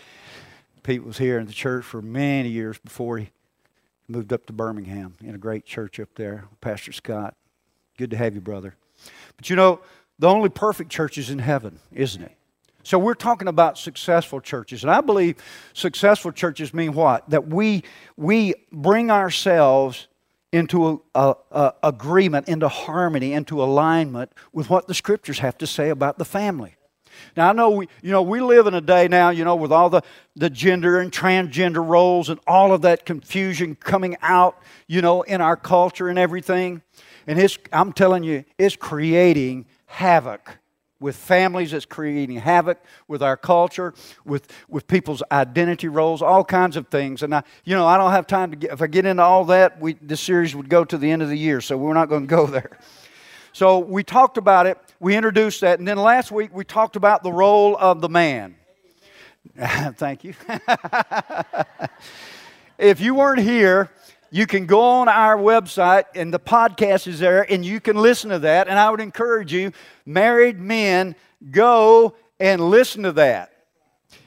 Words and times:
Pete 0.83 1.03
was 1.03 1.17
here 1.17 1.39
in 1.39 1.45
the 1.45 1.53
church 1.53 1.85
for 1.85 2.01
many 2.01 2.49
years 2.49 2.77
before 2.77 3.17
he 3.17 3.29
moved 4.07 4.33
up 4.33 4.45
to 4.45 4.53
Birmingham 4.53 5.15
in 5.23 5.33
a 5.35 5.37
great 5.37 5.65
church 5.65 5.99
up 5.99 6.09
there, 6.15 6.45
Pastor 6.61 6.91
Scott. 6.91 7.35
Good 7.97 8.11
to 8.11 8.17
have 8.17 8.35
you, 8.35 8.41
brother. 8.41 8.75
But 9.37 9.49
you 9.49 9.55
know, 9.55 9.79
the 10.19 10.27
only 10.27 10.49
perfect 10.49 10.91
church 10.91 11.17
is 11.17 11.29
in 11.29 11.39
heaven, 11.39 11.79
isn't 11.91 12.21
it? 12.21 12.35
So 12.83 12.99
we're 12.99 13.13
talking 13.13 13.47
about 13.47 13.77
successful 13.77 14.41
churches. 14.41 14.83
And 14.83 14.91
I 14.91 15.01
believe 15.01 15.37
successful 15.73 16.31
churches 16.31 16.73
mean 16.73 16.93
what? 16.93 17.29
That 17.29 17.47
we, 17.47 17.83
we 18.17 18.53
bring 18.71 19.09
ourselves 19.09 20.07
into 20.51 21.01
a, 21.15 21.19
a, 21.19 21.35
a 21.51 21.73
agreement, 21.83 22.47
into 22.47 22.67
harmony, 22.67 23.33
into 23.33 23.63
alignment 23.63 24.31
with 24.51 24.69
what 24.69 24.87
the 24.87 24.93
scriptures 24.93 25.39
have 25.39 25.57
to 25.59 25.67
say 25.67 25.89
about 25.89 26.17
the 26.17 26.25
family. 26.25 26.75
Now, 27.37 27.49
I 27.49 27.53
know 27.53 27.69
we, 27.69 27.87
you 28.01 28.11
know, 28.11 28.21
we 28.21 28.41
live 28.41 28.67
in 28.67 28.73
a 28.73 28.81
day 28.81 29.07
now, 29.07 29.29
you 29.29 29.45
know, 29.45 29.55
with 29.55 29.71
all 29.71 29.89
the, 29.89 30.01
the 30.35 30.49
gender 30.49 30.99
and 30.99 31.11
transgender 31.11 31.85
roles 31.87 32.29
and 32.29 32.39
all 32.45 32.73
of 32.73 32.81
that 32.81 33.05
confusion 33.05 33.75
coming 33.75 34.17
out, 34.21 34.57
you 34.87 35.01
know, 35.01 35.21
in 35.21 35.41
our 35.41 35.55
culture 35.55 36.09
and 36.09 36.19
everything. 36.19 36.81
And 37.27 37.39
it's, 37.39 37.57
I'm 37.71 37.93
telling 37.93 38.23
you, 38.23 38.43
it's 38.57 38.75
creating 38.75 39.67
havoc 39.85 40.57
with 41.03 41.17
families, 41.17 41.73
it's 41.73 41.85
creating 41.85 42.37
havoc 42.37 42.81
with 43.09 43.21
our 43.21 43.35
culture, 43.35 43.93
with, 44.23 44.47
with 44.69 44.87
people's 44.87 45.21
identity 45.33 45.89
roles, 45.89 46.21
all 46.21 46.45
kinds 46.45 46.77
of 46.77 46.87
things. 46.87 47.21
And 47.21 47.35
I, 47.35 47.43
you 47.65 47.75
know, 47.75 47.85
I 47.85 47.97
don't 47.97 48.11
have 48.11 48.25
time 48.25 48.51
to 48.51 48.55
get, 48.55 48.71
if 48.71 48.81
I 48.81 48.87
get 48.87 49.05
into 49.05 49.21
all 49.21 49.43
that, 49.45 49.81
we, 49.81 49.97
this 50.01 50.21
series 50.21 50.55
would 50.55 50.69
go 50.69 50.85
to 50.85 50.97
the 50.97 51.11
end 51.11 51.21
of 51.21 51.27
the 51.27 51.37
year, 51.37 51.59
so 51.59 51.75
we're 51.75 51.93
not 51.93 52.07
going 52.07 52.21
to 52.21 52.27
go 52.27 52.47
there. 52.47 52.79
So 53.51 53.79
we 53.79 54.01
talked 54.01 54.37
about 54.37 54.65
it, 54.65 54.77
we 55.01 55.17
introduced 55.17 55.59
that, 55.59 55.77
and 55.77 55.85
then 55.85 55.97
last 55.97 56.31
week 56.31 56.51
we 56.53 56.63
talked 56.63 56.95
about 56.95 57.21
the 57.21 57.33
role 57.33 57.75
of 57.77 57.99
the 57.99 58.07
man. 58.07 58.55
Thank 59.57 60.23
you. 60.23 60.35
if 62.77 63.01
you 63.01 63.13
weren't 63.13 63.41
here, 63.41 63.91
you 64.33 64.47
can 64.47 64.65
go 64.65 64.81
on 64.81 65.07
our 65.07 65.37
website 65.37 66.05
and 66.15 66.33
the 66.33 66.39
podcast 66.39 67.05
is 67.05 67.19
there 67.19 67.45
and 67.51 67.63
you 67.63 67.79
can 67.79 67.95
listen 67.95 68.31
to 68.31 68.39
that. 68.39 68.67
And 68.67 68.79
I 68.79 68.89
would 68.89 68.99
encourage 68.99 69.53
you, 69.53 69.71
married 70.07 70.59
men, 70.59 71.15
go 71.51 72.15
and 72.39 72.59
listen 72.59 73.03
to 73.03 73.11
that. 73.11 73.53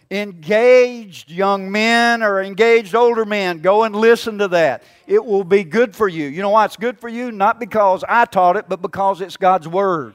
Engaged 0.08 1.28
young 1.28 1.72
men 1.72 2.22
or 2.22 2.40
engaged 2.40 2.94
older 2.94 3.24
men, 3.24 3.58
go 3.58 3.82
and 3.82 3.96
listen 3.96 4.38
to 4.38 4.46
that. 4.46 4.84
It 5.08 5.24
will 5.24 5.42
be 5.42 5.64
good 5.64 5.96
for 5.96 6.06
you. 6.06 6.28
You 6.28 6.40
know 6.40 6.50
why 6.50 6.66
it's 6.66 6.76
good 6.76 7.00
for 7.00 7.08
you? 7.08 7.32
Not 7.32 7.58
because 7.58 8.04
I 8.08 8.26
taught 8.26 8.56
it, 8.56 8.66
but 8.68 8.80
because 8.80 9.20
it's 9.20 9.36
God's 9.36 9.66
Word. 9.66 10.14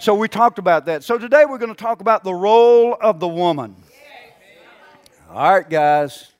So 0.00 0.16
we 0.16 0.26
talked 0.26 0.58
about 0.58 0.86
that. 0.86 1.04
So 1.04 1.18
today 1.18 1.44
we're 1.48 1.58
going 1.58 1.72
to 1.72 1.80
talk 1.80 2.00
about 2.00 2.24
the 2.24 2.34
role 2.34 2.96
of 3.00 3.20
the 3.20 3.28
woman. 3.28 3.76
All 5.30 5.52
right, 5.52 5.70
guys. 5.70 6.33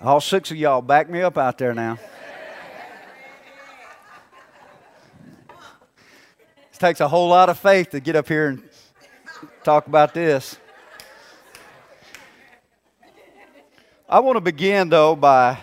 All 0.00 0.20
six 0.20 0.52
of 0.52 0.56
y'all, 0.56 0.80
back 0.80 1.10
me 1.10 1.22
up 1.22 1.36
out 1.36 1.58
there 1.58 1.74
now. 1.74 1.98
It 6.72 6.78
takes 6.78 7.00
a 7.00 7.08
whole 7.08 7.28
lot 7.28 7.48
of 7.48 7.58
faith 7.58 7.90
to 7.90 7.98
get 7.98 8.14
up 8.14 8.28
here 8.28 8.46
and 8.46 8.62
talk 9.64 9.88
about 9.88 10.14
this. 10.14 10.56
I 14.08 14.20
want 14.20 14.36
to 14.36 14.40
begin, 14.40 14.88
though, 14.88 15.16
by 15.16 15.58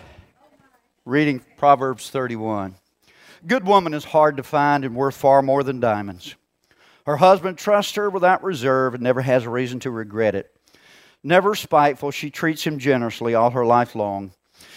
reading 1.06 1.40
Proverbs 1.56 2.10
31. 2.10 2.74
Good 3.46 3.66
woman 3.66 3.94
is 3.94 4.04
hard 4.04 4.36
to 4.36 4.42
find 4.42 4.84
and 4.84 4.94
worth 4.94 5.16
far 5.16 5.40
more 5.40 5.62
than 5.62 5.80
diamonds. 5.80 6.34
Her 7.06 7.16
husband 7.16 7.56
trusts 7.56 7.94
her 7.94 8.10
without 8.10 8.44
reserve 8.44 8.92
and 8.92 9.02
never 9.02 9.22
has 9.22 9.44
a 9.44 9.50
reason 9.50 9.80
to 9.80 9.90
regret 9.90 10.34
it. 10.34 10.55
Never 11.26 11.56
spiteful, 11.56 12.12
she 12.12 12.30
treats 12.30 12.62
him 12.62 12.78
generously 12.78 13.34
all 13.34 13.50
her 13.50 13.66
life 13.66 13.96
long. 13.96 14.30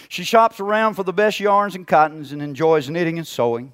She 0.07 0.23
shops 0.23 0.59
around 0.59 0.95
for 0.95 1.03
the 1.03 1.13
best 1.13 1.39
yarns 1.39 1.75
and 1.75 1.85
cottons 1.85 2.31
and 2.31 2.41
enjoys 2.41 2.89
knitting 2.89 3.19
and 3.19 3.27
sewing. 3.27 3.73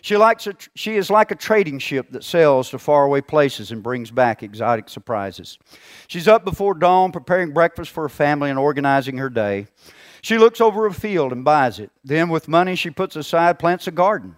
She, 0.00 0.16
likes 0.16 0.48
a, 0.48 0.54
she 0.74 0.96
is 0.96 1.08
like 1.08 1.30
a 1.30 1.36
trading 1.36 1.78
ship 1.78 2.10
that 2.10 2.24
sails 2.24 2.70
to 2.70 2.80
faraway 2.80 3.20
places 3.20 3.70
and 3.70 3.80
brings 3.80 4.10
back 4.10 4.42
exotic 4.42 4.88
surprises. 4.88 5.56
She's 6.08 6.26
up 6.26 6.44
before 6.44 6.74
dawn 6.74 7.12
preparing 7.12 7.52
breakfast 7.52 7.92
for 7.92 8.02
her 8.02 8.08
family 8.08 8.50
and 8.50 8.58
organizing 8.58 9.18
her 9.18 9.30
day. 9.30 9.68
She 10.20 10.36
looks 10.36 10.60
over 10.60 10.84
a 10.86 10.92
field 10.92 11.30
and 11.30 11.44
buys 11.44 11.78
it. 11.78 11.92
Then, 12.02 12.28
with 12.28 12.48
money 12.48 12.74
she 12.74 12.90
puts 12.90 13.14
aside, 13.14 13.60
plants 13.60 13.86
a 13.86 13.92
garden. 13.92 14.34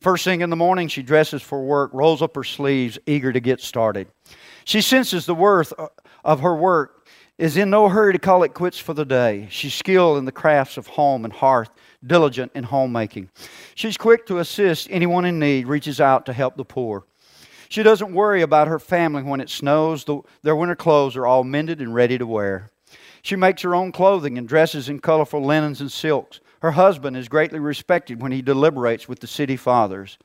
First 0.00 0.24
thing 0.24 0.40
in 0.40 0.48
the 0.48 0.56
morning, 0.56 0.88
she 0.88 1.02
dresses 1.02 1.42
for 1.42 1.62
work, 1.62 1.90
rolls 1.92 2.22
up 2.22 2.34
her 2.36 2.44
sleeves, 2.44 2.98
eager 3.04 3.34
to 3.34 3.40
get 3.40 3.60
started. 3.60 4.08
She 4.64 4.80
senses 4.80 5.26
the 5.26 5.34
worth 5.34 5.74
uh, 5.78 5.88
of 6.24 6.40
her 6.40 6.54
work 6.54 6.97
is 7.38 7.56
in 7.56 7.70
no 7.70 7.88
hurry 7.88 8.12
to 8.12 8.18
call 8.18 8.42
it 8.42 8.52
quits 8.52 8.78
for 8.78 8.92
the 8.94 9.04
day. 9.04 9.46
She's 9.50 9.72
skilled 9.72 10.18
in 10.18 10.24
the 10.24 10.32
crafts 10.32 10.76
of 10.76 10.88
home 10.88 11.24
and 11.24 11.32
hearth, 11.32 11.70
diligent 12.04 12.50
in 12.54 12.64
homemaking. 12.64 13.30
She's 13.76 13.96
quick 13.96 14.26
to 14.26 14.38
assist 14.38 14.88
anyone 14.90 15.24
in 15.24 15.38
need, 15.38 15.68
reaches 15.68 16.00
out 16.00 16.26
to 16.26 16.32
help 16.32 16.56
the 16.56 16.64
poor. 16.64 17.04
She 17.68 17.84
doesn't 17.84 18.12
worry 18.12 18.42
about 18.42 18.66
her 18.66 18.80
family 18.80 19.22
when 19.22 19.40
it 19.40 19.50
snows. 19.50 20.04
The, 20.04 20.20
their 20.42 20.56
winter 20.56 20.74
clothes 20.74 21.16
are 21.16 21.26
all 21.26 21.44
mended 21.44 21.80
and 21.80 21.94
ready 21.94 22.18
to 22.18 22.26
wear. 22.26 22.70
She 23.22 23.36
makes 23.36 23.62
her 23.62 23.74
own 23.74 23.92
clothing 23.92 24.36
and 24.36 24.48
dresses 24.48 24.88
in 24.88 25.00
colorful 25.00 25.42
linens 25.42 25.80
and 25.80 25.92
silks. 25.92 26.40
Her 26.60 26.72
husband 26.72 27.16
is 27.16 27.28
greatly 27.28 27.60
respected 27.60 28.20
when 28.20 28.32
he 28.32 28.42
deliberates 28.42 29.08
with 29.08 29.20
the 29.20 29.26
city 29.26 29.56
fathers. 29.56 30.18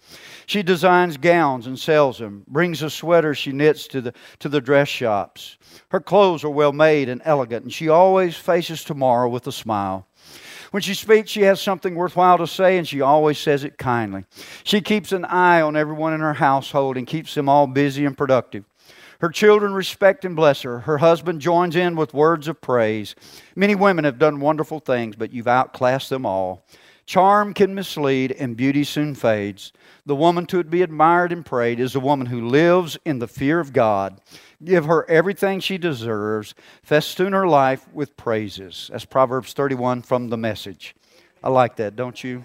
She 0.46 0.64
designs 0.64 1.18
gowns 1.18 1.68
and 1.68 1.78
sells 1.78 2.18
them, 2.18 2.44
brings 2.48 2.80
the 2.80 2.90
sweaters 2.90 3.38
she 3.38 3.52
knits 3.52 3.88
to 3.88 4.02
the, 4.02 4.14
to 4.40 4.50
the 4.50 4.62
dress 4.62 4.88
shops. 4.88 5.58
Her 5.90 6.00
clothes 6.00 6.44
are 6.44 6.50
well 6.50 6.74
made 6.74 7.08
and 7.08 7.22
elegant, 7.24 7.64
and 7.64 7.74
she 7.74 7.88
always 7.88 8.36
faces 8.36 8.84
tomorrow 8.84 9.30
with 9.30 9.46
a 9.46 9.52
smile. 9.52 10.08
When 10.72 10.82
she 10.82 10.96
speaks, 10.96 11.30
she 11.30 11.44
has 11.44 11.62
something 11.62 11.94
worthwhile 11.94 12.40
to 12.40 12.48
say, 12.48 12.80
and 12.80 12.88
she 12.88 13.00
always 13.00 13.38
says 13.38 13.64
it 13.64 13.78
kindly. 13.78 14.26
She 14.64 14.82
keeps 14.82 15.12
an 15.12 15.24
eye 15.26 15.62
on 15.62 15.76
everyone 15.76 16.14
in 16.14 16.20
her 16.22 16.34
household 16.34 16.98
and 16.98 17.06
keeps 17.06 17.36
them 17.36 17.48
all 17.48 17.68
busy 17.68 18.06
and 18.06 18.18
productive. 18.18 18.66
Her 19.24 19.30
children 19.30 19.74
respect 19.74 20.26
and 20.26 20.36
bless 20.36 20.64
her. 20.64 20.80
Her 20.80 20.98
husband 20.98 21.40
joins 21.40 21.78
in 21.78 21.96
with 21.96 22.14
words 22.14 22.50
of 22.50 22.60
praise. 22.60 23.16
Many 23.56 23.74
women 23.74 24.04
have 24.04 24.20
done 24.20 24.42
wonderful 24.42 24.82
things, 24.82 25.16
but 25.16 25.32
you've 25.32 25.48
outclassed 25.48 26.10
them 26.10 26.26
all. 26.26 26.66
Charm 27.06 27.54
can 27.54 27.74
mislead, 27.74 28.34
and 28.34 28.58
beauty 28.58 28.84
soon 28.84 29.16
fades. 29.16 29.72
The 30.06 30.14
woman 30.14 30.46
to 30.48 30.62
be 30.66 30.82
admired 30.82 31.32
and 31.32 31.46
prayed 31.46 31.80
is 31.80 31.94
the 31.94 32.02
woman 32.02 32.28
who 32.28 32.50
lives 32.50 32.98
in 33.06 33.20
the 33.20 33.28
fear 33.30 33.62
of 33.62 33.72
God. 33.72 34.20
Give 34.62 34.84
her 34.84 35.10
everything 35.10 35.62
she 35.62 35.78
deserves. 35.78 36.54
Festoon 36.82 37.32
her 37.32 37.48
life 37.48 37.88
with 37.94 38.18
praises. 38.18 38.90
That's 38.92 39.06
Proverbs 39.06 39.54
31 39.54 40.02
from 40.02 40.28
the 40.28 40.38
message. 40.38 40.98
I 41.42 41.48
like 41.48 41.78
that, 41.78 41.96
don't 41.96 42.22
you? 42.22 42.44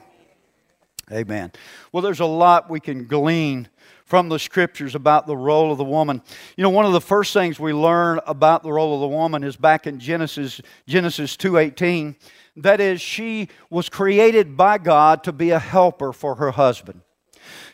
Amen. 1.10 1.50
Well, 1.90 2.02
there's 2.02 2.20
a 2.20 2.26
lot 2.26 2.70
we 2.70 2.78
can 2.78 3.06
glean 3.06 3.68
from 4.08 4.30
the 4.30 4.38
scriptures 4.38 4.94
about 4.94 5.26
the 5.26 5.36
role 5.36 5.70
of 5.70 5.76
the 5.76 5.84
woman. 5.84 6.22
You 6.56 6.62
know, 6.62 6.70
one 6.70 6.86
of 6.86 6.94
the 6.94 7.00
first 7.00 7.34
things 7.34 7.60
we 7.60 7.74
learn 7.74 8.20
about 8.26 8.62
the 8.62 8.72
role 8.72 8.94
of 8.94 9.02
the 9.02 9.08
woman 9.08 9.44
is 9.44 9.54
back 9.54 9.86
in 9.86 10.00
Genesis 10.00 10.62
Genesis 10.86 11.36
2:18. 11.36 12.16
That 12.56 12.80
is 12.80 13.02
she 13.02 13.48
was 13.68 13.90
created 13.90 14.56
by 14.56 14.78
God 14.78 15.22
to 15.24 15.32
be 15.32 15.50
a 15.50 15.58
helper 15.58 16.14
for 16.14 16.36
her 16.36 16.52
husband. 16.52 17.02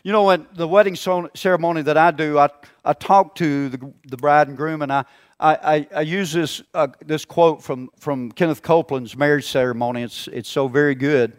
You 0.03 0.11
know, 0.11 0.29
at 0.29 0.55
the 0.55 0.67
wedding 0.67 0.95
ceremony 0.95 1.81
that 1.83 1.97
I 1.97 2.11
do, 2.11 2.37
I, 2.37 2.49
I 2.83 2.93
talk 2.93 3.35
to 3.35 3.69
the, 3.69 3.93
the 4.05 4.17
bride 4.17 4.49
and 4.49 4.57
groom 4.57 4.81
and 4.81 4.91
I, 4.91 5.05
I, 5.39 5.87
I, 5.93 6.01
use 6.01 6.31
this, 6.31 6.61
uh, 6.73 6.87
this 7.03 7.25
quote 7.25 7.61
from, 7.61 7.89
from 7.99 8.31
Kenneth 8.31 8.61
Copeland's 8.61 9.17
marriage 9.17 9.47
ceremony. 9.47 10.03
It's, 10.03 10.29
it's 10.29 10.47
so 10.47 10.67
very 10.67 10.95
good. 10.95 11.33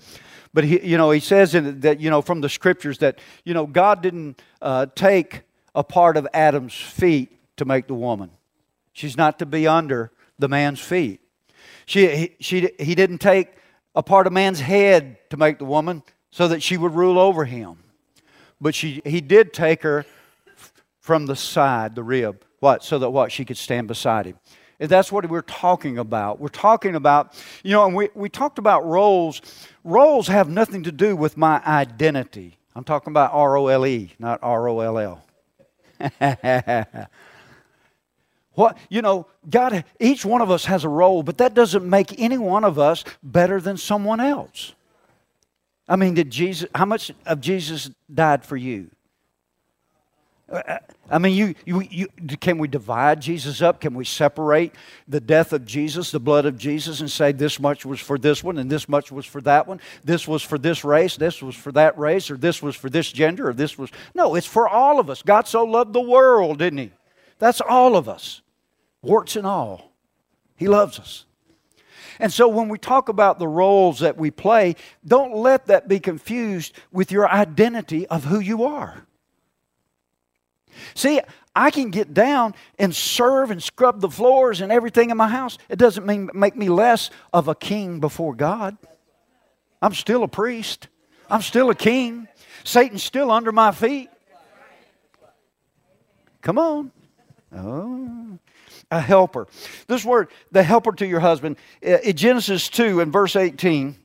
But 0.56 0.64
he, 0.64 0.82
you 0.86 0.96
know, 0.96 1.10
he 1.10 1.20
says 1.20 1.54
in 1.54 1.80
that, 1.80 2.00
you 2.00 2.08
know, 2.08 2.22
from 2.22 2.40
the 2.40 2.48
scriptures 2.48 2.96
that, 3.00 3.18
you 3.44 3.52
know, 3.52 3.66
God 3.66 4.00
didn't 4.00 4.40
uh, 4.62 4.86
take 4.94 5.42
a 5.74 5.84
part 5.84 6.16
of 6.16 6.26
Adam's 6.32 6.72
feet 6.72 7.38
to 7.58 7.66
make 7.66 7.88
the 7.88 7.94
woman. 7.94 8.30
She's 8.94 9.18
not 9.18 9.38
to 9.40 9.44
be 9.44 9.66
under 9.68 10.12
the 10.38 10.48
man's 10.48 10.80
feet. 10.80 11.20
She, 11.84 12.08
he, 12.08 12.36
she, 12.40 12.70
he 12.78 12.94
didn't 12.94 13.18
take 13.18 13.48
a 13.94 14.02
part 14.02 14.26
of 14.26 14.32
man's 14.32 14.60
head 14.60 15.18
to 15.28 15.36
make 15.36 15.58
the 15.58 15.66
woman 15.66 16.02
so 16.30 16.48
that 16.48 16.62
she 16.62 16.78
would 16.78 16.94
rule 16.94 17.18
over 17.18 17.44
him. 17.44 17.76
But 18.58 18.74
she, 18.74 19.02
he 19.04 19.20
did 19.20 19.52
take 19.52 19.82
her 19.82 20.06
from 21.00 21.26
the 21.26 21.36
side, 21.36 21.94
the 21.94 22.02
rib. 22.02 22.46
What? 22.60 22.82
So 22.82 22.98
that 22.98 23.10
what? 23.10 23.30
She 23.30 23.44
could 23.44 23.58
stand 23.58 23.88
beside 23.88 24.24
him. 24.24 24.38
That's 24.78 25.10
what 25.10 25.28
we're 25.28 25.42
talking 25.42 25.98
about. 25.98 26.40
We're 26.40 26.48
talking 26.48 26.94
about, 26.94 27.32
you 27.62 27.72
know, 27.72 27.86
and 27.86 27.94
we, 27.94 28.08
we 28.14 28.28
talked 28.28 28.58
about 28.58 28.84
roles. 28.84 29.40
Roles 29.84 30.28
have 30.28 30.48
nothing 30.48 30.82
to 30.84 30.92
do 30.92 31.16
with 31.16 31.36
my 31.36 31.62
identity. 31.64 32.58
I'm 32.74 32.84
talking 32.84 33.10
about 33.10 33.32
R 33.32 33.56
O 33.56 33.68
L 33.68 33.86
E, 33.86 34.12
not 34.18 34.38
R 34.42 34.68
O 34.68 34.80
L 34.80 34.98
L. 34.98 35.22
What 38.56 38.78
you 38.88 39.02
know, 39.02 39.26
God 39.48 39.84
each 40.00 40.24
one 40.24 40.40
of 40.40 40.50
us 40.50 40.64
has 40.64 40.82
a 40.82 40.88
role, 40.88 41.22
but 41.22 41.36
that 41.38 41.52
doesn't 41.52 41.88
make 41.88 42.18
any 42.18 42.38
one 42.38 42.64
of 42.64 42.78
us 42.78 43.04
better 43.22 43.60
than 43.60 43.76
someone 43.76 44.18
else. 44.18 44.74
I 45.86 45.96
mean, 45.96 46.14
did 46.14 46.30
Jesus 46.30 46.68
how 46.74 46.86
much 46.86 47.12
of 47.26 47.42
Jesus 47.42 47.90
died 48.12 48.46
for 48.46 48.56
you? 48.56 48.90
I 51.10 51.18
mean, 51.18 51.34
you, 51.34 51.54
you, 51.64 51.88
you, 51.90 52.36
can 52.38 52.58
we 52.58 52.68
divide 52.68 53.20
Jesus 53.20 53.62
up? 53.62 53.80
Can 53.80 53.94
we 53.94 54.04
separate 54.04 54.74
the 55.08 55.20
death 55.20 55.52
of 55.52 55.66
Jesus, 55.66 56.12
the 56.12 56.20
blood 56.20 56.46
of 56.46 56.56
Jesus, 56.56 57.00
and 57.00 57.10
say 57.10 57.32
this 57.32 57.58
much 57.58 57.84
was 57.84 57.98
for 57.98 58.16
this 58.16 58.44
one 58.44 58.56
and 58.58 58.70
this 58.70 58.88
much 58.88 59.10
was 59.10 59.26
for 59.26 59.40
that 59.40 59.66
one? 59.66 59.80
This 60.04 60.28
was 60.28 60.42
for 60.42 60.56
this 60.56 60.84
race, 60.84 61.16
this 61.16 61.42
was 61.42 61.56
for 61.56 61.72
that 61.72 61.98
race, 61.98 62.30
or 62.30 62.36
this 62.36 62.62
was 62.62 62.76
for 62.76 62.88
this 62.88 63.10
gender, 63.10 63.48
or 63.48 63.52
this 63.52 63.76
was. 63.76 63.90
No, 64.14 64.36
it's 64.36 64.46
for 64.46 64.68
all 64.68 65.00
of 65.00 65.10
us. 65.10 65.20
God 65.22 65.48
so 65.48 65.64
loved 65.64 65.92
the 65.92 66.00
world, 66.00 66.58
didn't 66.58 66.78
He? 66.78 66.92
That's 67.40 67.60
all 67.60 67.96
of 67.96 68.08
us, 68.08 68.40
warts 69.02 69.34
and 69.34 69.46
all. 69.46 69.92
He 70.56 70.68
loves 70.68 71.00
us. 71.00 71.24
And 72.20 72.32
so 72.32 72.46
when 72.48 72.68
we 72.68 72.78
talk 72.78 73.08
about 73.08 73.38
the 73.38 73.48
roles 73.48 73.98
that 73.98 74.16
we 74.16 74.30
play, 74.30 74.76
don't 75.06 75.34
let 75.34 75.66
that 75.66 75.88
be 75.88 75.98
confused 75.98 76.72
with 76.92 77.10
your 77.10 77.28
identity 77.28 78.06
of 78.06 78.24
who 78.24 78.38
you 78.38 78.64
are. 78.64 79.06
See, 80.94 81.20
I 81.54 81.70
can 81.70 81.90
get 81.90 82.12
down 82.12 82.54
and 82.78 82.94
serve 82.94 83.50
and 83.50 83.62
scrub 83.62 84.00
the 84.00 84.10
floors 84.10 84.60
and 84.60 84.70
everything 84.70 85.10
in 85.10 85.16
my 85.16 85.28
house. 85.28 85.56
It 85.68 85.78
doesn't 85.78 86.04
mean 86.04 86.30
make 86.34 86.56
me 86.56 86.68
less 86.68 87.10
of 87.32 87.48
a 87.48 87.54
king 87.54 88.00
before 88.00 88.34
God. 88.34 88.76
I'm 89.80 89.94
still 89.94 90.22
a 90.22 90.28
priest. 90.28 90.88
I'm 91.30 91.42
still 91.42 91.70
a 91.70 91.74
king. 91.74 92.28
Satan's 92.64 93.02
still 93.02 93.30
under 93.30 93.52
my 93.52 93.72
feet. 93.72 94.10
Come 96.42 96.58
on. 96.58 96.92
Oh, 97.54 98.38
a 98.90 99.00
helper. 99.00 99.48
This 99.86 100.04
word, 100.04 100.28
the 100.52 100.62
helper 100.62 100.92
to 100.92 101.06
your 101.06 101.20
husband, 101.20 101.56
uh, 101.84 101.98
in 102.04 102.16
Genesis 102.16 102.68
2 102.68 103.00
and 103.00 103.12
verse 103.12 103.34
18, 103.34 103.96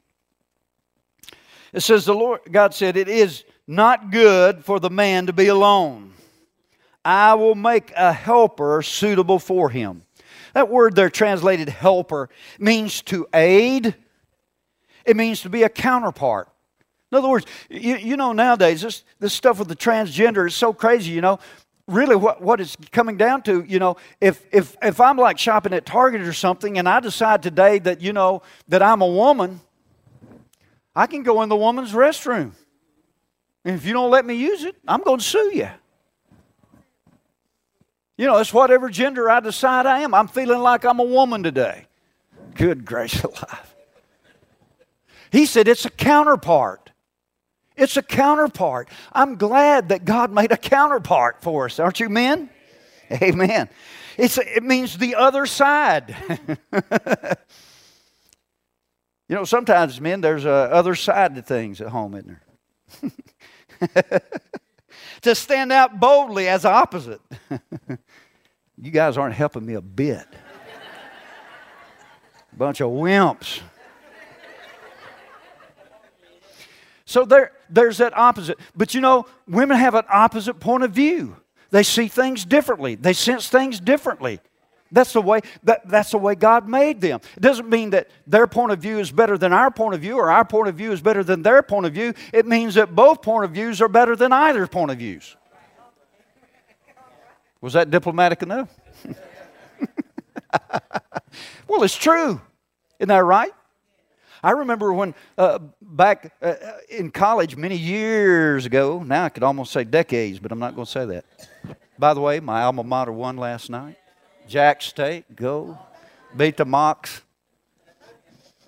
it 1.73 1.81
says, 1.81 2.05
The 2.05 2.13
Lord 2.13 2.41
God 2.51 2.73
said, 2.73 2.97
It 2.97 3.07
is 3.07 3.43
not 3.67 4.11
good 4.11 4.63
for 4.63 4.79
the 4.79 4.89
man 4.89 5.27
to 5.27 5.33
be 5.33 5.47
alone. 5.47 6.13
I 7.03 7.33
will 7.33 7.55
make 7.55 7.91
a 7.95 8.13
helper 8.13 8.81
suitable 8.81 9.39
for 9.39 9.69
him. 9.69 10.03
That 10.53 10.69
word 10.69 10.95
there, 10.95 11.09
translated 11.09 11.69
helper, 11.69 12.29
means 12.59 13.01
to 13.03 13.27
aid, 13.33 13.95
it 15.05 15.15
means 15.15 15.41
to 15.41 15.49
be 15.49 15.63
a 15.63 15.69
counterpart. 15.69 16.49
In 17.11 17.17
other 17.17 17.29
words, 17.29 17.45
you, 17.69 17.97
you 17.97 18.17
know, 18.17 18.31
nowadays, 18.31 18.81
this, 18.81 19.03
this 19.19 19.33
stuff 19.33 19.59
with 19.59 19.67
the 19.67 19.75
transgender 19.75 20.47
is 20.47 20.55
so 20.55 20.73
crazy, 20.73 21.11
you 21.11 21.21
know. 21.21 21.39
Really, 21.87 22.15
what, 22.15 22.41
what 22.41 22.61
it's 22.61 22.77
coming 22.91 23.17
down 23.17 23.41
to, 23.43 23.63
you 23.63 23.79
know, 23.79 23.97
if, 24.21 24.45
if, 24.53 24.77
if 24.81 25.01
I'm 25.01 25.17
like 25.17 25.37
shopping 25.37 25.73
at 25.73 25.85
Target 25.85 26.21
or 26.21 26.31
something 26.31 26.77
and 26.77 26.87
I 26.87 27.01
decide 27.01 27.43
today 27.43 27.79
that, 27.79 27.99
you 27.99 28.13
know, 28.13 28.43
that 28.69 28.81
I'm 28.81 29.01
a 29.01 29.07
woman, 29.07 29.59
I 30.95 31.07
can 31.07 31.23
go 31.23 31.41
in 31.41 31.49
the 31.49 31.55
woman's 31.55 31.91
restroom. 31.91 32.51
And 33.65 33.75
if 33.75 33.85
you 33.85 33.93
don't 33.93 34.11
let 34.11 34.25
me 34.25 34.35
use 34.35 34.63
it, 34.63 34.75
I'm 34.87 35.03
going 35.03 35.19
to 35.19 35.23
sue 35.23 35.51
you. 35.53 35.69
You 38.21 38.27
know, 38.27 38.37
it's 38.37 38.53
whatever 38.53 38.87
gender 38.87 39.31
I 39.31 39.39
decide 39.39 39.87
I 39.87 40.01
am. 40.01 40.13
I'm 40.13 40.27
feeling 40.27 40.59
like 40.59 40.85
I'm 40.85 40.99
a 40.99 41.03
woman 41.03 41.41
today. 41.41 41.87
Good 42.53 42.85
grace 42.85 43.23
alive. 43.23 43.75
He 45.31 45.47
said 45.47 45.67
it's 45.67 45.85
a 45.85 45.89
counterpart. 45.89 46.91
It's 47.75 47.97
a 47.97 48.03
counterpart. 48.03 48.89
I'm 49.11 49.37
glad 49.37 49.89
that 49.89 50.05
God 50.05 50.31
made 50.31 50.51
a 50.51 50.57
counterpart 50.57 51.41
for 51.41 51.65
us. 51.65 51.79
Aren't 51.79 51.99
you 51.99 52.09
men? 52.09 52.51
Amen. 53.11 53.69
It's, 54.17 54.37
it 54.37 54.61
means 54.61 54.99
the 54.99 55.15
other 55.15 55.47
side. 55.47 56.15
you 56.71 56.77
know, 59.29 59.45
sometimes, 59.45 59.99
men, 59.99 60.21
there's 60.21 60.45
a 60.45 60.69
other 60.71 60.93
side 60.93 61.33
to 61.33 61.41
things 61.41 61.81
at 61.81 61.87
home, 61.87 62.13
isn't 62.13 62.37
there? 63.01 64.21
to 65.21 65.35
stand 65.35 65.71
out 65.71 65.99
boldly 65.99 66.47
as 66.47 66.65
opposite. 66.65 67.21
you 68.77 68.91
guys 68.91 69.17
aren't 69.17 69.35
helping 69.35 69.65
me 69.65 69.75
a 69.75 69.81
bit. 69.81 70.27
Bunch 72.57 72.81
of 72.81 72.91
wimps. 72.91 73.61
So 77.05 77.25
there, 77.25 77.51
there's 77.69 77.97
that 77.97 78.17
opposite. 78.17 78.57
But 78.75 78.93
you 78.93 79.01
know, 79.01 79.25
women 79.47 79.77
have 79.77 79.95
an 79.95 80.05
opposite 80.09 80.59
point 80.59 80.83
of 80.83 80.91
view. 80.91 81.35
They 81.69 81.83
see 81.83 82.07
things 82.07 82.45
differently. 82.45 82.95
They 82.95 83.13
sense 83.13 83.47
things 83.47 83.79
differently. 83.79 84.39
That's 84.91 85.13
the 85.13 85.21
way 85.21 85.41
that, 85.63 85.87
that's 85.87 86.11
the 86.11 86.17
way 86.17 86.35
God 86.35 86.67
made 86.67 86.99
them. 86.99 87.21
It 87.35 87.41
doesn't 87.41 87.69
mean 87.69 87.91
that 87.91 88.09
their 88.27 88.45
point 88.45 88.73
of 88.73 88.79
view 88.79 88.99
is 88.99 89.11
better 89.11 89.37
than 89.37 89.53
our 89.53 89.71
point 89.71 89.95
of 89.95 90.01
view 90.01 90.17
or 90.17 90.29
our 90.29 90.43
point 90.43 90.67
of 90.67 90.75
view 90.75 90.91
is 90.91 91.01
better 91.01 91.23
than 91.23 91.43
their 91.43 91.63
point 91.63 91.85
of 91.85 91.93
view. 91.93 92.13
It 92.33 92.45
means 92.45 92.75
that 92.75 92.93
both 92.93 93.21
point 93.21 93.45
of 93.45 93.51
views 93.51 93.81
are 93.81 93.87
better 93.87 94.15
than 94.15 94.33
either 94.33 94.67
point 94.67 94.91
of 94.91 94.97
views. 94.97 95.37
Was 97.61 97.73
that 97.73 97.89
diplomatic 97.89 98.41
enough? 98.41 98.69
well, 101.67 101.83
it's 101.83 101.95
true. 101.95 102.41
Isn't 102.99 103.09
that 103.09 103.23
right? 103.23 103.51
I 104.43 104.51
remember 104.51 104.91
when 104.91 105.13
uh, 105.37 105.59
back 105.81 106.33
uh, 106.41 106.55
in 106.89 107.11
college 107.11 107.55
many 107.55 107.77
years 107.77 108.65
ago, 108.65 109.03
now 109.03 109.25
I 109.25 109.29
could 109.29 109.43
almost 109.43 109.71
say 109.71 109.83
decades, 109.83 110.39
but 110.39 110.51
I'm 110.51 110.59
not 110.59 110.75
going 110.75 110.85
to 110.85 110.91
say 110.91 111.05
that. 111.05 111.25
By 111.99 112.15
the 112.15 112.21
way, 112.21 112.39
my 112.39 112.63
alma 112.63 112.83
mater 112.83 113.11
won 113.11 113.37
last 113.37 113.69
night. 113.69 113.97
Jax 114.51 114.87
State, 114.87 115.33
go. 115.33 115.79
Beat 116.35 116.57
the 116.57 116.65
Mocs. 116.65 117.21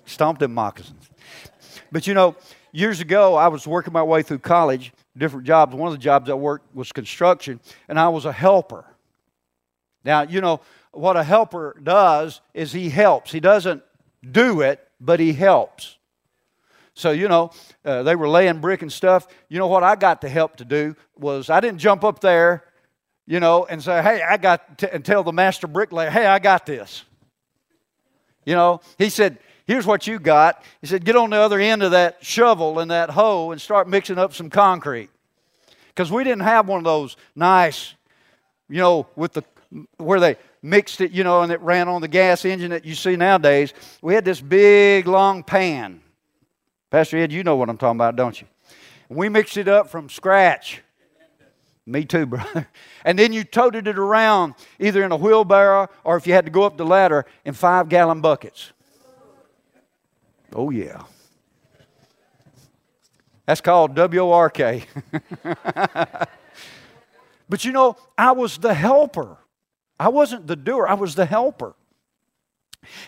Stomped 0.06 0.40
them 0.40 0.54
moccasins. 0.54 1.10
But 1.92 2.06
you 2.06 2.14
know, 2.14 2.36
years 2.72 3.00
ago, 3.00 3.34
I 3.34 3.48
was 3.48 3.66
working 3.66 3.92
my 3.92 4.02
way 4.02 4.22
through 4.22 4.38
college, 4.38 4.94
different 5.14 5.44
jobs. 5.44 5.74
One 5.74 5.88
of 5.88 5.92
the 5.92 6.02
jobs 6.02 6.30
I 6.30 6.34
worked 6.34 6.74
was 6.74 6.90
construction, 6.90 7.60
and 7.86 8.00
I 8.00 8.08
was 8.08 8.24
a 8.24 8.32
helper. 8.32 8.86
Now, 10.06 10.22
you 10.22 10.40
know, 10.40 10.62
what 10.92 11.18
a 11.18 11.22
helper 11.22 11.78
does 11.82 12.40
is 12.54 12.72
he 12.72 12.88
helps. 12.88 13.30
He 13.30 13.40
doesn't 13.40 13.82
do 14.30 14.62
it, 14.62 14.88
but 14.98 15.20
he 15.20 15.34
helps. 15.34 15.98
So, 16.94 17.10
you 17.10 17.28
know, 17.28 17.50
uh, 17.84 18.02
they 18.04 18.16
were 18.16 18.28
laying 18.28 18.60
brick 18.60 18.80
and 18.80 18.90
stuff. 18.90 19.26
You 19.50 19.58
know 19.58 19.66
what 19.66 19.82
I 19.82 19.96
got 19.96 20.22
to 20.22 20.30
help 20.30 20.56
to 20.56 20.64
do 20.64 20.96
was 21.18 21.50
I 21.50 21.60
didn't 21.60 21.78
jump 21.78 22.04
up 22.04 22.20
there 22.20 22.64
you 23.26 23.40
know, 23.40 23.64
and 23.64 23.82
say, 23.82 24.02
hey, 24.02 24.22
I 24.22 24.36
got, 24.36 24.78
t- 24.78 24.88
and 24.92 25.04
tell 25.04 25.22
the 25.22 25.32
master 25.32 25.66
bricklayer, 25.66 26.10
hey, 26.10 26.26
I 26.26 26.38
got 26.38 26.66
this. 26.66 27.04
You 28.44 28.54
know, 28.54 28.80
he 28.98 29.08
said, 29.08 29.38
here's 29.66 29.86
what 29.86 30.06
you 30.06 30.18
got. 30.18 30.62
He 30.80 30.86
said, 30.86 31.04
get 31.04 31.16
on 31.16 31.30
the 31.30 31.38
other 31.38 31.58
end 31.58 31.82
of 31.82 31.92
that 31.92 32.24
shovel 32.24 32.78
and 32.78 32.90
that 32.90 33.10
hoe 33.10 33.50
and 33.50 33.60
start 33.60 33.88
mixing 33.88 34.18
up 34.18 34.34
some 34.34 34.50
concrete. 34.50 35.08
Because 35.88 36.10
we 36.10 36.24
didn't 36.24 36.42
have 36.42 36.68
one 36.68 36.78
of 36.78 36.84
those 36.84 37.16
nice, 37.34 37.94
you 38.68 38.78
know, 38.78 39.06
with 39.16 39.32
the, 39.32 39.44
where 39.96 40.20
they 40.20 40.36
mixed 40.62 41.00
it, 41.00 41.12
you 41.12 41.24
know, 41.24 41.42
and 41.42 41.52
it 41.52 41.60
ran 41.60 41.88
on 41.88 42.00
the 42.00 42.08
gas 42.08 42.44
engine 42.44 42.70
that 42.70 42.84
you 42.84 42.94
see 42.94 43.16
nowadays. 43.16 43.72
We 44.02 44.14
had 44.14 44.24
this 44.24 44.40
big, 44.40 45.06
long 45.06 45.42
pan. 45.42 46.00
Pastor 46.90 47.18
Ed, 47.18 47.32
you 47.32 47.42
know 47.42 47.56
what 47.56 47.68
I'm 47.68 47.78
talking 47.78 47.96
about, 47.96 48.16
don't 48.16 48.40
you? 48.40 48.46
We 49.08 49.28
mixed 49.28 49.56
it 49.56 49.68
up 49.68 49.88
from 49.88 50.08
scratch. 50.08 50.82
Me 51.86 52.04
too, 52.04 52.26
brother. 52.26 52.68
And 53.04 53.18
then 53.18 53.34
you 53.34 53.44
toted 53.44 53.86
it 53.86 53.98
around 53.98 54.54
either 54.78 55.04
in 55.04 55.12
a 55.12 55.16
wheelbarrow 55.16 55.90
or 56.04 56.16
if 56.16 56.26
you 56.26 56.32
had 56.32 56.46
to 56.46 56.50
go 56.50 56.62
up 56.62 56.78
the 56.78 56.86
ladder 56.86 57.26
in 57.44 57.52
five 57.52 57.90
gallon 57.90 58.22
buckets. 58.22 58.72
Oh, 60.54 60.70
yeah. 60.70 61.02
That's 63.44 63.60
called 63.60 63.94
WORK. 63.94 64.56
but 67.48 67.64
you 67.64 67.72
know, 67.72 67.96
I 68.16 68.32
was 68.32 68.56
the 68.56 68.72
helper. 68.72 69.36
I 70.00 70.08
wasn't 70.08 70.46
the 70.46 70.56
doer, 70.56 70.86
I 70.86 70.94
was 70.94 71.14
the 71.14 71.26
helper. 71.26 71.74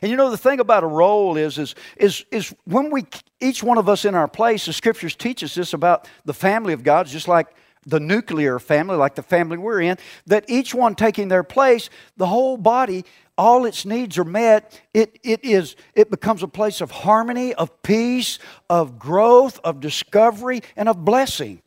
And 0.00 0.10
you 0.10 0.16
know 0.16 0.30
the 0.30 0.38
thing 0.38 0.60
about 0.60 0.84
a 0.84 0.86
role 0.86 1.36
is 1.36 1.58
is 1.58 1.74
is 1.96 2.24
is 2.30 2.54
when 2.64 2.90
we 2.90 3.06
each 3.40 3.62
one 3.62 3.76
of 3.76 3.88
us 3.88 4.04
in 4.04 4.14
our 4.14 4.28
place, 4.28 4.66
the 4.66 4.72
scriptures 4.72 5.14
teach 5.14 5.42
us 5.42 5.54
this 5.54 5.74
about 5.74 6.08
the 6.24 6.32
family 6.32 6.72
of 6.72 6.82
God, 6.82 7.06
just 7.06 7.28
like 7.28 7.48
the 7.86 8.00
nuclear 8.00 8.58
family, 8.58 8.96
like 8.96 9.14
the 9.14 9.22
family 9.22 9.56
we're 9.56 9.80
in, 9.80 9.96
that 10.26 10.44
each 10.48 10.74
one 10.74 10.94
taking 10.94 11.28
their 11.28 11.44
place, 11.44 11.88
the 12.16 12.26
whole 12.26 12.56
body, 12.56 13.04
all 13.38 13.64
its 13.64 13.84
needs 13.84 14.18
are 14.18 14.24
met. 14.24 14.78
It, 14.92 15.18
it 15.22 15.44
is 15.44 15.76
it 15.94 16.10
becomes 16.10 16.42
a 16.42 16.48
place 16.48 16.80
of 16.80 16.90
harmony, 16.90 17.54
of 17.54 17.82
peace, 17.82 18.38
of 18.68 18.98
growth, 18.98 19.60
of 19.62 19.80
discovery, 19.80 20.62
and 20.76 20.88
of 20.88 21.04
blessing. 21.04 21.62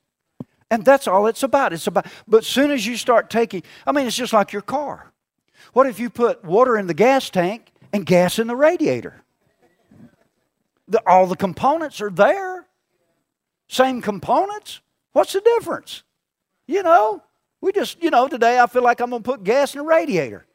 And 0.70 0.86
that's 0.86 1.08
all 1.08 1.28
it's 1.28 1.44
about. 1.44 1.74
It's 1.74 1.88
about 1.88 2.06
but 2.28 2.44
soon 2.44 2.70
as 2.70 2.86
you 2.86 2.98
start 2.98 3.30
taking, 3.30 3.64
I 3.88 3.92
mean, 3.92 4.06
it's 4.06 4.16
just 4.16 4.34
like 4.34 4.52
your 4.52 4.62
car. 4.62 5.12
What 5.74 5.88
if 5.88 6.00
you 6.00 6.10
put 6.10 6.44
water 6.44 6.78
in 6.78 6.88
the 6.88 6.94
gas 6.94 7.30
tank 7.30 7.72
and 7.94 8.06
gas 8.06 8.40
in 8.40 8.48
the 8.48 8.56
radiator? 8.56 9.24
The, 10.88 11.02
all 11.08 11.28
the 11.28 11.36
components 11.36 12.02
are 12.02 12.10
there. 12.10 12.66
Same 13.68 14.02
components. 14.02 14.82
What's 15.12 15.34
the 15.34 15.42
difference? 15.42 16.04
You 16.70 16.84
know, 16.84 17.24
we 17.62 17.72
just, 17.72 18.00
you 18.00 18.12
know, 18.12 18.28
today 18.28 18.60
I 18.60 18.68
feel 18.68 18.84
like 18.84 19.00
I'm 19.00 19.10
going 19.10 19.24
to 19.24 19.28
put 19.28 19.44
gas 19.44 19.74
in 19.74 19.80
the 19.80 19.86
radiator 19.86 20.46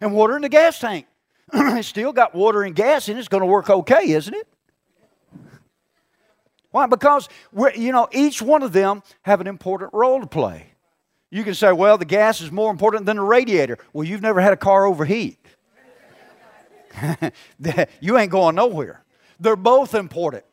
and 0.00 0.14
water 0.14 0.34
in 0.34 0.40
the 0.40 0.48
gas 0.48 0.78
tank. 0.78 1.06
it's 1.52 1.86
still 1.86 2.14
got 2.14 2.34
water 2.34 2.62
and 2.62 2.74
gas 2.74 3.10
in 3.10 3.18
it. 3.18 3.20
It's 3.20 3.28
going 3.28 3.42
to 3.42 3.46
work 3.46 3.68
okay, 3.68 4.10
isn't 4.10 4.32
it? 4.32 4.48
Why? 6.70 6.86
Because 6.86 7.28
we're, 7.52 7.74
you 7.74 7.92
know 7.92 8.08
each 8.10 8.40
one 8.40 8.62
of 8.62 8.72
them 8.72 9.02
have 9.20 9.42
an 9.42 9.46
important 9.46 9.92
role 9.92 10.18
to 10.22 10.26
play. 10.26 10.64
You 11.30 11.44
can 11.44 11.52
say, 11.52 11.72
"Well, 11.72 11.98
the 11.98 12.06
gas 12.06 12.40
is 12.40 12.50
more 12.50 12.70
important 12.70 13.04
than 13.04 13.18
the 13.18 13.22
radiator." 13.22 13.76
Well, 13.92 14.04
you've 14.04 14.22
never 14.22 14.40
had 14.40 14.54
a 14.54 14.56
car 14.56 14.86
overheat. 14.86 15.44
you 18.00 18.16
ain't 18.16 18.30
going 18.30 18.54
nowhere. 18.54 19.04
They're 19.38 19.56
both 19.56 19.94
important 19.94 20.44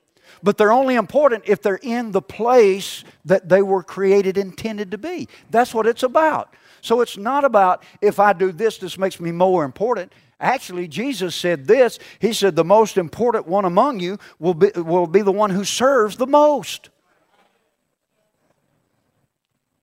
but 0.48 0.58
they're 0.58 0.72
only 0.72 0.96
important 0.96 1.44
if 1.46 1.62
they're 1.62 1.82
in 1.84 2.13
the 2.13 2.22
place 2.22 3.04
that 3.25 3.50
they 3.50 3.62
were 3.62 3.84
created 3.84 4.38
intended 4.38 4.92
to 4.92 4.98
be. 4.98 5.27
That's 5.50 5.74
what 5.74 5.86
it's 5.86 6.04
about. 6.04 6.54
So 6.80 7.01
it's 7.01 7.18
not 7.18 7.44
about 7.44 7.84
if 8.01 8.18
I 8.18 8.32
do 8.32 8.54
this, 8.54 8.77
this 8.77 8.98
makes 8.98 9.20
me 9.20 9.34
more 9.34 9.66
important. 9.66 10.13
Actually, 10.39 10.88
Jesus 10.88 11.36
said 11.36 11.68
this 11.68 12.00
He 12.20 12.32
said, 12.32 12.56
The 12.56 12.63
most 12.63 12.96
important 12.96 13.46
one 13.46 13.66
among 13.66 14.00
you 14.00 14.20
will 14.39 14.54
be, 14.54 14.72
will 14.74 15.06
be 15.06 15.22
the 15.22 15.34
one 15.34 15.50
who 15.50 15.66
serves 15.66 16.16
the 16.16 16.25
most. 16.25 16.92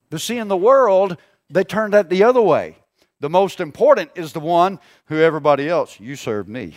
But 0.08 0.22
see, 0.22 0.38
in 0.38 0.48
the 0.48 0.56
world, 0.56 1.18
they 1.50 1.64
turned 1.64 1.92
that 1.92 2.08
the 2.08 2.24
other 2.24 2.40
way. 2.40 2.78
The 3.20 3.28
most 3.28 3.60
important 3.60 4.12
is 4.14 4.32
the 4.32 4.40
one 4.40 4.80
who 5.08 5.20
everybody 5.20 5.68
else, 5.68 6.00
you 6.00 6.16
serve 6.16 6.48
me. 6.48 6.74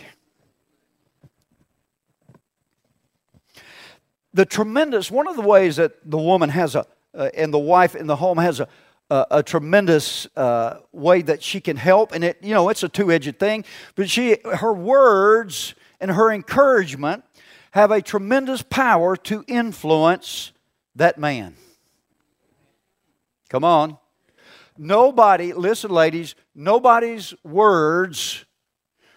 The 4.38 4.46
tremendous, 4.46 5.10
one 5.10 5.26
of 5.26 5.34
the 5.34 5.42
ways 5.42 5.74
that 5.76 6.08
the 6.08 6.16
woman 6.16 6.48
has 6.48 6.76
a, 6.76 6.86
uh, 7.12 7.28
and 7.34 7.52
the 7.52 7.58
wife 7.58 7.96
in 7.96 8.06
the 8.06 8.14
home 8.14 8.38
has 8.38 8.60
a, 8.60 8.68
a, 9.10 9.26
a 9.32 9.42
tremendous 9.42 10.28
uh, 10.36 10.78
way 10.92 11.22
that 11.22 11.42
she 11.42 11.60
can 11.60 11.76
help, 11.76 12.12
and 12.12 12.22
it, 12.22 12.38
you 12.40 12.54
know, 12.54 12.68
it's 12.68 12.84
a 12.84 12.88
two-edged 12.88 13.36
thing, 13.40 13.64
but 13.96 14.08
she, 14.08 14.36
her 14.44 14.72
words 14.72 15.74
and 15.98 16.12
her 16.12 16.30
encouragement 16.30 17.24
have 17.72 17.90
a 17.90 18.00
tremendous 18.00 18.62
power 18.62 19.16
to 19.16 19.44
influence 19.48 20.52
that 20.94 21.18
man. 21.18 21.56
Come 23.48 23.64
on. 23.64 23.98
Nobody, 24.76 25.52
listen, 25.52 25.90
ladies, 25.90 26.36
nobody's 26.54 27.34
words 27.42 28.44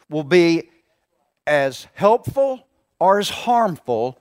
will 0.09 0.23
be 0.23 0.71
as 1.45 1.85
helpful 1.93 2.65
or 2.99 3.19
as 3.19 3.29
harmful 3.29 4.17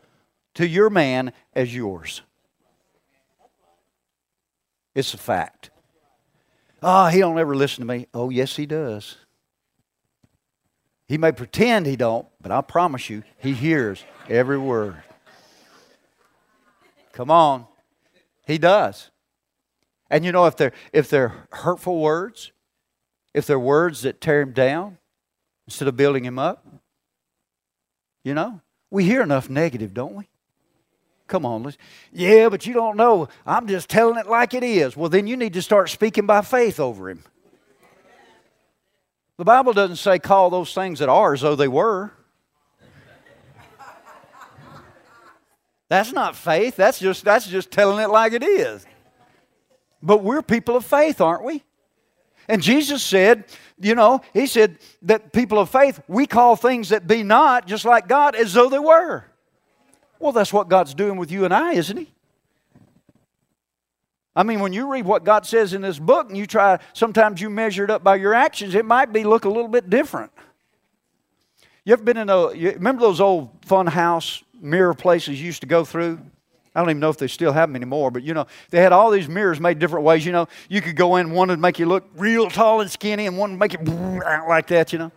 to 0.55 0.67
your 0.67 0.91
man 0.91 1.33
as 1.55 1.75
yours. 1.75 2.23
It's 4.95 5.15
a 5.15 5.19
fact. 5.19 5.71
Oh, 6.83 7.09
he 7.09 7.19
don't 7.19 7.39
ever 7.39 7.55
listen 7.55 7.87
to 7.87 7.93
me. 7.93 8.07
Oh, 8.15 8.31
yes, 8.31 8.57
he 8.57 8.67
does. 8.67 9.17
He 11.11 11.19
may 11.19 11.33
pretend 11.33 11.87
he 11.87 11.97
don't, 11.97 12.27
but 12.41 12.53
I 12.53 12.61
promise 12.61 13.11
you, 13.11 13.25
he 13.39 13.53
hears 13.53 14.05
every 14.29 14.59
word. 14.59 15.03
Come 17.13 17.31
on. 17.31 17.67
He 18.47 18.59
does. 18.59 19.11
And 20.09 20.25
you 20.25 20.33
know, 20.33 20.47
if 20.47 20.57
they're 20.57 20.73
if 20.93 21.11
they're 21.11 21.47
hurtful 21.53 22.01
words, 22.01 22.53
if 23.35 23.45
they're 23.45 23.59
words 23.59 24.03
that 24.03 24.21
tear 24.21 24.41
him 24.41 24.53
down 24.53 24.99
instead 25.67 25.89
of 25.89 25.97
building 25.97 26.25
him 26.25 26.39
up, 26.39 26.65
you 28.25 28.33
know, 28.33 28.61
we 28.91 29.05
hear 29.05 29.21
enough 29.21 29.51
negative, 29.51 29.93
don't 29.93 30.15
we? 30.15 30.30
Come 31.31 31.47
on, 31.47 31.63
let's, 31.63 31.79
yeah, 32.13 32.49
but 32.49 32.67
you 32.67 32.75
don't 32.75 32.97
know. 32.97 33.29
I'm 33.47 33.69
just 33.69 33.89
telling 33.89 34.19
it 34.19 34.27
like 34.27 34.53
it 34.53 34.65
is. 34.65 34.97
Well, 34.97 35.09
then 35.09 35.29
you 35.29 35.37
need 35.37 35.53
to 35.53 35.63
start 35.63 35.89
speaking 35.89 36.27
by 36.27 36.43
faith 36.43 36.81
over 36.81 37.09
him. 37.09 37.23
The 39.37 39.45
Bible 39.45 39.73
doesn't 39.73 39.97
say 39.97 40.19
call 40.19 40.51
those 40.51 40.75
things 40.75 40.99
that 40.99 41.09
are 41.09 41.33
as 41.33 41.43
though 41.43 41.55
they 41.55 41.69
were. 41.69 42.11
That's 45.89 46.13
not 46.13 46.35
faith. 46.35 46.75
That's 46.75 46.99
just 46.99 47.25
that's 47.25 47.47
just 47.47 47.71
telling 47.71 48.03
it 48.03 48.11
like 48.11 48.33
it 48.33 48.43
is. 48.43 48.85
But 50.03 50.25
we're 50.25 50.43
people 50.43 50.75
of 50.75 50.85
faith, 50.85 51.21
aren't 51.21 51.45
we? 51.45 51.63
And 52.49 52.61
Jesus 52.61 53.05
said, 53.05 53.45
you 53.79 53.95
know, 53.95 54.21
he 54.33 54.49
said 54.49 54.79
that 55.03 55.33
people 55.33 55.61
of 55.61 55.71
faith, 55.71 56.01
we 56.09 56.27
call 56.27 56.57
things 56.57 56.89
that 56.89 57.07
be 57.07 57.23
not 57.23 57.69
just 57.69 57.85
like 57.85 58.09
God 58.09 58.35
as 58.35 58.53
though 58.53 58.69
they 58.69 58.81
were. 58.81 59.30
Well, 60.21 60.33
that's 60.33 60.53
what 60.53 60.69
God's 60.69 60.95
doing 60.95 61.17
with 61.17 61.33
you 61.33 61.45
and 61.45 61.53
I, 61.53 61.73
isn't 61.73 61.97
He? 61.97 62.13
I 64.37 64.45
mean, 64.45 64.61
when 64.61 64.73
you 64.73 64.91
read 64.91 65.05
what 65.05 65.25
God 65.25 65.45
says 65.45 65.73
in 65.73 65.83
this 65.83 65.99
book 65.99 66.29
and 66.29 66.39
you 66.39 66.47
try, 66.47 66.79
sometimes 66.93 67.41
you 67.41 67.51
measure 67.51 67.83
it 67.83 67.91
up 67.91 68.05
by 68.05 68.17
your 68.17 68.33
actions, 68.33 68.75
it 68.75 68.85
might 68.85 69.13
be 69.13 69.25
look 69.25 69.45
a 69.45 69.49
little 69.49 69.69
bit 69.69 69.91
different. 69.91 70.31
You 71.85 71.95
ever 71.95 72.03
been 72.03 72.19
in 72.19 72.31
a, 72.31 72.49
remember 72.49 73.01
those 73.01 73.21
old 73.21 73.51
fun 73.65 73.87
house 73.87 74.45
mirror 74.61 74.95
places 74.95 75.41
you 75.41 75.47
used 75.47 75.63
to 75.63 75.67
go 75.67 75.85
through? 75.85 76.21
I 76.75 76.81
don't 76.81 76.91
even 76.91 77.01
know 77.01 77.11
if 77.11 77.17
they 77.17 77.27
still 77.27 77.53
have 77.53 77.69
them 77.69 77.75
anymore, 77.75 78.13
but 78.13 78.23
you 78.23 78.33
know, 78.33 78.47
they 78.69 78.81
had 78.81 78.93
all 78.93 79.11
these 79.11 79.29
mirrors 79.29 79.59
made 79.59 79.81
different 79.81 80.05
ways. 80.05 80.25
You 80.25 80.33
know, 80.33 80.47
you 80.69 80.81
could 80.81 80.95
go 80.95 81.17
in, 81.17 81.33
one 81.33 81.49
would 81.49 81.59
make 81.59 81.79
you 81.79 81.87
look 81.87 82.05
real 82.15 82.49
tall 82.49 82.81
and 82.81 82.91
skinny, 82.91 83.27
and 83.27 83.37
one 83.37 83.53
would 83.53 83.59
make 83.59 83.73
you 83.73 83.79
like 84.49 84.69
that, 84.69 84.93
you 84.93 85.01
know, 85.01 85.13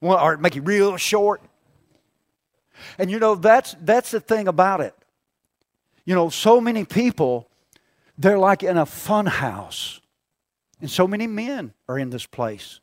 one, 0.00 0.18
or 0.18 0.36
make 0.38 0.56
you 0.56 0.62
real 0.62 0.96
short. 0.96 1.40
And 2.98 3.10
you 3.10 3.18
know, 3.18 3.34
that's, 3.34 3.76
that's 3.80 4.10
the 4.10 4.20
thing 4.20 4.48
about 4.48 4.80
it. 4.80 4.94
You 6.04 6.14
know, 6.14 6.28
so 6.30 6.60
many 6.60 6.84
people, 6.84 7.48
they're 8.18 8.38
like 8.38 8.62
in 8.62 8.76
a 8.76 8.86
fun 8.86 9.26
house. 9.26 10.00
And 10.80 10.90
so 10.90 11.06
many 11.06 11.26
men 11.26 11.72
are 11.88 11.98
in 11.98 12.10
this 12.10 12.26
place. 12.26 12.80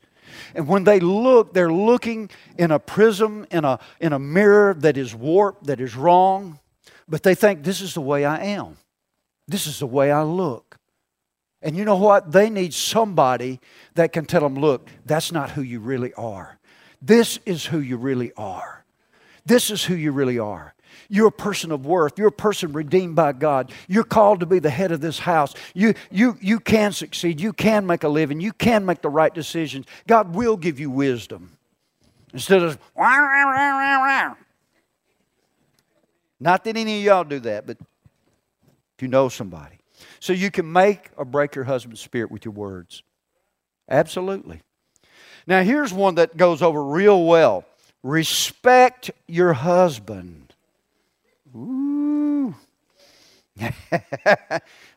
And 0.54 0.66
when 0.68 0.84
they 0.84 1.00
look, 1.00 1.52
they're 1.52 1.72
looking 1.72 2.30
in 2.56 2.70
a 2.70 2.78
prism, 2.78 3.46
in 3.50 3.64
a, 3.64 3.78
in 4.00 4.12
a 4.12 4.18
mirror 4.18 4.74
that 4.78 4.96
is 4.96 5.14
warped, 5.14 5.64
that 5.64 5.80
is 5.80 5.96
wrong. 5.96 6.58
But 7.08 7.22
they 7.22 7.34
think, 7.34 7.64
this 7.64 7.80
is 7.80 7.94
the 7.94 8.00
way 8.00 8.24
I 8.24 8.38
am. 8.44 8.76
This 9.48 9.66
is 9.66 9.80
the 9.80 9.86
way 9.86 10.10
I 10.10 10.22
look. 10.22 10.78
And 11.62 11.76
you 11.76 11.84
know 11.84 11.96
what? 11.96 12.32
They 12.32 12.48
need 12.48 12.72
somebody 12.72 13.60
that 13.94 14.12
can 14.12 14.24
tell 14.24 14.40
them, 14.40 14.54
look, 14.54 14.88
that's 15.04 15.30
not 15.30 15.50
who 15.50 15.62
you 15.62 15.80
really 15.80 16.14
are. 16.14 16.58
This 17.02 17.38
is 17.44 17.66
who 17.66 17.80
you 17.80 17.96
really 17.96 18.32
are. 18.36 18.79
This 19.46 19.70
is 19.70 19.84
who 19.84 19.94
you 19.94 20.12
really 20.12 20.38
are. 20.38 20.74
You're 21.08 21.28
a 21.28 21.32
person 21.32 21.72
of 21.72 21.86
worth. 21.86 22.18
You're 22.18 22.28
a 22.28 22.32
person 22.32 22.72
redeemed 22.72 23.16
by 23.16 23.32
God. 23.32 23.72
You're 23.88 24.04
called 24.04 24.40
to 24.40 24.46
be 24.46 24.60
the 24.60 24.70
head 24.70 24.92
of 24.92 25.00
this 25.00 25.18
house. 25.18 25.54
You, 25.74 25.94
you, 26.10 26.36
you 26.40 26.60
can 26.60 26.92
succeed. 26.92 27.40
You 27.40 27.52
can 27.52 27.86
make 27.86 28.04
a 28.04 28.08
living. 28.08 28.40
You 28.40 28.52
can 28.52 28.86
make 28.86 29.02
the 29.02 29.08
right 29.08 29.34
decisions. 29.34 29.86
God 30.06 30.34
will 30.34 30.56
give 30.56 30.78
you 30.78 30.90
wisdom. 30.90 31.56
Instead 32.32 32.62
of, 32.62 32.78
not 36.38 36.64
that 36.64 36.76
any 36.76 36.98
of 36.98 37.04
y'all 37.04 37.24
do 37.24 37.40
that, 37.40 37.66
but 37.66 37.76
if 37.80 39.02
you 39.02 39.08
know 39.08 39.28
somebody. 39.28 39.78
So 40.20 40.32
you 40.32 40.50
can 40.50 40.70
make 40.70 41.10
or 41.16 41.24
break 41.24 41.54
your 41.54 41.64
husband's 41.64 42.00
spirit 42.00 42.30
with 42.30 42.44
your 42.44 42.54
words. 42.54 43.02
Absolutely. 43.88 44.62
Now, 45.46 45.62
here's 45.62 45.92
one 45.92 46.14
that 46.16 46.36
goes 46.36 46.62
over 46.62 46.82
real 46.84 47.24
well 47.24 47.64
Respect 48.02 49.10
your 49.26 49.52
husband. 49.52 50.54
Ooh. 51.54 52.54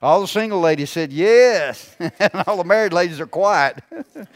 all 0.02 0.22
the 0.22 0.28
single 0.28 0.62
ladies 0.62 0.90
said 0.90 1.12
yes, 1.12 1.96
and 2.00 2.32
all 2.48 2.58
the 2.58 2.64
married 2.64 2.94
ladies 2.94 3.20
are 3.20 3.28
quiet. 3.28 3.84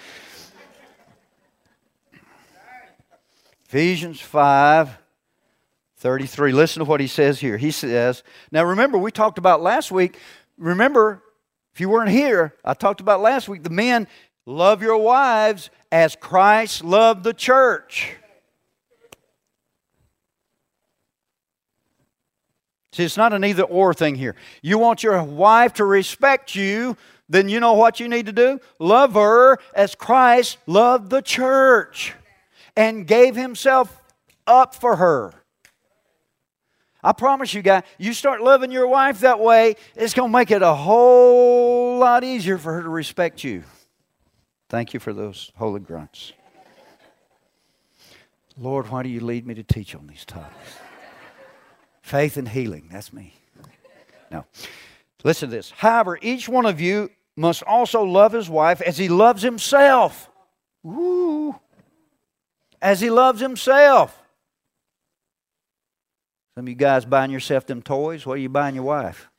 Ephesians 3.68 4.20
5 4.22 4.98
33. 5.98 6.52
Listen 6.52 6.82
to 6.82 6.86
what 6.86 7.00
he 7.00 7.08
says 7.08 7.40
here. 7.40 7.58
He 7.58 7.72
says, 7.72 8.24
Now 8.52 8.64
remember, 8.64 8.98
we 8.98 9.12
talked 9.12 9.38
about 9.38 9.62
last 9.62 9.92
week. 9.92 10.18
Remember, 10.58 11.24
if 11.74 11.82
you 11.82 11.90
weren't 11.90 12.12
here, 12.12 12.54
I 12.64 12.76
talked 12.76 13.02
about 13.02 13.20
last 13.20 13.50
week 13.50 13.64
the 13.64 13.70
men 13.70 14.08
love 14.46 14.82
your 14.82 14.98
wives 14.98 15.70
as 15.92 16.16
Christ 16.16 16.84
loved 16.84 17.24
the 17.24 17.34
church. 17.34 18.16
See, 22.98 23.04
it's 23.04 23.16
not 23.16 23.32
an 23.32 23.44
either 23.44 23.62
or 23.62 23.94
thing 23.94 24.16
here. 24.16 24.36
You 24.64 24.80
want 24.80 25.04
your 25.04 25.22
wife 25.22 25.74
to 25.74 25.86
respect 25.86 26.56
you, 26.56 26.98
then 27.30 27.48
you 27.48 27.60
know 27.60 27.74
what 27.74 28.00
you 28.00 28.08
need 28.08 28.26
to 28.26 28.32
do? 28.32 28.60
Love 28.80 29.14
her 29.14 29.60
as 29.76 29.94
Christ 29.94 30.58
loved 30.66 31.12
the 31.12 31.22
church 31.22 32.16
and 32.76 33.06
gave 33.06 33.36
himself 33.36 34.02
up 34.48 34.74
for 34.74 34.96
her. 34.96 35.32
I 37.04 37.12
promise 37.12 37.54
you, 37.54 37.62
guys, 37.62 37.84
you 38.00 38.14
start 38.14 38.42
loving 38.42 38.72
your 38.72 38.88
wife 38.88 39.20
that 39.20 39.40
way, 39.40 39.76
it's 39.96 40.16
going 40.16 40.32
to 40.32 40.34
make 40.36 40.50
it 40.50 40.64
a 40.64 40.74
whole 40.74 42.00
lot 42.00 42.24
easier 42.24 42.58
for 42.58 42.74
her 42.74 42.82
to 42.82 42.90
respect 42.90 43.44
you. 43.44 43.62
Thank 44.70 44.96
you 44.96 45.00
for 45.00 45.14
those 45.14 45.52
holy 45.58 45.82
grunts. 45.82 46.34
Lord, 48.58 48.90
why 48.90 49.04
do 49.04 49.10
you 49.10 49.20
lead 49.20 49.46
me 49.46 49.54
to 49.54 49.62
teach 49.62 49.94
on 49.94 50.08
these 50.08 50.26
topics? 50.26 50.78
Faith 52.08 52.38
and 52.38 52.50
healing, 52.50 52.90
that's 52.92 53.12
me. 53.12 53.34
No. 54.32 54.46
Listen 55.24 55.50
to 55.50 55.56
this. 55.56 55.72
However, 55.72 56.18
each 56.22 56.50
one 56.50 56.66
of 56.66 56.82
you 56.82 57.10
must 57.36 57.64
also 57.64 58.04
love 58.04 58.34
his 58.34 58.50
wife 58.50 58.82
as 58.82 58.98
he 58.98 59.10
loves 59.10 59.42
himself. 59.42 60.30
Ooh 60.86 61.56
as 62.82 63.00
he 63.00 63.10
loves 63.10 63.40
himself. 63.40 64.18
Some 66.56 66.66
of 66.66 66.70
you 66.70 66.76
guys 66.76 67.06
buying 67.06 67.32
yourself 67.32 67.66
them 67.66 67.82
toys. 67.82 68.26
What 68.26 68.34
are 68.34 68.42
you 68.42 68.50
buying 68.50 68.76
your 68.76 68.84
wife? 68.84 69.30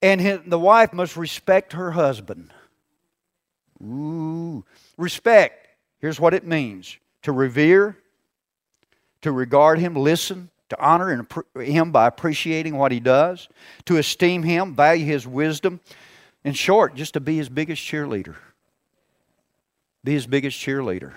And 0.00 0.42
the 0.46 0.58
wife 0.58 0.92
must 0.92 1.16
respect 1.16 1.72
her 1.72 1.90
husband. 1.90 2.52
Ooh. 3.82 4.64
Respect. 4.96 5.66
Here's 5.98 6.20
what 6.20 6.34
it 6.34 6.46
means 6.46 6.96
to 7.22 7.32
revere, 7.32 7.98
to 9.22 9.32
regard 9.32 9.78
him, 9.78 9.94
listen, 9.94 10.50
to 10.68 10.80
honor 10.80 11.26
him 11.56 11.92
by 11.92 12.06
appreciating 12.06 12.76
what 12.76 12.92
he 12.92 13.00
does, 13.00 13.48
to 13.86 13.96
esteem 13.96 14.42
him, 14.42 14.74
value 14.74 15.06
his 15.06 15.26
wisdom. 15.26 15.80
In 16.44 16.52
short, 16.52 16.94
just 16.94 17.14
to 17.14 17.20
be 17.20 17.36
his 17.36 17.48
biggest 17.48 17.82
cheerleader. 17.82 18.36
Be 20.04 20.12
his 20.12 20.26
biggest 20.26 20.58
cheerleader. 20.58 21.12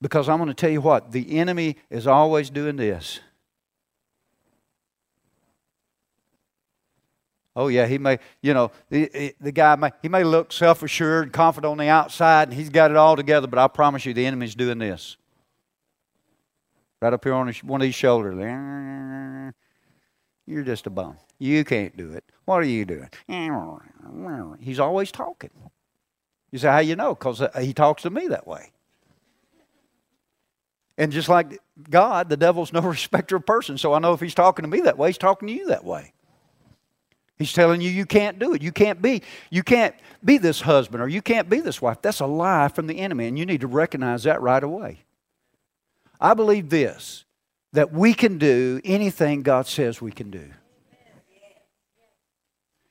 Because 0.00 0.28
I'm 0.28 0.38
going 0.38 0.48
to 0.48 0.54
tell 0.54 0.70
you 0.70 0.80
what, 0.80 1.12
the 1.12 1.38
enemy 1.38 1.76
is 1.90 2.06
always 2.06 2.50
doing 2.50 2.76
this. 2.76 3.20
Oh 7.54 7.66
yeah, 7.66 7.86
he 7.86 7.98
may, 7.98 8.20
you 8.40 8.54
know, 8.54 8.70
the, 8.88 9.34
the 9.40 9.50
guy 9.50 9.74
may 9.74 9.90
he 10.00 10.08
may 10.08 10.22
look 10.22 10.52
self-assured, 10.52 11.32
confident 11.32 11.72
on 11.72 11.78
the 11.78 11.88
outside, 11.88 12.48
and 12.48 12.56
he's 12.56 12.70
got 12.70 12.92
it 12.92 12.96
all 12.96 13.16
together. 13.16 13.48
But 13.48 13.58
I 13.58 13.66
promise 13.66 14.06
you, 14.06 14.14
the 14.14 14.24
enemy's 14.24 14.54
doing 14.54 14.78
this. 14.78 15.16
Right 17.00 17.12
up 17.12 17.24
here 17.24 17.34
on 17.34 17.46
his, 17.46 17.62
one 17.62 17.80
of 17.80 17.84
these 17.84 17.94
shoulders. 17.94 18.34
You're 20.46 20.64
just 20.64 20.86
a 20.86 20.90
bum. 20.90 21.16
You 21.38 21.64
can't 21.64 21.96
do 21.96 22.12
it. 22.12 22.24
What 22.44 22.56
are 22.56 22.64
you 22.64 22.84
doing? 22.84 23.08
He's 24.60 24.80
always 24.80 25.12
talking. 25.12 25.50
You 26.50 26.58
say, 26.58 26.68
How 26.68 26.78
you 26.78 26.96
know? 26.96 27.14
Because 27.14 27.42
uh, 27.42 27.50
he 27.60 27.72
talks 27.72 28.02
to 28.02 28.10
me 28.10 28.28
that 28.28 28.46
way. 28.46 28.72
And 30.96 31.12
just 31.12 31.28
like 31.28 31.60
God, 31.88 32.28
the 32.28 32.36
devil's 32.36 32.72
no 32.72 32.80
respecter 32.82 33.36
of 33.36 33.46
persons. 33.46 33.80
So 33.80 33.92
I 33.92 34.00
know 34.00 34.12
if 34.14 34.20
he's 34.20 34.34
talking 34.34 34.64
to 34.64 34.68
me 34.68 34.80
that 34.80 34.98
way, 34.98 35.10
he's 35.10 35.18
talking 35.18 35.46
to 35.48 35.54
you 35.54 35.68
that 35.68 35.84
way. 35.84 36.12
He's 37.38 37.52
telling 37.52 37.80
you 37.80 37.90
you 37.90 38.04
can't 38.04 38.40
do 38.40 38.52
it. 38.52 38.62
You 38.62 38.72
can't 38.72 39.00
be 39.00 39.22
you 39.48 39.62
can't 39.62 39.94
be 40.24 40.38
this 40.38 40.62
husband 40.62 41.02
or 41.02 41.08
you 41.08 41.22
can't 41.22 41.48
be 41.48 41.60
this 41.60 41.80
wife. 41.80 42.02
That's 42.02 42.18
a 42.18 42.26
lie 42.26 42.66
from 42.66 42.88
the 42.88 42.98
enemy 42.98 43.28
and 43.28 43.38
you 43.38 43.46
need 43.46 43.60
to 43.60 43.68
recognize 43.68 44.24
that 44.24 44.42
right 44.42 44.62
away. 44.62 45.04
I 46.20 46.34
believe 46.34 46.68
this 46.68 47.24
that 47.72 47.92
we 47.92 48.14
can 48.14 48.38
do 48.38 48.80
anything 48.84 49.42
God 49.42 49.66
says 49.66 50.00
we 50.00 50.10
can 50.10 50.30
do. 50.30 50.50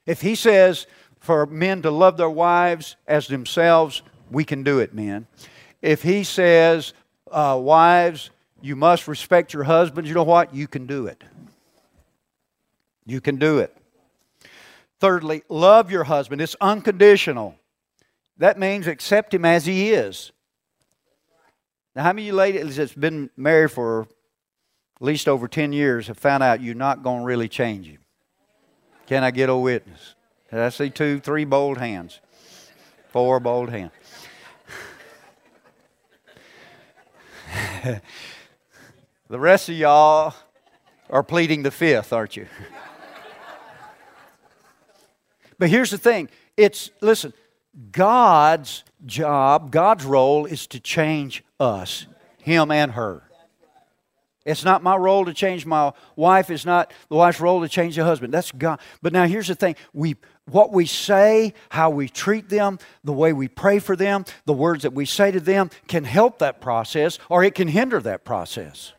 If 0.06 0.22
he 0.22 0.36
says 0.36 0.88
for 1.20 1.46
men 1.46 1.82
to 1.82 1.92
love 1.92 2.16
their 2.16 2.30
wives 2.30 2.96
as 3.08 3.28
themselves, 3.28 4.02
we 4.32 4.46
can 4.46 4.64
do 4.64 4.80
it, 4.80 4.94
men. 4.94 5.28
If 5.82 6.04
he 6.04 6.24
says, 6.24 6.94
uh, 7.32 7.60
wives, 7.62 8.30
you 8.62 8.76
must 8.76 9.08
respect 9.08 9.54
your 9.54 9.64
husbands, 9.64 10.10
you 10.10 10.16
know 10.16 10.24
what? 10.24 10.54
You 10.54 10.68
can 10.68 10.86
do 10.86 11.08
it. 11.08 11.24
You 13.06 13.20
can 13.20 13.38
do 13.38 13.60
it. 13.60 13.76
Thirdly, 15.00 15.44
love 15.50 15.92
your 15.92 16.06
husband. 16.06 16.42
It's 16.42 16.56
unconditional. 16.60 17.56
That 18.38 18.60
means 18.60 18.88
accept 18.88 19.34
him 19.34 19.46
as 19.46 19.66
he 19.66 19.92
is. 19.92 20.32
Now, 21.98 22.04
how 22.04 22.14
many 22.14 22.22
of 22.22 22.28
you 22.28 22.34
ladies 22.34 22.76
that's 22.76 22.94
been 22.94 23.32
married 23.36 23.72
for 23.72 24.02
at 24.02 25.02
least 25.02 25.28
over 25.28 25.48
10 25.48 25.74
years 25.74 26.06
have 26.06 26.20
found 26.20 26.44
out 26.44 26.62
you're 26.62 26.76
not 26.76 27.02
going 27.02 27.22
to 27.22 27.26
really 27.26 27.50
change 27.50 27.88
him? 27.88 27.98
Can 29.08 29.24
I 29.24 29.32
get 29.32 29.50
a 29.50 29.56
witness? 29.58 30.14
I 30.52 30.70
see 30.70 30.92
two, 30.92 31.20
three 31.20 31.44
bold 31.44 31.80
hands, 31.80 32.20
four 33.10 33.40
bold 33.40 33.72
hands. 33.72 33.94
the 39.28 39.40
rest 39.40 39.68
of 39.70 39.76
y'all 39.76 40.36
are 41.10 41.24
pleading 41.24 41.64
the 41.64 41.72
fifth, 41.72 42.14
aren't 42.14 42.38
you? 42.38 42.46
but 45.58 45.72
here's 45.72 45.90
the 45.90 45.98
thing 45.98 46.30
it's, 46.56 46.92
listen, 47.02 47.34
God's 47.92 48.84
job, 49.08 49.72
God's 49.72 50.06
role 50.06 50.46
is 50.46 50.68
to 50.68 50.80
change 50.80 51.44
us, 51.60 52.06
him 52.42 52.72
and 52.72 52.92
her. 52.94 53.24
It's 54.48 54.64
not 54.64 54.82
my 54.82 54.96
role 54.96 55.26
to 55.26 55.34
change 55.34 55.66
my 55.66 55.92
wife. 56.16 56.50
It's 56.50 56.66
not 56.66 56.94
the 57.10 57.16
wife's 57.16 57.42
role 57.42 57.60
to 57.62 57.68
change 57.68 57.98
the 57.98 58.06
husband. 58.06 58.34
That's 58.34 58.50
God. 58.54 58.80
But 59.02 59.12
now 59.12 59.26
here's 59.26 59.50
the 59.50 59.56
thing: 59.56 59.76
we, 59.92 60.16
what 60.50 60.72
we 60.72 60.86
say, 60.86 61.54
how 61.68 61.90
we 61.90 62.08
treat 62.08 62.48
them, 62.48 62.80
the 63.04 63.12
way 63.12 63.34
we 63.34 63.50
pray 63.50 63.80
for 63.80 63.98
them, 63.98 64.24
the 64.46 64.54
words 64.54 64.84
that 64.84 64.94
we 64.94 65.06
say 65.06 65.32
to 65.32 65.42
them 65.42 65.70
can 65.90 66.06
help 66.06 66.40
that 66.40 66.62
process, 66.62 67.20
or 67.28 67.44
it 67.44 67.56
can 67.56 67.68
hinder 67.68 68.00
that 68.00 68.24
process. 68.24 68.94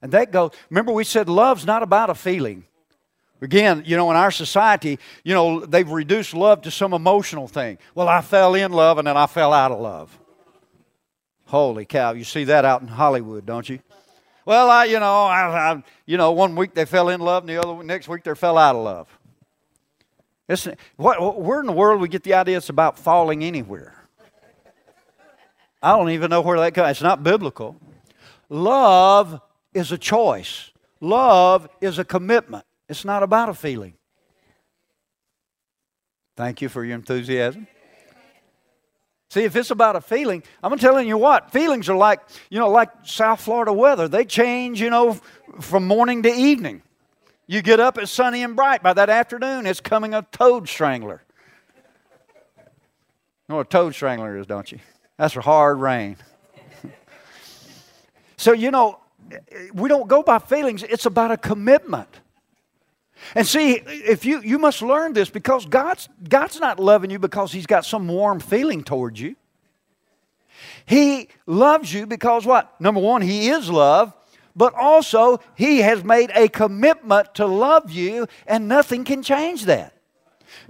And 0.00 0.12
that 0.12 0.30
goes. 0.30 0.52
Remember, 0.70 0.92
we 0.92 1.02
said 1.02 1.28
love's 1.28 1.66
not 1.66 1.82
about 1.82 2.08
a 2.08 2.14
feeling. 2.14 2.64
Again, 3.42 3.82
you 3.84 3.96
know, 3.96 4.08
in 4.12 4.16
our 4.16 4.30
society, 4.30 5.00
you 5.24 5.34
know, 5.34 5.66
they've 5.66 5.90
reduced 5.90 6.34
love 6.34 6.62
to 6.62 6.70
some 6.70 6.94
emotional 6.94 7.48
thing. 7.48 7.78
Well, 7.96 8.08
I 8.08 8.20
fell 8.20 8.54
in 8.54 8.72
love 8.72 8.98
and 8.98 9.08
then 9.08 9.16
I 9.16 9.26
fell 9.26 9.52
out 9.52 9.72
of 9.72 9.80
love. 9.80 10.16
Holy 11.46 11.84
cow! 11.84 12.12
You 12.12 12.24
see 12.24 12.44
that 12.44 12.64
out 12.64 12.82
in 12.82 12.88
Hollywood, 12.88 13.46
don't 13.46 13.68
you? 13.68 13.78
Well, 14.44 14.70
I, 14.70 14.84
you 14.84 15.00
know, 15.00 15.24
I, 15.24 15.72
I, 15.72 15.82
you 16.06 16.16
know, 16.16 16.32
one 16.32 16.54
week 16.54 16.74
they 16.74 16.84
fell 16.84 17.08
in 17.08 17.20
love, 17.20 17.42
and 17.42 17.50
the 17.50 17.60
other 17.60 17.82
next 17.82 18.08
week 18.08 18.22
they 18.22 18.34
fell 18.34 18.56
out 18.56 18.76
of 18.76 18.84
love. 18.84 19.18
It's, 20.48 20.68
what, 20.96 21.42
where 21.42 21.60
in 21.60 21.66
the 21.66 21.72
world 21.72 22.00
we 22.00 22.08
get 22.08 22.22
the 22.22 22.34
idea 22.34 22.56
it's 22.56 22.68
about 22.68 22.98
falling 22.98 23.42
anywhere? 23.42 23.94
I 25.82 25.96
don't 25.96 26.10
even 26.10 26.30
know 26.30 26.40
where 26.40 26.58
that 26.60 26.74
comes. 26.74 26.92
It's 26.92 27.02
not 27.02 27.22
biblical. 27.22 27.76
Love 28.48 29.40
is 29.74 29.90
a 29.90 29.98
choice. 29.98 30.70
Love 31.00 31.68
is 31.80 31.98
a 31.98 32.04
commitment. 32.04 32.64
It's 32.88 33.04
not 33.04 33.22
about 33.22 33.48
a 33.48 33.54
feeling. 33.54 33.94
Thank 36.36 36.62
you 36.62 36.68
for 36.68 36.84
your 36.84 36.94
enthusiasm. 36.94 37.66
See, 39.28 39.42
if 39.42 39.56
it's 39.56 39.70
about 39.70 39.96
a 39.96 40.00
feeling, 40.00 40.42
I'm 40.62 40.78
telling 40.78 41.08
you 41.08 41.18
what, 41.18 41.50
feelings 41.50 41.88
are 41.88 41.96
like, 41.96 42.20
you 42.48 42.58
know, 42.58 42.70
like 42.70 42.90
South 43.04 43.40
Florida 43.40 43.72
weather. 43.72 44.06
They 44.06 44.24
change, 44.24 44.80
you 44.80 44.88
know, 44.88 45.18
from 45.60 45.86
morning 45.86 46.22
to 46.22 46.32
evening. 46.32 46.82
You 47.48 47.62
get 47.62 47.80
up, 47.80 47.98
it's 47.98 48.10
sunny 48.10 48.42
and 48.42 48.54
bright. 48.54 48.82
By 48.82 48.92
that 48.92 49.10
afternoon, 49.10 49.66
it's 49.66 49.80
coming 49.80 50.14
a 50.14 50.22
toad 50.32 50.68
strangler. 50.68 51.22
You 52.56 53.52
know 53.52 53.56
what 53.56 53.66
a 53.66 53.70
toad 53.70 53.94
strangler 53.94 54.36
is, 54.38 54.46
don't 54.46 54.70
you? 54.70 54.78
That's 55.16 55.34
for 55.34 55.40
hard 55.40 55.80
rain. 55.80 56.16
so, 58.36 58.52
you 58.52 58.70
know, 58.70 59.00
we 59.72 59.88
don't 59.88 60.08
go 60.08 60.22
by 60.22 60.38
feelings, 60.38 60.82
it's 60.82 61.06
about 61.06 61.30
a 61.30 61.36
commitment. 61.36 62.20
And 63.34 63.46
see, 63.46 63.82
if 63.86 64.24
you 64.24 64.40
you 64.42 64.58
must 64.58 64.82
learn 64.82 65.12
this 65.12 65.30
because 65.30 65.66
God's 65.66 66.08
God's 66.28 66.60
not 66.60 66.78
loving 66.78 67.10
you 67.10 67.18
because 67.18 67.52
he's 67.52 67.66
got 67.66 67.84
some 67.84 68.08
warm 68.08 68.40
feeling 68.40 68.84
towards 68.84 69.20
you. 69.20 69.36
He 70.84 71.28
loves 71.46 71.92
you 71.92 72.06
because 72.06 72.46
what? 72.46 72.80
Number 72.80 73.00
one, 73.00 73.22
he 73.22 73.48
is 73.48 73.70
love, 73.70 74.14
but 74.56 74.72
also 74.74 75.38
He 75.54 75.78
has 75.78 76.02
made 76.02 76.32
a 76.34 76.48
commitment 76.48 77.34
to 77.34 77.46
love 77.46 77.90
you, 77.90 78.26
and 78.46 78.66
nothing 78.66 79.04
can 79.04 79.22
change 79.22 79.66
that. 79.66 79.92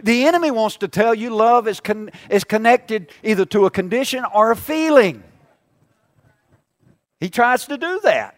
The 0.03 0.27
enemy 0.27 0.51
wants 0.51 0.77
to 0.79 0.89
tell 0.89 1.15
you 1.15 1.31
love 1.31 1.69
is, 1.69 1.81
con- 1.81 2.11
is 2.29 2.43
connected 2.43 3.13
either 3.23 3.45
to 3.47 3.67
a 3.67 3.71
condition 3.71 4.25
or 4.35 4.51
a 4.51 4.57
feeling. 4.57 5.23
He 7.21 7.31
tries 7.31 7.67
to 7.67 7.79
do 7.79 8.01
that. 8.03 8.36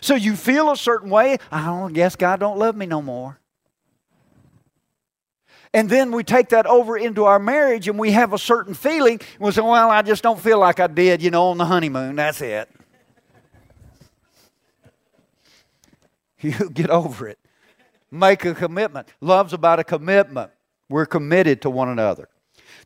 So 0.00 0.14
you 0.14 0.36
feel 0.36 0.70
a 0.70 0.76
certain 0.76 1.10
way, 1.10 1.38
I 1.50 1.66
don't 1.66 1.92
guess 1.92 2.16
God 2.16 2.40
don't 2.40 2.58
love 2.58 2.76
me 2.76 2.86
no 2.86 3.02
more. 3.02 3.38
And 5.74 5.90
then 5.90 6.12
we 6.12 6.24
take 6.24 6.48
that 6.50 6.66
over 6.66 6.96
into 6.96 7.24
our 7.24 7.38
marriage 7.38 7.88
and 7.88 7.98
we 7.98 8.12
have 8.12 8.32
a 8.32 8.38
certain 8.38 8.74
feeling. 8.74 9.20
We 9.38 9.52
say, 9.52 9.60
well, 9.60 9.90
I 9.90 10.02
just 10.02 10.22
don't 10.22 10.40
feel 10.40 10.58
like 10.58 10.80
I 10.80 10.86
did, 10.86 11.22
you 11.22 11.30
know, 11.30 11.48
on 11.48 11.58
the 11.58 11.66
honeymoon. 11.66 12.16
That's 12.16 12.40
it. 12.40 12.68
You 16.40 16.70
get 16.70 16.88
over 16.88 17.26
it. 17.26 17.36
Make 18.12 18.44
a 18.44 18.54
commitment. 18.54 19.08
Love's 19.20 19.52
about 19.52 19.80
a 19.80 19.84
commitment. 19.84 20.52
We're 20.88 21.04
committed 21.04 21.62
to 21.62 21.70
one 21.70 21.88
another. 21.88 22.28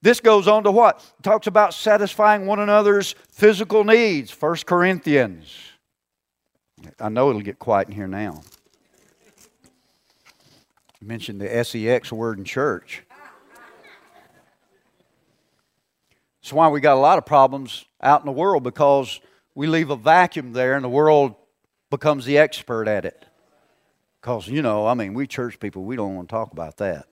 This 0.00 0.20
goes 0.20 0.48
on 0.48 0.64
to 0.64 0.70
what? 0.70 1.04
It 1.18 1.22
talks 1.22 1.46
about 1.46 1.74
satisfying 1.74 2.46
one 2.46 2.60
another's 2.60 3.14
physical 3.30 3.84
needs. 3.84 4.32
1 4.32 4.56
Corinthians. 4.64 5.71
I 7.00 7.08
know 7.08 7.30
it'll 7.30 7.42
get 7.42 7.58
quiet 7.58 7.88
in 7.88 7.94
here 7.94 8.06
now. 8.06 8.42
I 11.00 11.04
mentioned 11.04 11.40
the 11.40 11.64
SEX 11.64 12.12
word 12.12 12.38
in 12.38 12.44
church. 12.44 13.02
That's 16.42 16.52
why 16.52 16.68
we 16.68 16.80
got 16.80 16.96
a 16.96 17.00
lot 17.00 17.18
of 17.18 17.26
problems 17.26 17.84
out 18.00 18.20
in 18.20 18.26
the 18.26 18.32
world 18.32 18.62
because 18.62 19.20
we 19.54 19.66
leave 19.66 19.90
a 19.90 19.96
vacuum 19.96 20.52
there 20.52 20.74
and 20.74 20.84
the 20.84 20.88
world 20.88 21.34
becomes 21.90 22.24
the 22.24 22.38
expert 22.38 22.88
at 22.88 23.04
it. 23.04 23.24
Because, 24.20 24.48
you 24.48 24.62
know, 24.62 24.86
I 24.86 24.94
mean, 24.94 25.14
we 25.14 25.26
church 25.26 25.60
people, 25.60 25.84
we 25.84 25.96
don't 25.96 26.14
want 26.16 26.28
to 26.28 26.32
talk 26.32 26.52
about 26.52 26.76
that. 26.78 27.06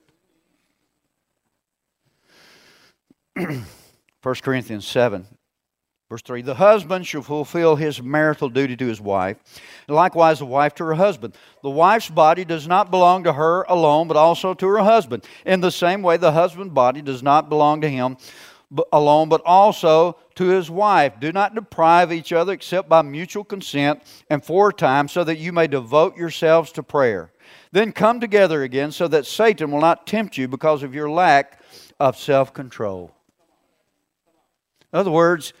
1 3.35 4.35
Corinthians 4.41 4.87
7, 4.87 5.27
verse 6.11 6.21
3 6.23 6.41
The 6.41 6.55
husband 6.55 7.07
shall 7.07 7.21
fulfill 7.21 7.77
his 7.77 8.01
marital 8.01 8.49
duty 8.49 8.75
to 8.75 8.85
his 8.85 8.99
wife, 8.99 9.37
and 9.87 9.95
likewise 9.95 10.39
the 10.39 10.45
wife 10.45 10.75
to 10.75 10.83
her 10.83 10.95
husband. 10.95 11.35
The 11.63 11.69
wife's 11.69 12.09
body 12.09 12.43
does 12.43 12.67
not 12.67 12.91
belong 12.91 13.23
to 13.23 13.33
her 13.33 13.63
alone, 13.63 14.09
but 14.09 14.17
also 14.17 14.53
to 14.53 14.67
her 14.67 14.79
husband. 14.79 15.25
In 15.45 15.61
the 15.61 15.71
same 15.71 16.01
way, 16.01 16.17
the 16.17 16.33
husband's 16.33 16.73
body 16.73 17.01
does 17.01 17.23
not 17.23 17.47
belong 17.47 17.79
to 17.81 17.89
him 17.89 18.17
alone, 18.91 19.29
but 19.29 19.41
also 19.45 20.17
to 20.35 20.49
his 20.49 20.69
wife. 20.69 21.13
Do 21.19 21.31
not 21.31 21.55
deprive 21.55 22.11
each 22.11 22.33
other 22.33 22.51
except 22.51 22.89
by 22.89 23.01
mutual 23.01 23.45
consent 23.45 24.03
and 24.29 24.43
for 24.43 24.69
a 24.69 24.73
time, 24.73 25.07
so 25.07 25.23
that 25.23 25.37
you 25.37 25.53
may 25.53 25.67
devote 25.67 26.17
yourselves 26.17 26.73
to 26.73 26.83
prayer. 26.83 27.31
Then 27.71 27.93
come 27.93 28.19
together 28.19 28.63
again, 28.63 28.91
so 28.91 29.07
that 29.07 29.25
Satan 29.25 29.71
will 29.71 29.79
not 29.79 30.05
tempt 30.05 30.37
you 30.37 30.49
because 30.49 30.83
of 30.83 30.93
your 30.93 31.09
lack 31.09 31.61
of 32.01 32.17
self 32.17 32.53
control. 32.53 33.15
In 34.91 34.99
other 34.99 35.11
words, 35.11 35.53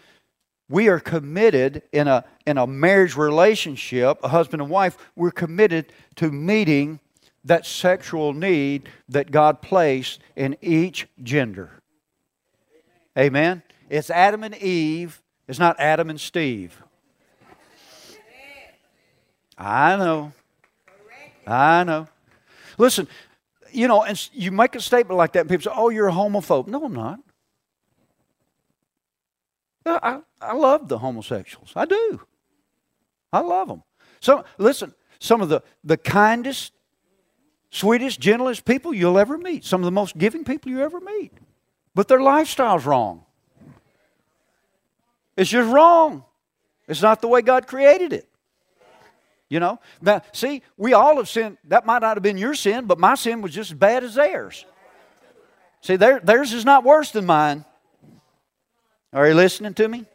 we 0.71 0.87
are 0.87 0.99
committed 0.99 1.83
in 1.91 2.07
a, 2.07 2.23
in 2.45 2.57
a 2.57 2.65
marriage 2.65 3.17
relationship, 3.17 4.19
a 4.23 4.29
husband 4.29 4.61
and 4.61 4.71
wife, 4.71 4.97
we're 5.15 5.31
committed 5.31 5.91
to 6.15 6.31
meeting 6.31 6.99
that 7.43 7.65
sexual 7.65 8.33
need 8.33 8.87
that 9.09 9.31
God 9.31 9.61
placed 9.61 10.21
in 10.35 10.55
each 10.61 11.07
gender. 11.21 11.81
Amen? 13.17 13.61
It's 13.89 14.09
Adam 14.09 14.43
and 14.43 14.55
Eve, 14.55 15.21
it's 15.47 15.59
not 15.59 15.77
Adam 15.79 16.09
and 16.09 16.19
Steve. 16.19 16.81
I 19.57 19.95
know. 19.97 20.31
I 21.45 21.83
know. 21.83 22.07
Listen, 22.77 23.07
you 23.71 23.87
know, 23.87 24.03
and 24.03 24.29
you 24.33 24.51
make 24.51 24.75
a 24.75 24.79
statement 24.79 25.17
like 25.17 25.33
that, 25.33 25.41
and 25.41 25.49
people 25.49 25.63
say, 25.63 25.71
oh, 25.75 25.89
you're 25.89 26.07
a 26.07 26.13
homophobe. 26.13 26.67
No, 26.67 26.85
I'm 26.85 26.93
not. 26.93 27.19
I, 29.85 30.19
I 30.41 30.53
love 30.53 30.87
the 30.87 30.97
homosexuals. 30.97 31.73
I 31.75 31.85
do. 31.85 32.21
I 33.33 33.39
love 33.39 33.67
them. 33.67 33.83
So, 34.19 34.45
listen, 34.57 34.93
some 35.19 35.41
of 35.41 35.49
the, 35.49 35.61
the 35.83 35.97
kindest, 35.97 36.73
sweetest, 37.71 38.19
gentlest 38.19 38.65
people 38.65 38.93
you'll 38.93 39.17
ever 39.17 39.37
meet, 39.37 39.65
some 39.65 39.81
of 39.81 39.85
the 39.85 39.91
most 39.91 40.17
giving 40.17 40.43
people 40.43 40.71
you 40.71 40.81
ever 40.81 40.99
meet. 40.99 41.33
But 41.95 42.07
their 42.07 42.21
lifestyle's 42.21 42.85
wrong. 42.85 43.23
It's 45.35 45.49
just 45.49 45.71
wrong. 45.71 46.23
It's 46.87 47.01
not 47.01 47.21
the 47.21 47.27
way 47.27 47.41
God 47.41 47.67
created 47.67 48.13
it. 48.13 48.27
You 49.49 49.59
know? 49.59 49.79
Now, 50.01 50.21
see, 50.31 50.61
we 50.77 50.93
all 50.93 51.17
have 51.17 51.27
sinned. 51.27 51.57
That 51.65 51.85
might 51.85 52.01
not 52.01 52.15
have 52.15 52.23
been 52.23 52.37
your 52.37 52.53
sin, 52.53 52.85
but 52.85 52.99
my 52.99 53.15
sin 53.15 53.41
was 53.41 53.53
just 53.53 53.71
as 53.71 53.77
bad 53.77 54.03
as 54.03 54.15
theirs. 54.15 54.65
See, 55.81 55.95
their, 55.95 56.19
theirs 56.19 56.53
is 56.53 56.63
not 56.63 56.83
worse 56.83 57.11
than 57.11 57.25
mine. 57.25 57.65
Are 59.13 59.27
you 59.27 59.33
listening 59.33 59.73
to 59.73 59.87
me? 59.87 60.05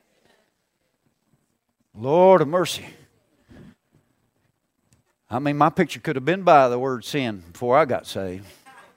Lord 1.94 2.40
of 2.40 2.48
mercy. 2.48 2.86
I 5.28 5.38
mean, 5.38 5.58
my 5.58 5.70
picture 5.70 6.00
could 6.00 6.16
have 6.16 6.24
been 6.24 6.42
by 6.42 6.68
the 6.68 6.78
word 6.78 7.04
sin 7.04 7.42
before 7.52 7.76
I 7.76 7.84
got 7.84 8.06
saved. 8.06 8.46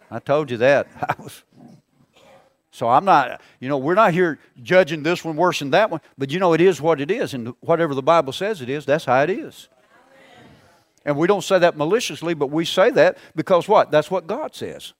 I 0.10 0.20
told 0.20 0.52
you 0.52 0.58
that. 0.58 0.88
I 1.02 1.22
was. 1.22 1.44
So 2.72 2.88
I'm 2.88 3.04
not, 3.04 3.42
you 3.60 3.68
know, 3.68 3.78
we're 3.78 3.96
not 3.96 4.14
here 4.14 4.40
judging 4.62 5.04
this 5.04 5.26
one 5.26 5.36
worse 5.36 5.60
than 5.60 5.72
that 5.72 5.90
one, 5.90 6.02
but 6.18 6.32
you 6.32 6.40
know, 6.40 6.54
it 6.54 6.62
is 6.62 6.80
what 6.80 7.02
it 7.02 7.12
is, 7.12 7.34
and 7.34 7.54
whatever 7.60 7.94
the 7.94 8.02
Bible 8.02 8.32
says 8.32 8.62
it 8.62 8.70
is, 8.70 8.86
that's 8.86 9.06
how 9.06 9.22
it 9.24 9.30
is. 9.30 9.68
And 11.04 11.18
we 11.18 11.28
don't 11.28 11.44
say 11.44 11.60
that 11.60 11.76
maliciously, 11.76 12.36
but 12.36 12.52
we 12.52 12.64
say 12.64 12.92
that 12.92 13.18
because 13.36 13.68
what? 13.68 13.92
That's 13.92 14.12
what 14.12 14.28
God 14.28 14.56
says. 14.56 14.94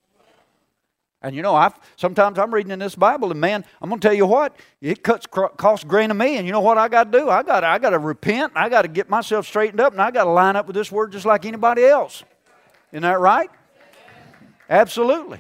And 1.22 1.36
you 1.36 1.42
know, 1.42 1.54
I 1.54 1.72
sometimes 1.98 2.40
I'm 2.40 2.54
reading 2.54 2.72
in 2.72 2.80
this 2.80 2.96
Bible, 2.96 3.32
and 3.32 3.42
man, 3.42 3.66
I'm 3.82 3.90
going 3.90 4.00
to 4.00 4.08
tell 4.08 4.16
you 4.16 4.26
what, 4.26 4.56
it 4.80 5.04
cuts 5.04 5.28
costs 5.28 5.84
grain 5.84 6.12
of 6.12 6.18
me. 6.18 6.38
And 6.38 6.46
you 6.46 6.54
know 6.54 6.62
what 6.62 6.78
I 6.78 6.88
got 6.88 7.12
to 7.12 7.20
do? 7.20 7.30
I 7.30 7.44
got 7.44 7.64
I 7.64 7.78
got 7.78 7.90
to 7.90 8.00
repent. 8.00 8.54
I 8.56 8.70
got 8.70 8.84
to 8.84 8.88
get 8.88 9.10
myself 9.10 9.46
straightened 9.46 9.82
up, 9.82 9.92
and 9.92 10.02
I 10.02 10.12
got 10.12 10.24
to 10.24 10.30
line 10.30 10.56
up 10.56 10.68
with 10.68 10.76
this 10.76 10.92
word 10.92 11.12
just 11.12 11.26
like 11.26 11.46
anybody 11.46 11.84
else. 11.84 12.24
Isn't 12.92 13.04
that 13.04 13.20
right? 13.20 13.50
Absolutely. 14.70 15.40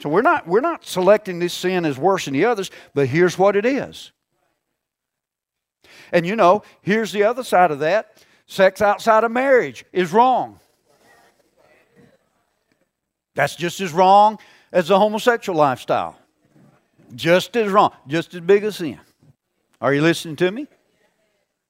So 0.00 0.08
we're 0.08 0.22
not 0.22 0.48
we're 0.48 0.60
not 0.60 0.86
selecting 0.86 1.38
this 1.38 1.52
sin 1.52 1.84
as 1.84 1.98
worse 1.98 2.24
than 2.24 2.34
the 2.34 2.46
others, 2.46 2.70
but 2.94 3.08
here's 3.08 3.38
what 3.38 3.54
it 3.54 3.66
is. 3.66 4.12
And 6.10 6.26
you 6.26 6.36
know, 6.36 6.62
here's 6.80 7.12
the 7.12 7.24
other 7.24 7.44
side 7.44 7.70
of 7.70 7.80
that: 7.80 8.24
sex 8.46 8.80
outside 8.80 9.24
of 9.24 9.30
marriage 9.30 9.84
is 9.92 10.10
wrong. 10.10 10.58
That's 13.34 13.56
just 13.56 13.80
as 13.80 13.92
wrong 13.92 14.38
as 14.72 14.88
the 14.88 14.98
homosexual 14.98 15.58
lifestyle. 15.58 16.18
Just 17.14 17.56
as 17.56 17.70
wrong, 17.70 17.92
just 18.06 18.34
as 18.34 18.40
big 18.40 18.64
a 18.64 18.72
sin. 18.72 18.98
Are 19.80 19.92
you 19.92 20.00
listening 20.02 20.36
to 20.36 20.50
me? 20.50 20.66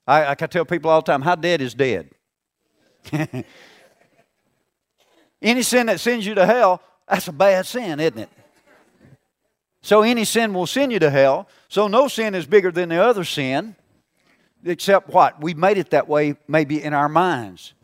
I, 0.06 0.32
I 0.32 0.34
tell 0.34 0.64
people 0.64 0.90
all 0.90 1.00
the 1.00 1.06
time 1.10 1.22
how 1.22 1.34
dead 1.34 1.60
is 1.60 1.74
dead. 1.74 2.10
any 5.42 5.62
sin 5.62 5.86
that 5.86 6.00
sends 6.00 6.26
you 6.26 6.34
to 6.34 6.46
hell, 6.46 6.80
that's 7.08 7.28
a 7.28 7.32
bad 7.32 7.66
sin, 7.66 8.00
isn't 8.00 8.18
it? 8.18 8.28
So 9.82 10.02
any 10.02 10.24
sin 10.24 10.54
will 10.54 10.66
send 10.66 10.92
you 10.92 11.00
to 11.00 11.10
hell. 11.10 11.48
So 11.68 11.88
no 11.88 12.06
sin 12.08 12.34
is 12.34 12.46
bigger 12.46 12.70
than 12.70 12.88
the 12.88 13.02
other 13.02 13.24
sin, 13.24 13.74
except 14.64 15.08
what? 15.08 15.40
We 15.40 15.54
made 15.54 15.78
it 15.78 15.90
that 15.90 16.08
way 16.08 16.36
maybe 16.46 16.82
in 16.82 16.94
our 16.94 17.08
minds. 17.08 17.74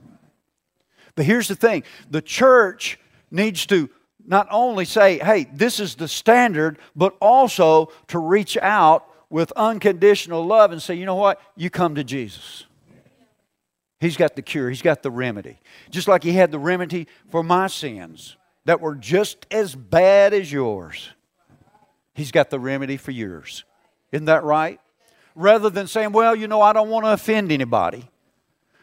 But 1.16 1.24
here's 1.24 1.48
the 1.48 1.56
thing 1.56 1.82
the 2.08 2.22
church 2.22 2.98
needs 3.30 3.66
to 3.66 3.90
not 4.26 4.46
only 4.50 4.84
say, 4.84 5.18
hey, 5.18 5.48
this 5.52 5.80
is 5.80 5.94
the 5.94 6.08
standard, 6.08 6.78
but 6.94 7.16
also 7.20 7.90
to 8.08 8.18
reach 8.18 8.58
out 8.58 9.06
with 9.30 9.52
unconditional 9.52 10.46
love 10.46 10.72
and 10.72 10.82
say, 10.82 10.94
you 10.94 11.06
know 11.06 11.14
what? 11.14 11.40
You 11.56 11.70
come 11.70 11.94
to 11.94 12.04
Jesus. 12.04 12.64
He's 14.00 14.16
got 14.16 14.36
the 14.36 14.42
cure, 14.42 14.68
He's 14.68 14.82
got 14.82 15.02
the 15.02 15.10
remedy. 15.10 15.58
Just 15.90 16.08
like 16.08 16.22
He 16.22 16.32
had 16.32 16.50
the 16.50 16.58
remedy 16.58 17.08
for 17.30 17.42
my 17.42 17.66
sins 17.66 18.36
that 18.64 18.80
were 18.80 18.94
just 18.94 19.46
as 19.50 19.74
bad 19.74 20.34
as 20.34 20.52
yours. 20.52 21.08
He's 22.14 22.30
got 22.30 22.50
the 22.50 22.60
remedy 22.60 22.96
for 22.96 23.12
yours. 23.12 23.64
Isn't 24.12 24.26
that 24.26 24.44
right? 24.44 24.80
Rather 25.34 25.70
than 25.70 25.86
saying, 25.86 26.12
well, 26.12 26.34
you 26.34 26.48
know, 26.48 26.60
I 26.60 26.72
don't 26.72 26.90
want 26.90 27.06
to 27.06 27.12
offend 27.12 27.52
anybody. 27.52 28.08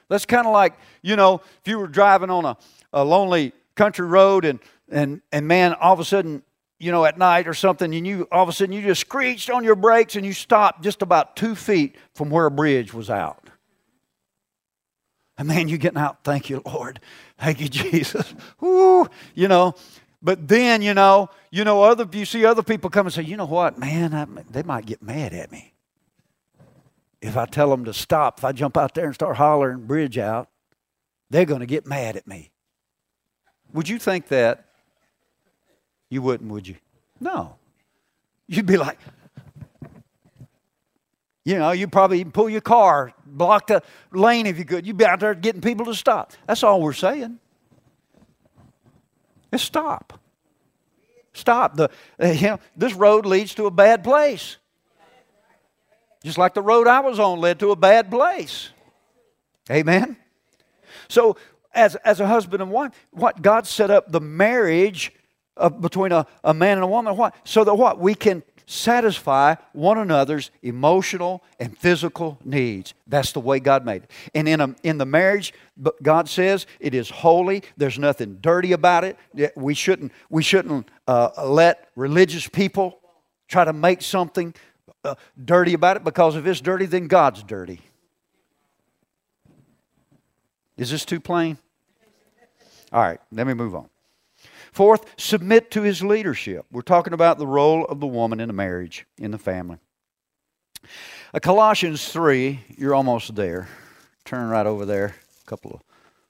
That's 0.10 0.26
kind 0.26 0.48
of 0.48 0.54
like, 0.54 0.74
you 1.02 1.16
know, 1.16 1.42
if 1.62 1.68
you 1.68 1.80
were 1.80 1.88
driving 1.88 2.30
on 2.30 2.46
a, 2.46 2.58
a 2.94 3.04
lonely 3.04 3.54
country 3.76 4.08
road 4.08 4.46
and, 4.46 4.60
and, 4.90 5.22
and 5.32 5.48
man, 5.48 5.74
all 5.74 5.94
of 5.94 6.00
a 6.00 6.06
sudden, 6.06 6.44
you 6.80 6.92
know, 6.92 7.06
at 7.06 7.18
night 7.18 7.48
or 7.48 7.54
something, 7.54 7.94
and 7.94 8.06
you 8.06 8.28
all 8.32 8.44
of 8.44 8.50
a 8.50 8.52
sudden 8.52 8.74
you 8.74 8.82
just 8.82 9.02
screeched 9.02 9.50
on 9.50 9.64
your 9.64 9.76
brakes 9.76 10.16
and 10.16 10.26
you 10.26 10.34
stopped 10.34 10.84
just 10.84 11.02
about 11.02 11.36
two 11.36 11.56
feet 11.56 11.96
from 12.14 12.30
where 12.30 12.46
a 12.46 12.52
bridge 12.52 12.94
was 12.94 13.10
out. 13.10 13.50
And 15.38 15.48
man, 15.48 15.68
you 15.68 15.78
getting 15.78 16.00
out, 16.00 16.24
thank 16.24 16.50
you, 16.50 16.62
Lord. 16.66 17.00
Thank 17.38 17.62
you, 17.62 17.70
Jesus. 17.70 18.34
Woo, 18.60 19.08
you 19.34 19.48
know. 19.48 19.76
But 20.22 20.48
then, 20.48 20.82
you 20.82 20.94
know, 20.94 21.30
you 21.52 21.64
know, 21.64 21.84
other 21.84 22.08
you 22.12 22.26
see 22.26 22.46
other 22.46 22.64
people 22.64 22.90
come 22.90 23.06
and 23.06 23.14
say, 23.14 23.22
you 23.22 23.38
know 23.38 23.46
what, 23.46 23.78
man, 23.78 24.14
I, 24.14 24.26
they 24.50 24.64
might 24.64 24.86
get 24.86 25.04
mad 25.04 25.34
at 25.34 25.52
me 25.52 25.76
if 27.26 27.38
I 27.38 27.46
tell 27.46 27.70
them 27.70 27.86
to 27.86 27.94
stop, 27.94 28.40
if 28.40 28.46
I 28.46 28.52
jump 28.52 28.78
out 28.78 28.94
there 28.94 29.06
and 29.06 29.16
start 29.16 29.38
hollering 29.38 29.88
bridge 29.88 30.18
out, 30.18 30.50
they're 31.30 31.46
going 31.46 31.62
to 31.62 31.66
get 31.66 31.88
mad 31.88 32.16
at 32.16 32.28
me. 32.28 32.52
Would 33.76 33.90
you 33.90 34.00
think 34.00 34.30
that? 34.30 34.66
You 36.10 36.22
wouldn't, 36.22 36.50
would 36.50 36.66
you? 36.66 36.78
No. 37.20 37.58
You'd 38.48 38.66
be 38.66 38.78
like, 38.78 38.98
you 41.44 41.60
know, 41.60 41.72
you'd 41.72 41.92
probably 41.92 42.22
even 42.22 42.32
pull 42.32 42.50
your 42.50 42.62
car, 42.62 43.12
block 43.26 43.68
the 43.68 43.84
lane 44.14 44.46
if 44.46 44.58
you 44.58 44.64
could. 44.64 44.88
You'd 44.88 44.96
be 44.96 45.06
out 45.06 45.20
there 45.20 45.36
getting 45.36 45.60
people 45.60 45.86
to 45.88 45.94
stop. 45.94 46.32
That's 46.48 46.64
all 46.64 46.82
we're 46.82 46.94
saying. 46.94 47.38
Is 49.52 49.62
stop. 49.62 50.20
Stop. 51.34 51.76
The, 51.76 51.90
uh, 52.18 52.28
you 52.28 52.48
know, 52.48 52.60
this 52.78 52.94
road 52.94 53.26
leads 53.26 53.56
to 53.56 53.66
a 53.66 53.72
bad 53.72 54.06
place. 54.06 54.56
Just 56.24 56.38
like 56.38 56.54
the 56.54 56.62
road 56.62 56.88
I 56.88 57.02
was 57.02 57.20
on 57.20 57.42
led 57.42 57.60
to 57.60 57.72
a 57.72 57.76
bad 57.76 58.10
place. 58.10 58.70
Amen? 59.70 60.16
So, 61.10 61.36
as, 61.76 61.96
as 61.98 62.20
a 62.20 62.28
husband 62.28 62.62
and 62.62 62.72
wife, 62.72 62.92
what 63.12 63.42
God 63.42 63.68
set 63.68 63.92
up 63.92 64.12
the 64.12 64.22
marriage 64.22 65.12
between 65.80 66.12
a, 66.12 66.26
a 66.44 66.54
man 66.54 66.78
and 66.78 66.84
a 66.84 66.88
woman, 66.88 67.16
what? 67.16 67.36
So 67.44 67.64
that 67.64 67.76
what? 67.76 68.00
We 68.00 68.16
can 68.16 68.44
satisfy 68.66 69.56
one 69.74 69.98
another's 69.98 70.52
emotional 70.62 71.44
and 71.60 71.78
physical 71.78 72.40
needs. 72.44 72.94
That's 73.08 73.32
the 73.32 73.40
way 73.40 73.60
God 73.60 73.86
made 73.86 74.04
it. 74.04 74.12
And 74.34 74.48
in, 74.50 74.60
a, 74.60 74.76
in 74.84 74.98
the 74.98 75.06
marriage, 75.06 75.54
God 76.02 76.28
says 76.28 76.66
it 76.80 76.94
is 76.94 77.10
holy. 77.10 77.64
There's 77.78 78.00
nothing 78.00 78.40
dirty 78.42 78.72
about 78.72 79.04
it. 79.04 79.18
We 79.56 79.74
shouldn't, 79.76 80.12
we 80.30 80.42
shouldn't 80.44 80.90
uh, 81.08 81.30
let 81.46 81.90
religious 81.96 82.48
people 82.48 83.00
try 83.48 83.64
to 83.64 83.74
make 83.74 84.02
something 84.02 84.54
uh, 85.04 85.16
dirty 85.44 85.76
about 85.76 85.98
it 85.98 86.04
because 86.04 86.36
if 86.36 86.46
it's 86.48 86.62
dirty, 86.62 86.88
then 86.88 87.08
God's 87.08 87.44
dirty. 87.44 87.82
Is 90.78 90.90
this 90.90 91.06
too 91.06 91.20
plain? 91.20 91.58
All 92.96 93.02
right, 93.02 93.20
let 93.30 93.46
me 93.46 93.54
move 93.54 93.76
on. 93.76 93.90
Fourth, 94.72 95.04
submit 95.18 95.70
to 95.72 95.82
his 95.82 96.02
leadership. 96.02 96.66
We're 96.72 96.82
talking 96.82 97.12
about 97.12 97.38
the 97.38 97.46
role 97.46 97.84
of 97.88 98.00
the 98.00 98.08
woman 98.08 98.40
in 98.40 98.48
the 98.48 98.54
marriage, 98.54 99.06
in 99.18 99.32
the 99.32 99.38
family. 99.38 99.80
Uh, 101.34 101.40
Colossians 101.42 102.08
3, 102.08 102.62
you're 102.78 102.96
almost 102.96 103.36
there. 103.36 103.68
Turn 104.24 104.48
right 104.48 104.66
over 104.66 104.86
there, 104.86 105.14
a 105.46 105.46
couple 105.46 105.74
of 105.74 105.82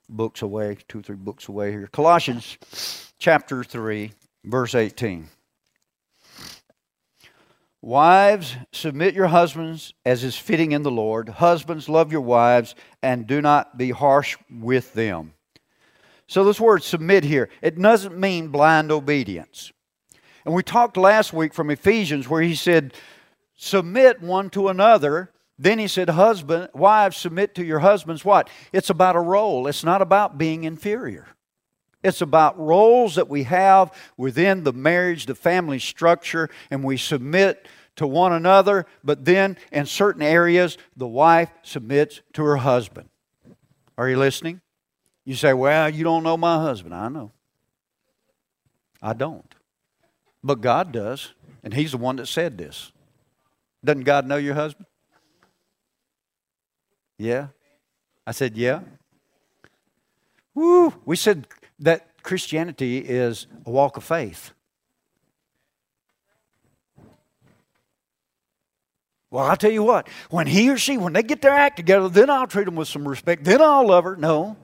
books 0.10 0.42
away, 0.42 0.80
two 0.88 1.00
or 1.00 1.02
three 1.04 1.16
books 1.16 1.50
away 1.50 1.70
here. 1.70 1.88
Colossians 1.94 2.58
chapter 3.20 3.64
3, 3.64 4.12
verse 4.44 4.74
18. 4.74 5.28
Wives, 7.84 8.56
submit 8.72 9.14
your 9.14 9.28
husbands 9.28 9.94
as 10.04 10.24
is 10.24 10.36
fitting 10.36 10.72
in 10.72 10.82
the 10.82 10.90
Lord. 10.90 11.30
Husbands, 11.30 11.88
love 11.88 12.12
your 12.12 12.22
wives 12.22 12.74
and 13.04 13.28
do 13.28 13.40
not 13.40 13.78
be 13.78 13.92
harsh 13.92 14.36
with 14.50 14.92
them. 14.94 15.35
So, 16.28 16.44
this 16.44 16.60
word 16.60 16.84
submit 16.84 17.24
here, 17.24 17.50
it 17.62 17.80
doesn't 17.80 18.18
mean 18.18 18.48
blind 18.48 18.92
obedience. 18.92 19.72
And 20.44 20.54
we 20.54 20.64
talked 20.64 20.98
last 20.98 21.34
week 21.34 21.54
from 21.54 21.70
Ephesians 21.70 22.28
where 22.28 22.42
he 22.42 22.56
said, 22.56 22.94
submit 23.56 24.22
one 24.22 24.50
to 24.52 24.70
another. 24.70 25.32
Then 25.58 25.80
he 25.80 25.88
said, 25.88 26.10
husband, 26.10 26.70
wives, 26.74 27.18
submit 27.18 27.56
to 27.56 27.66
your 27.66 27.80
husbands. 27.80 28.26
What? 28.26 28.50
It's 28.72 28.90
about 28.90 29.16
a 29.16 29.22
role, 29.22 29.68
it's 29.68 29.84
not 29.84 30.02
about 30.02 30.38
being 30.38 30.64
inferior. 30.64 31.28
It's 32.04 32.22
about 32.22 32.60
roles 32.60 33.16
that 33.16 33.30
we 33.30 33.44
have 33.44 33.92
within 34.16 34.64
the 34.64 34.74
marriage, 34.74 35.26
the 35.26 35.34
family 35.34 35.80
structure, 35.80 36.52
and 36.70 36.84
we 36.84 36.98
submit 36.98 37.68
to 37.96 38.06
one 38.06 38.32
another, 38.32 38.86
but 39.04 39.26
then 39.26 39.58
in 39.72 39.86
certain 39.86 40.22
areas, 40.22 40.78
the 40.96 41.08
wife 41.08 41.50
submits 41.64 42.22
to 42.34 42.44
her 42.44 42.58
husband. 42.58 43.10
Are 43.98 44.08
you 44.08 44.18
listening? 44.18 44.62
You 45.26 45.36
say, 45.36 45.54
Well, 45.54 45.90
you 45.90 46.04
don't 46.04 46.24
know 46.24 46.38
my 46.38 46.58
husband. 46.58 46.94
I 46.94 47.10
know. 47.10 47.32
I 49.02 49.14
don't. 49.14 49.54
But 50.44 50.62
God 50.62 50.92
does, 50.92 51.34
and 51.64 51.74
He's 51.74 51.92
the 51.92 51.98
one 51.98 52.16
that 52.18 52.28
said 52.28 52.58
this. 52.58 52.92
Doesn't 53.84 54.04
God 54.04 54.28
know 54.28 54.38
your 54.38 54.54
husband? 54.54 54.86
Yeah. 57.18 57.48
I 58.26 58.32
said, 58.32 58.56
Yeah. 58.56 58.82
Woo! 60.54 60.94
We 61.06 61.16
said 61.16 61.48
that 61.80 62.24
Christianity 62.24 63.00
is 63.00 63.48
a 63.66 63.70
walk 63.70 63.98
of 63.98 64.04
faith. 64.04 64.52
Well, 69.32 69.44
I'll 69.44 69.58
tell 69.58 69.72
you 69.72 69.84
what, 69.84 70.08
when 70.30 70.48
he 70.48 70.70
or 70.70 70.78
she, 70.78 70.98
when 70.98 71.12
they 71.12 71.24
get 71.24 71.42
their 71.42 71.52
act 71.52 71.76
together, 71.76 72.08
then 72.08 72.30
I'll 72.30 72.48
treat 72.48 72.64
them 72.64 72.76
with 72.76 72.88
some 72.88 73.06
respect. 73.06 73.44
Then 73.44 73.62
I'll 73.62 73.88
love 73.88 74.06
her. 74.06 74.16
No. 74.16 74.56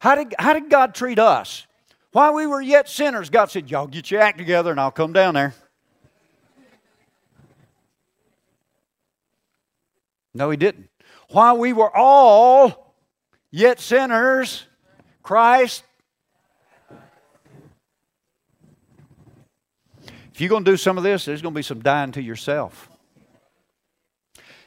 How 0.00 0.14
did, 0.14 0.34
how 0.38 0.54
did 0.54 0.70
God 0.70 0.94
treat 0.94 1.18
us? 1.18 1.66
While 2.12 2.34
we 2.34 2.46
were 2.46 2.60
yet 2.60 2.88
sinners, 2.88 3.30
God 3.30 3.50
said, 3.50 3.70
Y'all 3.70 3.86
get 3.86 4.10
your 4.10 4.20
act 4.20 4.38
together 4.38 4.70
and 4.70 4.80
I'll 4.80 4.90
come 4.90 5.12
down 5.12 5.34
there. 5.34 5.54
No, 10.34 10.50
He 10.50 10.56
didn't. 10.56 10.88
While 11.28 11.58
we 11.58 11.74
were 11.74 11.94
all 11.94 12.94
yet 13.50 13.78
sinners, 13.78 14.64
Christ. 15.22 15.84
If 20.32 20.40
you're 20.40 20.48
going 20.48 20.64
to 20.64 20.70
do 20.70 20.78
some 20.78 20.96
of 20.96 21.04
this, 21.04 21.26
there's 21.26 21.42
going 21.42 21.52
to 21.54 21.58
be 21.58 21.62
some 21.62 21.82
dying 21.82 22.12
to 22.12 22.22
yourself. 22.22 22.88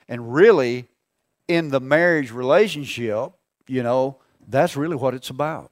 And 0.07 0.31
really, 0.31 0.87
in 1.47 1.69
the 1.69 1.79
marriage 1.79 2.31
relationship, 2.31 3.31
you 3.67 3.81
know, 3.81 4.19
that's 4.47 4.75
really 4.75 4.95
what 4.95 5.13
it's 5.13 5.29
about. 5.29 5.71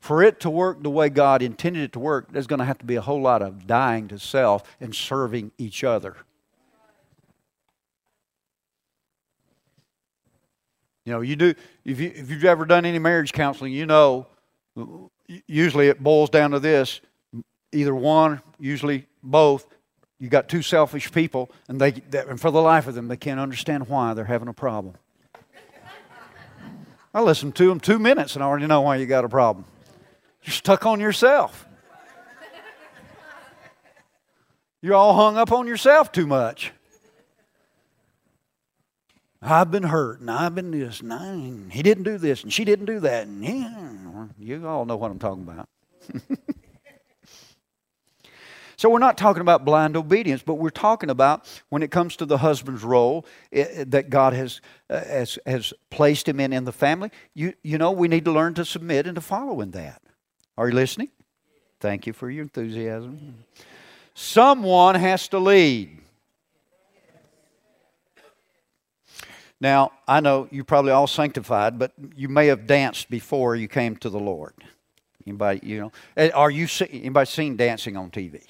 For 0.00 0.22
it 0.22 0.40
to 0.40 0.50
work 0.50 0.82
the 0.82 0.90
way 0.90 1.10
God 1.10 1.42
intended 1.42 1.82
it 1.82 1.92
to 1.92 1.98
work, 1.98 2.32
there's 2.32 2.46
going 2.46 2.58
to 2.58 2.64
have 2.64 2.78
to 2.78 2.86
be 2.86 2.96
a 2.96 3.02
whole 3.02 3.20
lot 3.20 3.42
of 3.42 3.66
dying 3.66 4.08
to 4.08 4.18
self 4.18 4.62
and 4.80 4.94
serving 4.94 5.52
each 5.58 5.84
other. 5.84 6.16
You 11.04 11.12
know, 11.12 11.20
you 11.20 11.36
do 11.36 11.54
if 11.84 11.98
you 12.00 12.12
if 12.14 12.30
you've 12.30 12.44
ever 12.44 12.64
done 12.64 12.84
any 12.84 12.98
marriage 12.98 13.32
counseling, 13.32 13.72
you 13.72 13.86
know 13.86 14.26
usually 15.46 15.88
it 15.88 16.02
boils 16.02 16.30
down 16.30 16.50
to 16.52 16.60
this 16.60 17.00
either 17.72 17.94
one, 17.94 18.42
usually 18.58 19.06
both. 19.22 19.66
You 20.18 20.28
got 20.28 20.48
two 20.48 20.60
selfish 20.60 21.10
people, 21.12 21.50
and 21.68 21.80
they 21.80 21.94
and 22.12 22.40
for 22.40 22.50
the 22.50 22.60
life 22.60 22.86
of 22.86 22.94
them, 22.94 23.08
they 23.08 23.16
can't 23.16 23.40
understand 23.40 23.88
why 23.88 24.12
they're 24.12 24.24
having 24.24 24.48
a 24.48 24.52
problem. 24.52 24.94
I 27.12 27.22
listened 27.22 27.56
to 27.56 27.68
them 27.68 27.80
two 27.80 27.98
minutes 27.98 28.34
and 28.34 28.44
I 28.44 28.46
already 28.46 28.66
know 28.66 28.82
why 28.82 28.96
you 28.96 29.06
got 29.06 29.24
a 29.24 29.28
problem. 29.28 29.64
You're 30.44 30.52
stuck 30.52 30.86
on 30.86 31.00
yourself. 31.00 31.66
You're 34.82 34.94
all 34.94 35.14
hung 35.14 35.36
up 35.36 35.52
on 35.52 35.66
yourself 35.66 36.10
too 36.12 36.26
much. 36.26 36.72
I've 39.42 39.70
been 39.70 39.82
hurt 39.82 40.20
and 40.20 40.30
I've 40.30 40.54
been 40.54 40.70
this 40.70 41.00
and 41.00 41.12
I, 41.12 41.72
he 41.72 41.82
didn't 41.82 42.04
do 42.04 42.18
this 42.18 42.42
and 42.42 42.52
she 42.52 42.64
didn't 42.64 42.86
do 42.86 43.00
that 43.00 43.26
and 43.26 43.42
yeah, 43.42 44.26
you 44.38 44.66
all 44.66 44.84
know 44.84 44.96
what 44.96 45.10
I'm 45.10 45.18
talking 45.18 45.42
about. 45.42 45.68
So 48.80 48.88
we're 48.88 48.98
not 48.98 49.18
talking 49.18 49.42
about 49.42 49.66
blind 49.66 49.94
obedience, 49.94 50.42
but 50.42 50.54
we're 50.54 50.70
talking 50.70 51.10
about 51.10 51.44
when 51.68 51.82
it 51.82 51.90
comes 51.90 52.16
to 52.16 52.24
the 52.24 52.38
husband's 52.38 52.82
role 52.82 53.26
it, 53.50 53.90
that 53.90 54.08
God 54.08 54.32
has, 54.32 54.62
uh, 54.88 55.04
has, 55.04 55.38
has 55.44 55.74
placed 55.90 56.26
him 56.26 56.40
in 56.40 56.54
in 56.54 56.64
the 56.64 56.72
family. 56.72 57.10
You, 57.34 57.52
you 57.62 57.76
know, 57.76 57.90
we 57.90 58.08
need 58.08 58.24
to 58.24 58.32
learn 58.32 58.54
to 58.54 58.64
submit 58.64 59.06
and 59.06 59.16
to 59.16 59.20
follow 59.20 59.60
in 59.60 59.72
that. 59.72 60.00
Are 60.56 60.70
you 60.70 60.74
listening? 60.74 61.10
Thank 61.78 62.06
you 62.06 62.14
for 62.14 62.30
your 62.30 62.44
enthusiasm. 62.44 63.44
Someone 64.14 64.94
has 64.94 65.28
to 65.28 65.38
lead. 65.38 65.98
Now, 69.60 69.92
I 70.08 70.20
know 70.20 70.48
you 70.50 70.64
probably 70.64 70.92
all 70.92 71.06
sanctified, 71.06 71.78
but 71.78 71.92
you 72.16 72.30
may 72.30 72.46
have 72.46 72.66
danced 72.66 73.10
before 73.10 73.56
you 73.56 73.68
came 73.68 73.96
to 73.96 74.08
the 74.08 74.18
Lord. 74.18 74.54
Anybody, 75.26 75.60
you 75.64 75.80
know, 75.80 75.92
eh, 76.16 76.30
are 76.30 76.50
you 76.50 76.66
anybody 76.88 77.26
seen 77.26 77.58
dancing 77.58 77.98
on 77.98 78.10
TV? 78.10 78.42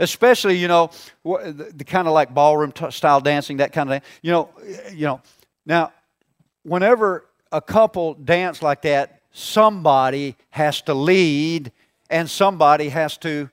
Especially 0.00 0.56
you 0.56 0.66
know 0.66 0.90
the, 1.22 1.72
the 1.74 1.84
kind 1.84 2.08
of 2.08 2.14
like 2.14 2.34
ballroom 2.34 2.72
t- 2.72 2.90
style 2.90 3.20
dancing, 3.20 3.58
that 3.58 3.72
kind 3.72 3.88
of 3.88 4.02
thing. 4.02 4.10
You 4.22 4.32
know, 4.32 4.50
you 4.92 5.06
know. 5.06 5.20
Now, 5.64 5.92
whenever 6.64 7.26
a 7.52 7.60
couple 7.60 8.14
dance 8.14 8.62
like 8.62 8.82
that, 8.82 9.20
somebody 9.30 10.36
has 10.50 10.82
to 10.82 10.94
lead 10.94 11.70
and 12.08 12.28
somebody 12.28 12.88
has 12.88 13.16
to. 13.18 13.48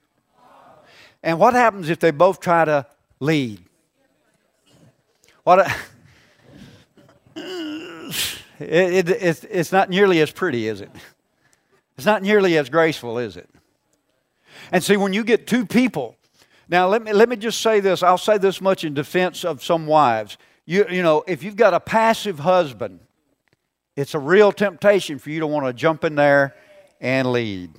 And 1.21 1.39
what 1.39 1.53
happens 1.53 1.89
if 1.89 1.99
they 1.99 2.11
both 2.11 2.39
try 2.39 2.65
to 2.65 2.85
lead? 3.19 3.63
What? 5.43 5.59
A, 5.59 5.75
it, 8.59 8.59
it, 8.59 9.09
it's, 9.09 9.43
it's 9.43 9.71
not 9.71 9.89
nearly 9.89 10.21
as 10.21 10.31
pretty, 10.31 10.67
is 10.67 10.81
it? 10.81 10.91
It's 11.97 12.05
not 12.05 12.21
nearly 12.21 12.57
as 12.57 12.69
graceful, 12.69 13.17
is 13.17 13.37
it? 13.37 13.49
And 14.71 14.83
see, 14.83 14.97
when 14.97 15.13
you 15.13 15.23
get 15.23 15.47
two 15.47 15.65
people 15.65 16.16
Now, 16.69 16.87
let 16.87 17.01
me, 17.01 17.13
let 17.13 17.29
me 17.29 17.35
just 17.35 17.61
say 17.61 17.79
this. 17.79 18.03
I'll 18.03 18.17
say 18.17 18.37
this 18.37 18.59
much 18.59 18.83
in 18.83 18.93
defense 18.93 19.45
of 19.45 19.63
some 19.63 19.87
wives. 19.87 20.37
You, 20.65 20.85
you 20.89 21.01
know, 21.01 21.23
if 21.27 21.43
you've 21.43 21.55
got 21.55 21.73
a 21.73 21.79
passive 21.79 22.39
husband, 22.39 22.99
it's 23.95 24.13
a 24.13 24.19
real 24.19 24.51
temptation 24.51 25.17
for 25.17 25.29
you 25.29 25.39
to 25.39 25.47
want 25.47 25.65
to 25.65 25.73
jump 25.73 26.03
in 26.03 26.15
there 26.15 26.55
and 26.99 27.31
lead. 27.31 27.71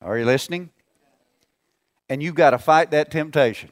Are 0.00 0.16
you 0.18 0.24
listening? 0.24 0.70
And 2.08 2.22
you've 2.22 2.34
got 2.34 2.50
to 2.50 2.58
fight 2.58 2.92
that 2.92 3.10
temptation. 3.10 3.70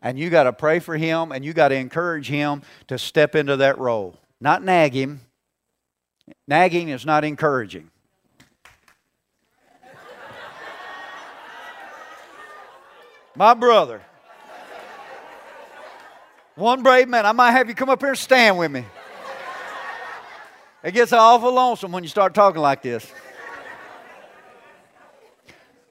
And 0.00 0.18
you 0.18 0.30
got 0.30 0.44
to 0.44 0.52
pray 0.52 0.78
for 0.78 0.96
him 0.96 1.32
and 1.32 1.44
you 1.44 1.54
got 1.54 1.68
to 1.68 1.74
encourage 1.74 2.28
him 2.28 2.62
to 2.88 2.98
step 2.98 3.34
into 3.34 3.56
that 3.56 3.78
role. 3.78 4.18
Not 4.40 4.62
nag 4.62 4.92
him. 4.92 5.22
Nagging 6.46 6.90
is 6.90 7.04
not 7.06 7.24
encouraging. 7.24 7.90
My 13.36 13.54
brother. 13.54 14.02
One 16.54 16.82
brave 16.82 17.08
man. 17.08 17.26
I 17.26 17.32
might 17.32 17.50
have 17.50 17.68
you 17.68 17.74
come 17.74 17.88
up 17.88 18.00
here 18.00 18.10
and 18.10 18.18
stand 18.18 18.58
with 18.58 18.70
me. 18.70 18.84
It 20.84 20.92
gets 20.92 21.12
awful 21.12 21.52
lonesome 21.52 21.92
when 21.92 22.02
you 22.02 22.08
start 22.08 22.34
talking 22.34 22.60
like 22.60 22.82
this. 22.82 23.10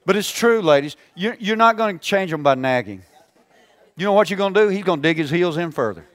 But 0.06 0.16
it's 0.16 0.30
true, 0.30 0.62
ladies. 0.62 0.96
You're, 1.14 1.56
not 1.56 1.76
going 1.76 1.98
to 1.98 2.04
change 2.04 2.30
them 2.30 2.42
by 2.42 2.54
nagging. 2.54 3.02
You 3.96 4.04
know 4.04 4.12
what 4.12 4.30
you're 4.30 4.36
going 4.36 4.54
to 4.54 4.60
do? 4.60 4.68
He's 4.68 4.84
going 4.84 5.00
to 5.00 5.08
dig 5.08 5.16
his 5.16 5.30
heels 5.30 5.56
in 5.56 5.70
further. 5.70 6.06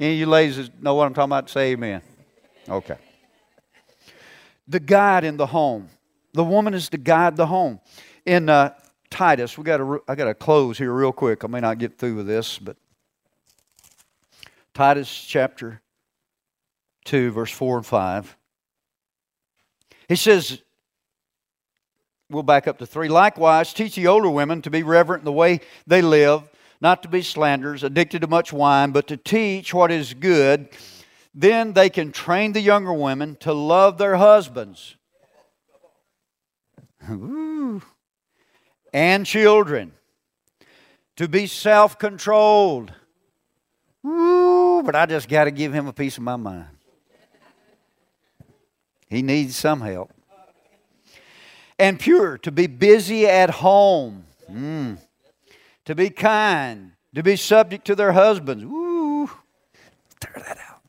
Any 0.00 0.14
of 0.14 0.18
you 0.20 0.26
ladies 0.26 0.70
know 0.80 0.94
what 0.94 1.06
I'm 1.06 1.14
talking 1.14 1.28
about? 1.28 1.50
Say 1.50 1.72
amen. 1.72 2.02
Okay. 2.68 2.96
The 4.68 4.80
guide 4.80 5.24
in 5.24 5.36
the 5.36 5.46
home. 5.46 5.88
The 6.32 6.44
woman 6.44 6.74
is 6.74 6.88
to 6.90 6.98
guide 6.98 7.36
the 7.36 7.46
home. 7.46 7.80
In 8.24 8.48
uh, 8.48 8.74
Titus. 9.10 9.56
We 9.56 9.64
got 9.64 9.78
to. 9.78 10.02
I 10.06 10.14
got 10.14 10.26
to 10.26 10.34
close 10.34 10.78
here 10.78 10.92
real 10.92 11.12
quick. 11.12 11.44
I 11.44 11.46
may 11.46 11.60
not 11.60 11.78
get 11.78 11.98
through 11.98 12.16
with 12.16 12.26
this, 12.26 12.58
but 12.58 12.76
Titus 14.74 15.08
chapter 15.10 15.80
two, 17.04 17.30
verse 17.30 17.50
four 17.50 17.76
and 17.76 17.86
five. 17.86 18.36
He 20.08 20.16
says, 20.16 20.62
we'll 22.30 22.42
back 22.42 22.68
up 22.68 22.78
to 22.78 22.86
three. 22.86 23.08
Likewise, 23.08 23.72
teach 23.72 23.94
the 23.94 24.06
older 24.06 24.30
women 24.30 24.62
to 24.62 24.70
be 24.70 24.82
reverent 24.82 25.22
in 25.22 25.24
the 25.24 25.32
way 25.32 25.60
they 25.86 26.00
live, 26.00 26.42
not 26.80 27.02
to 27.02 27.08
be 27.08 27.22
slanderers, 27.22 27.82
addicted 27.82 28.20
to 28.22 28.26
much 28.26 28.52
wine, 28.52 28.90
but 28.90 29.06
to 29.08 29.16
teach 29.16 29.74
what 29.74 29.90
is 29.90 30.14
good. 30.14 30.68
Then 31.34 31.72
they 31.72 31.90
can 31.90 32.10
train 32.10 32.52
the 32.52 32.60
younger 32.60 32.92
women 32.92 33.36
to 33.40 33.52
love 33.52 33.98
their 33.98 34.16
husbands. 34.16 34.96
Ooh 37.10 37.82
and 38.92 39.26
children 39.26 39.92
to 41.16 41.28
be 41.28 41.46
self 41.46 41.98
controlled. 41.98 42.92
But 44.02 44.94
I 44.94 45.06
just 45.06 45.28
got 45.28 45.44
to 45.44 45.50
give 45.50 45.72
him 45.72 45.86
a 45.86 45.92
piece 45.92 46.16
of 46.16 46.22
my 46.22 46.36
mind. 46.36 46.78
He 49.08 49.22
needs 49.22 49.56
some 49.56 49.80
help. 49.80 50.12
And 51.78 51.98
pure, 51.98 52.38
to 52.38 52.50
be 52.50 52.66
busy 52.66 53.26
at 53.26 53.50
home, 53.50 54.24
mm. 54.50 54.98
to 55.84 55.94
be 55.94 56.10
kind, 56.10 56.92
to 57.14 57.22
be 57.22 57.36
subject 57.36 57.86
to 57.86 57.94
their 57.94 58.12
husbands. 58.12 58.64
Ooh, 58.64 59.30
tear 60.20 60.42
that 60.44 60.58
out. 60.58 60.82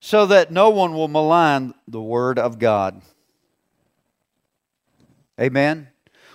So 0.00 0.26
that 0.26 0.50
no 0.50 0.70
one 0.70 0.94
will 0.94 1.08
malign 1.08 1.74
the 1.86 2.00
word 2.00 2.38
of 2.38 2.58
God. 2.58 3.02
Amen. 5.40 5.88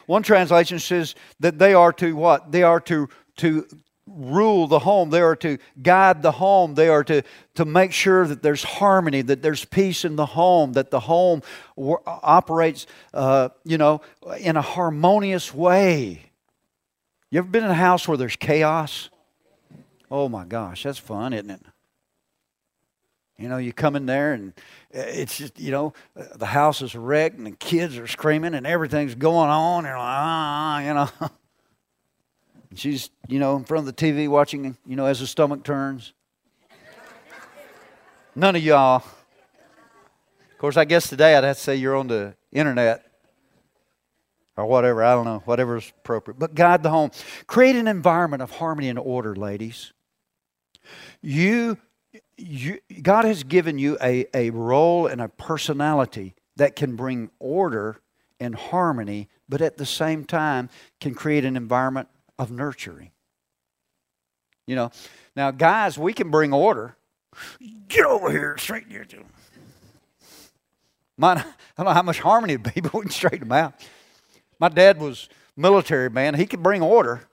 One 0.06 0.24
translation 0.24 0.80
says 0.80 1.16
that 1.40 1.60
they 1.60 1.74
are 1.74 1.94
to 1.94 2.16
what? 2.16 2.52
They 2.52 2.64
are 2.64 2.80
to, 2.82 3.10
to 3.38 3.68
rule 4.08 4.68
the 4.68 4.80
home. 4.80 5.10
They 5.10 5.22
are 5.22 5.36
to 5.38 5.58
guide 5.82 6.22
the 6.22 6.32
home. 6.32 6.76
They 6.76 6.90
are 6.90 7.04
to, 7.06 7.24
to 7.56 7.66
make 7.66 7.92
sure 7.92 8.28
that 8.28 8.44
there's 8.44 8.64
harmony, 8.64 9.22
that 9.22 9.42
there's 9.42 9.66
peace 9.66 10.06
in 10.06 10.16
the 10.16 10.26
home, 10.26 10.74
that 10.74 10.92
the 10.92 11.00
home 11.00 11.42
operates, 11.78 12.86
uh, 13.14 13.50
you 13.64 13.78
know, 13.78 14.02
in 14.40 14.58
a 14.58 14.62
harmonious 14.62 15.54
way. 15.54 16.32
You 17.30 17.40
ever 17.40 17.48
been 17.48 17.64
in 17.64 17.72
a 17.72 17.76
house 17.76 18.08
where 18.08 18.18
there's 18.18 18.36
chaos? 18.36 19.10
Oh 20.12 20.30
my 20.30 20.46
gosh, 20.46 20.84
that's 20.84 21.00
fun, 21.00 21.34
isn't 21.34 21.50
it? 21.50 21.62
You 23.38 23.50
know, 23.50 23.58
you 23.58 23.74
come 23.74 23.96
in 23.96 24.06
there 24.06 24.34
and 24.34 24.54
uh, 24.96 25.00
it's 25.00 25.38
just, 25.38 25.60
you 25.60 25.72
know, 25.72 25.94
uh, 26.16 26.26
the 26.36 26.46
house 26.46 26.82
is 26.82 26.96
wrecked 26.96 27.38
and 27.38 27.48
the 27.48 27.52
kids 27.52 27.98
are 27.98 28.08
screaming 28.08 28.54
and 28.54 28.68
everything's 28.68 29.16
going 29.16 29.50
on. 29.50 29.86
And, 29.86 29.96
ah, 29.98 30.00
ah, 30.00 30.80
you 30.80 30.94
know. 30.94 31.30
And 32.70 32.80
she's, 32.80 33.12
you 33.28 33.38
know, 33.38 33.56
in 33.56 33.66
front 33.66 33.88
of 33.88 33.96
the 33.96 34.04
TV 34.04 34.28
watching, 34.28 34.76
you 34.88 34.96
know, 34.96 35.06
as 35.06 35.20
the 35.20 35.28
stomach 35.28 35.64
turns. 35.64 36.12
None 38.36 38.56
of 38.56 38.64
y'all. 38.64 38.96
Of 38.96 40.58
course, 40.58 40.76
I 40.76 40.84
guess 40.86 41.08
today 41.08 41.36
I'd 41.36 41.44
have 41.44 41.56
to 41.56 41.62
say 41.62 41.76
you're 41.76 41.96
on 41.96 42.08
the 42.08 42.34
internet 42.52 43.06
or 44.58 44.66
whatever. 44.66 45.04
I 45.04 45.14
don't 45.14 45.26
know, 45.26 45.44
whatever's 45.46 45.94
appropriate. 46.00 46.40
But 46.40 46.56
guide 46.56 46.82
the 46.82 46.90
home. 46.90 47.12
Create 47.46 47.76
an 47.76 47.88
environment 47.88 48.42
of 48.42 48.50
harmony 48.50 48.90
and 48.90 48.98
order, 48.98 49.36
ladies. 49.36 49.94
You 51.22 51.78
you, 52.38 52.80
God 53.02 53.26
has 53.26 53.44
given 53.44 53.78
you 53.78 53.98
a, 54.02 54.26
a 54.34 54.50
role 54.50 55.08
and 55.08 55.22
a 55.22 55.30
personality 55.30 56.36
that 56.56 56.76
can 56.76 56.96
bring 56.96 57.30
order 57.40 58.00
and 58.40 58.56
harmony, 58.56 59.30
but 59.48 59.62
at 59.62 59.78
the 59.78 59.86
same 59.86 60.26
time 60.26 60.70
can 61.00 61.14
create 61.14 61.46
an 61.46 61.56
environment 61.56 62.08
of 62.38 62.52
nurturing. 62.52 63.12
You 64.66 64.76
know, 64.76 64.92
now 65.36 65.52
guys, 65.52 65.98
we 65.98 66.14
can 66.14 66.32
bring 66.32 66.54
order. 66.54 66.96
Get 67.88 68.06
over 68.06 68.32
here, 68.32 68.58
straighten 68.58 68.92
your. 68.92 69.06
Mine, 71.18 71.38
I 71.40 71.44
don't 71.78 71.86
know 71.86 71.94
how 71.94 72.02
much 72.02 72.20
harmony 72.20 72.54
it'd 72.54 72.74
be, 72.74 72.82
but 72.82 72.94
we 72.94 73.02
can 73.02 73.12
straighten 73.12 73.48
them 73.48 73.52
out. 73.52 73.74
My 74.60 74.70
dad 74.70 75.00
was 75.00 75.30
military 75.56 76.10
man. 76.10 76.36
He 76.36 76.46
could 76.46 76.64
bring 76.64 76.82
order. 76.82 77.28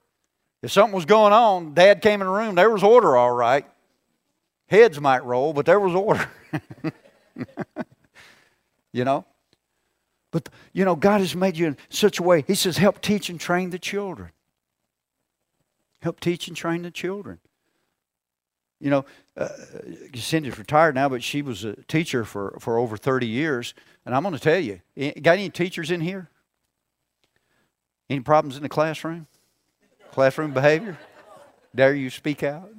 If 0.63 0.73
something 0.73 0.95
was 0.95 1.07
going 1.07 1.33
on, 1.33 1.73
dad 1.73 2.03
came 2.03 2.21
in 2.21 2.27
the 2.27 2.33
room, 2.33 2.55
there 2.55 2.71
was 2.71 2.83
order 2.83 3.17
all 3.17 3.31
right. 3.31 3.65
Heads 4.71 5.01
might 5.01 5.25
roll, 5.25 5.53
but 5.53 5.67
there 5.67 5.81
was 5.81 5.95
order. 5.97 6.31
you 8.93 9.05
know? 9.05 9.25
But, 10.31 10.49
you 10.73 10.85
know, 10.85 10.95
God 10.95 11.21
has 11.21 11.35
made 11.35 11.57
you 11.57 11.67
in 11.67 11.77
such 11.89 12.21
a 12.21 12.23
way. 12.23 12.45
He 12.47 12.55
says, 12.55 12.77
help 12.77 13.01
teach 13.01 13.29
and 13.29 13.41
train 13.41 13.71
the 13.71 13.81
children. 13.81 14.31
Help 16.03 16.21
teach 16.21 16.47
and 16.47 16.57
train 16.57 16.83
the 16.83 16.93
children. 16.93 17.41
You 18.81 18.91
know, 18.91 19.05
uh, 19.37 19.49
Cindy's 20.15 20.57
retired 20.57 20.95
now, 20.95 21.09
but 21.09 21.25
she 21.25 21.43
was 21.43 21.65
a 21.65 21.75
teacher 21.89 22.25
for, 22.25 22.57
for 22.61 22.79
over 22.79 22.97
30 22.97 23.27
years. 23.27 23.75
And 24.07 24.15
I'm 24.15 24.23
going 24.23 24.37
to 24.37 24.41
tell 24.41 24.61
you, 24.61 24.81
got 25.21 25.33
any 25.33 25.51
teachers 25.51 25.91
in 25.91 26.01
here? 26.01 26.31
Any 28.09 28.21
problems 28.21 28.57
in 28.57 28.63
the 28.63 28.69
classroom? 28.69 29.27
Classroom 30.13 30.53
behavior? 30.53 30.97
Dare 31.75 31.95
you 31.95 32.09
speak 32.09 32.45
out? 32.45 32.71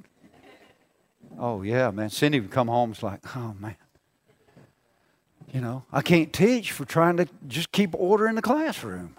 Oh, 1.38 1.62
yeah, 1.62 1.90
man. 1.90 2.10
Cindy 2.10 2.40
would 2.40 2.50
come 2.50 2.68
home, 2.68 2.92
it's 2.92 3.02
like, 3.02 3.20
oh, 3.36 3.54
man. 3.58 3.76
You 5.52 5.60
know, 5.60 5.84
I 5.92 6.00
can't 6.00 6.32
teach 6.32 6.72
for 6.72 6.86
trying 6.86 7.18
to 7.18 7.28
just 7.46 7.72
keep 7.72 7.94
order 7.94 8.26
in 8.26 8.34
the 8.34 8.42
classroom. 8.42 9.16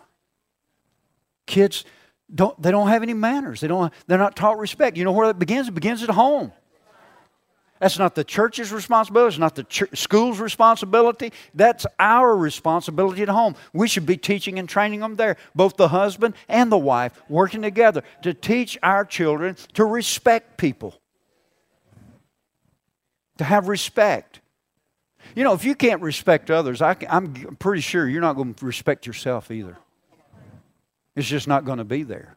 Kids 1.46 1.86
don't 2.34 2.60
they 2.60 2.72
don't 2.72 2.88
have 2.88 3.04
any 3.04 3.14
manners. 3.14 3.62
They 3.62 3.68
don't 3.68 3.94
they're 4.08 4.18
not 4.18 4.36
taught 4.36 4.58
respect. 4.58 4.98
You 4.98 5.04
know 5.04 5.12
where 5.12 5.30
it 5.30 5.38
begins? 5.38 5.68
It 5.68 5.76
begins 5.76 6.02
at 6.02 6.10
home. 6.10 6.52
That's 7.80 8.00
not 8.00 8.16
the 8.16 8.24
church's 8.24 8.72
responsibility. 8.72 9.34
It's 9.34 9.40
not 9.40 9.56
the 9.56 9.66
ch- 9.66 9.84
school's 9.94 10.40
responsibility. 10.40 11.34
That's 11.54 11.86
our 12.00 12.36
responsibility 12.36 13.22
at 13.24 13.30
home. 13.30 13.56
We 13.74 13.90
should 13.90 14.06
be 14.06 14.16
teaching 14.16 14.58
and 14.58 14.70
training 14.70 15.02
them 15.02 15.18
there, 15.18 15.36
both 15.54 15.76
the 15.76 15.90
husband 15.90 16.36
and 16.48 16.72
the 16.72 16.78
wife, 16.78 17.22
working 17.28 17.62
together 17.62 18.02
to 18.22 18.34
teach 18.34 18.78
our 18.82 19.04
children 19.04 19.58
to 19.74 19.84
respect 19.84 20.58
people 20.58 21.00
to 23.38 23.44
have 23.44 23.68
respect. 23.68 24.42
You 25.36 25.44
know, 25.44 25.54
if 25.54 25.66
you 25.66 25.76
can't 25.76 26.02
respect 26.02 26.52
others, 26.52 26.82
I 26.82 26.96
am 27.08 27.34
pretty 27.58 27.82
sure 27.82 28.08
you're 28.08 28.22
not 28.22 28.36
going 28.36 28.54
to 28.54 28.66
respect 28.66 29.08
yourself 29.08 29.52
either. 29.52 29.78
It's 31.16 31.28
just 31.28 31.48
not 31.48 31.66
going 31.66 31.78
to 31.78 31.84
be 31.84 32.04
there. 32.04 32.36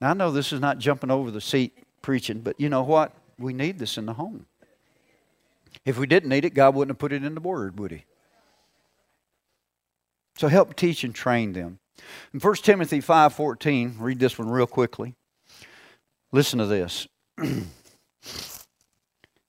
Now, 0.00 0.10
I 0.10 0.14
know 0.14 0.30
this 0.30 0.52
is 0.52 0.60
not 0.60 0.78
jumping 0.78 1.10
over 1.10 1.30
the 1.30 1.40
seat 1.40 1.76
preaching, 2.02 2.40
but 2.40 2.58
you 2.58 2.68
know 2.68 2.82
what? 2.82 3.12
We 3.38 3.52
need 3.52 3.78
this 3.78 3.96
in 3.96 4.06
the 4.06 4.14
home. 4.14 4.46
If 5.84 5.98
we 5.98 6.06
didn't 6.06 6.28
need 6.28 6.44
it, 6.44 6.54
God 6.54 6.74
wouldn't 6.74 6.94
have 6.94 6.98
put 6.98 7.12
it 7.12 7.24
in 7.24 7.34
the 7.34 7.40
Word, 7.40 7.78
would 7.78 7.90
He? 7.90 8.04
So 10.36 10.48
help 10.48 10.74
teach 10.74 11.04
and 11.04 11.14
train 11.14 11.52
them. 11.52 11.78
In 12.32 12.40
1 12.40 12.54
Timothy 12.56 13.00
5.14, 13.00 13.94
read 13.98 14.18
this 14.18 14.38
one 14.38 14.50
real 14.50 14.66
quickly. 14.66 15.14
Listen 16.32 16.58
to 16.58 16.66
this. 16.66 17.06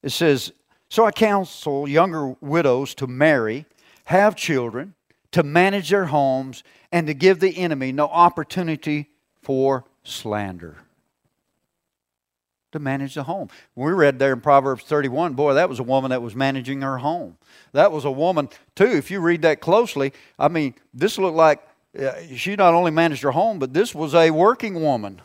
It 0.06 0.12
says, 0.12 0.54
So 0.88 1.04
I 1.04 1.12
counsel 1.12 1.90
younger 1.90 2.36
widows 2.40 2.94
to 2.96 3.08
marry, 3.08 3.66
have 4.06 4.36
children, 4.36 4.94
to 5.32 5.42
manage 5.42 5.90
their 5.90 6.06
homes, 6.06 6.64
and 6.92 7.08
to 7.08 7.16
give 7.16 7.40
the 7.40 7.58
enemy 7.58 7.92
no 7.92 8.06
opportunity 8.06 9.10
for 9.42 9.84
slander. 10.04 10.78
To 12.72 12.80
manage 12.80 13.16
the 13.16 13.24
home. 13.24 13.50
We 13.74 13.94
read 13.94 14.20
there 14.20 14.34
in 14.34 14.42
Proverbs 14.42 14.84
31, 14.84 15.34
boy, 15.34 15.56
that 15.56 15.70
was 15.70 15.80
a 15.80 15.84
woman 15.84 16.12
that 16.12 16.22
was 16.22 16.36
managing 16.36 16.82
her 16.82 17.00
home. 17.00 17.38
That 17.72 17.92
was 17.92 18.06
a 18.06 18.12
woman, 18.12 18.50
too, 18.76 18.86
if 18.86 19.10
you 19.10 19.22
read 19.22 19.42
that 19.42 19.60
closely. 19.60 20.14
I 20.38 20.50
mean, 20.50 20.76
this 20.94 21.18
looked 21.18 21.36
like 21.36 21.68
uh, 22.00 22.12
she 22.36 22.56
not 22.56 22.76
only 22.76 22.92
managed 22.92 23.24
her 23.24 23.32
home, 23.32 23.58
but 23.58 23.74
this 23.74 23.96
was 23.96 24.14
a 24.14 24.30
working 24.30 24.84
woman. 24.84 25.22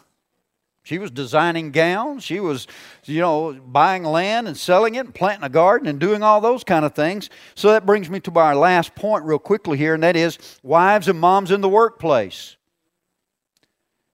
She 0.82 0.98
was 0.98 1.10
designing 1.10 1.72
gowns. 1.72 2.24
She 2.24 2.40
was, 2.40 2.66
you 3.04 3.20
know, 3.20 3.52
buying 3.52 4.02
land 4.02 4.48
and 4.48 4.56
selling 4.56 4.94
it 4.94 5.04
and 5.04 5.14
planting 5.14 5.44
a 5.44 5.50
garden 5.50 5.86
and 5.86 6.00
doing 6.00 6.22
all 6.22 6.40
those 6.40 6.64
kind 6.64 6.84
of 6.84 6.94
things. 6.94 7.28
So 7.54 7.70
that 7.72 7.84
brings 7.84 8.08
me 8.08 8.18
to 8.20 8.32
our 8.38 8.56
last 8.56 8.94
point, 8.94 9.24
real 9.24 9.38
quickly 9.38 9.76
here, 9.76 9.94
and 9.94 10.02
that 10.02 10.16
is 10.16 10.38
wives 10.62 11.06
and 11.08 11.20
moms 11.20 11.50
in 11.50 11.60
the 11.60 11.68
workplace. 11.68 12.56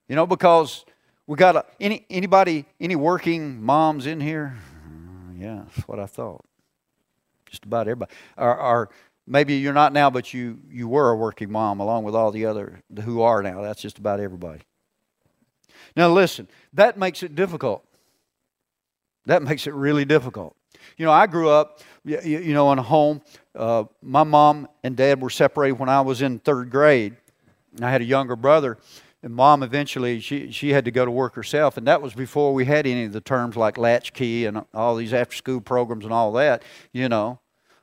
You 0.09 0.15
know, 0.15 0.27
because 0.27 0.85
we 1.25 1.35
got 1.35 1.55
a, 1.55 1.65
any 1.79 2.05
anybody 2.09 2.65
any 2.79 2.95
working 2.95 3.61
moms 3.61 4.05
in 4.05 4.19
here? 4.19 4.57
Mm, 4.87 5.41
yeah, 5.41 5.63
that's 5.73 5.87
what 5.87 5.99
I 5.99 6.05
thought. 6.05 6.45
Just 7.45 7.65
about 7.65 7.87
everybody. 7.87 8.11
Are, 8.37 8.57
are 8.57 8.89
maybe 9.25 9.55
you're 9.55 9.73
not 9.73 9.93
now, 9.93 10.09
but 10.09 10.33
you 10.33 10.59
you 10.69 10.87
were 10.87 11.11
a 11.11 11.15
working 11.15 11.51
mom 11.51 11.79
along 11.79 12.03
with 12.03 12.15
all 12.15 12.31
the 12.31 12.45
other 12.45 12.81
who 13.03 13.21
are 13.21 13.41
now. 13.41 13.61
That's 13.61 13.81
just 13.81 13.97
about 13.97 14.19
everybody. 14.19 14.61
Now, 15.97 16.09
listen, 16.09 16.47
that 16.73 16.95
makes 16.95 17.23
it 17.23 17.33
difficult. 17.33 17.83
That 19.25 19.41
makes 19.41 19.65
it 19.65 19.73
really 19.73 20.05
difficult. 20.05 20.55
You 20.95 21.07
know, 21.07 21.11
I 21.11 21.25
grew 21.25 21.49
up, 21.49 21.81
you 22.05 22.53
know, 22.53 22.71
in 22.71 22.77
a 22.77 22.83
home. 22.83 23.21
Uh, 23.55 23.85
my 24.03 24.23
mom 24.23 24.67
and 24.83 24.95
dad 24.95 25.19
were 25.19 25.31
separated 25.31 25.79
when 25.79 25.89
I 25.89 26.01
was 26.01 26.21
in 26.21 26.37
third 26.37 26.69
grade. 26.69 27.17
and 27.75 27.83
I 27.83 27.89
had 27.89 28.01
a 28.01 28.05
younger 28.05 28.35
brother, 28.35 28.77
and 29.23 29.33
mom 29.33 29.63
eventually 29.63 30.19
she 30.19 30.51
she 30.51 30.69
had 30.69 30.85
to 30.85 30.91
go 30.91 31.03
to 31.03 31.09
work 31.09 31.33
herself, 31.33 31.77
and 31.77 31.87
that 31.87 31.99
was 31.99 32.13
before 32.13 32.53
we 32.53 32.65
had 32.65 32.85
any 32.85 33.05
of 33.05 33.11
the 33.11 33.19
terms 33.19 33.57
like 33.57 33.79
latchkey 33.79 34.45
and 34.45 34.63
all 34.75 34.95
these 34.95 35.13
after-school 35.13 35.61
programs 35.61 36.05
and 36.05 36.13
all 36.13 36.31
that. 36.33 36.61
You 36.93 37.09
know, 37.09 37.39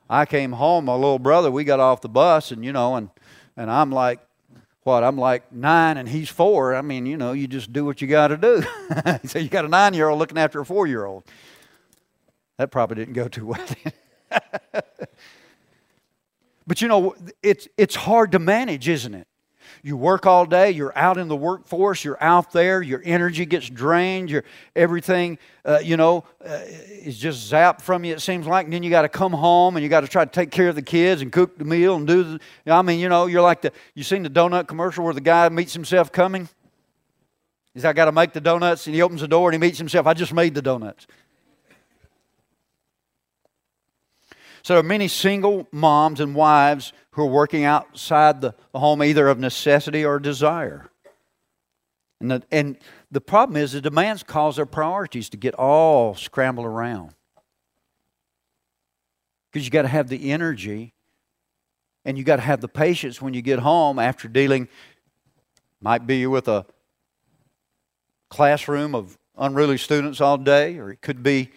I 0.08 0.24
came 0.24 0.52
home, 0.52 0.84
my 0.84 0.94
little 0.94 1.18
brother, 1.18 1.50
we 1.50 1.64
got 1.64 1.80
off 1.80 2.00
the 2.00 2.08
bus, 2.08 2.52
and 2.52 2.64
you 2.64 2.72
know, 2.72 2.94
and 2.94 3.10
and 3.56 3.70
I'm 3.72 3.90
like, 3.90 4.20
what 4.84 5.02
I'm 5.02 5.16
like 5.16 5.50
nine 5.50 5.96
and 5.96 6.08
he's 6.08 6.28
four. 6.28 6.74
I 6.74 6.82
mean, 6.82 7.06
you 7.06 7.16
know, 7.16 7.32
you 7.32 7.48
just 7.48 7.72
do 7.72 7.84
what 7.84 8.00
you 8.00 8.06
got 8.06 8.28
to 8.28 8.36
do. 8.36 8.62
so 9.24 9.38
you 9.38 9.48
got 9.48 9.64
a 9.64 9.68
nine 9.68 9.94
year 9.94 10.08
old 10.08 10.18
looking 10.18 10.38
after 10.38 10.60
a 10.60 10.66
four 10.66 10.86
year 10.86 11.04
old. 11.04 11.24
That 12.58 12.70
probably 12.70 12.96
didn't 12.96 13.14
go 13.14 13.26
too 13.26 13.46
well. 13.46 13.66
but 16.66 16.80
you 16.80 16.88
know, 16.88 17.16
it's 17.42 17.66
it's 17.76 17.96
hard 17.96 18.32
to 18.32 18.38
manage, 18.38 18.88
isn't 18.88 19.14
it? 19.14 19.26
You 19.84 19.98
work 19.98 20.24
all 20.24 20.46
day, 20.46 20.70
you're 20.70 20.96
out 20.96 21.18
in 21.18 21.28
the 21.28 21.36
workforce, 21.36 22.04
you're 22.04 22.16
out 22.18 22.52
there, 22.52 22.80
your 22.80 23.02
energy 23.04 23.44
gets 23.44 23.68
drained, 23.68 24.30
your 24.30 24.42
everything, 24.74 25.36
uh, 25.62 25.80
you 25.84 25.98
know, 25.98 26.24
uh, 26.42 26.62
is 26.64 27.18
just 27.18 27.52
zapped 27.52 27.82
from 27.82 28.02
you, 28.02 28.14
it 28.14 28.22
seems 28.22 28.46
like. 28.46 28.64
And 28.64 28.72
then 28.72 28.82
you 28.82 28.88
got 28.88 29.02
to 29.02 29.10
come 29.10 29.32
home 29.32 29.76
and 29.76 29.82
you 29.82 29.90
got 29.90 30.00
to 30.00 30.08
try 30.08 30.24
to 30.24 30.30
take 30.30 30.50
care 30.50 30.70
of 30.70 30.74
the 30.74 30.80
kids 30.80 31.20
and 31.20 31.30
cook 31.30 31.58
the 31.58 31.66
meal 31.66 31.96
and 31.96 32.06
do 32.06 32.22
the, 32.24 32.40
I 32.66 32.80
mean, 32.80 32.98
you 32.98 33.10
know, 33.10 33.26
you're 33.26 33.42
like 33.42 33.60
the, 33.60 33.72
you 33.94 34.04
seen 34.04 34.22
the 34.22 34.30
donut 34.30 34.68
commercial 34.68 35.04
where 35.04 35.12
the 35.12 35.20
guy 35.20 35.50
meets 35.50 35.74
himself 35.74 36.10
coming? 36.10 36.48
He's, 37.74 37.84
I 37.84 37.92
got 37.92 38.06
to 38.06 38.12
make 38.12 38.32
the 38.32 38.40
donuts, 38.40 38.86
and 38.86 38.94
he 38.94 39.02
opens 39.02 39.20
the 39.20 39.28
door 39.28 39.50
and 39.50 39.54
he 39.54 39.68
meets 39.68 39.76
himself. 39.76 40.06
I 40.06 40.14
just 40.14 40.32
made 40.32 40.54
the 40.54 40.62
donuts. 40.62 41.06
So 44.64 44.72
there 44.72 44.80
are 44.80 44.82
many 44.82 45.08
single 45.08 45.68
moms 45.72 46.20
and 46.20 46.34
wives 46.34 46.94
who 47.10 47.22
are 47.22 47.30
working 47.30 47.64
outside 47.64 48.40
the 48.40 48.54
home 48.74 49.02
either 49.02 49.28
of 49.28 49.38
necessity 49.38 50.06
or 50.06 50.18
desire. 50.18 50.90
And 52.18 52.30
the, 52.30 52.42
and 52.50 52.78
the 53.10 53.20
problem 53.20 53.58
is 53.58 53.72
the 53.72 53.82
demands 53.82 54.22
cause 54.22 54.56
their 54.56 54.64
priorities 54.64 55.28
to 55.28 55.36
get 55.36 55.54
all 55.54 56.14
scrambled 56.14 56.66
around. 56.66 57.10
Because 59.52 59.66
you 59.66 59.70
got 59.70 59.82
to 59.82 59.88
have 59.88 60.08
the 60.08 60.30
energy 60.30 60.94
and 62.06 62.16
you 62.16 62.24
got 62.24 62.36
to 62.36 62.42
have 62.42 62.62
the 62.62 62.68
patience 62.68 63.20
when 63.20 63.34
you 63.34 63.42
get 63.42 63.58
home 63.58 63.98
after 63.98 64.28
dealing, 64.28 64.68
might 65.78 66.06
be 66.06 66.26
with 66.26 66.48
a 66.48 66.64
classroom 68.30 68.94
of 68.94 69.18
unruly 69.36 69.76
students 69.76 70.22
all 70.22 70.38
day, 70.38 70.78
or 70.78 70.90
it 70.90 71.02
could 71.02 71.22
be 71.22 71.50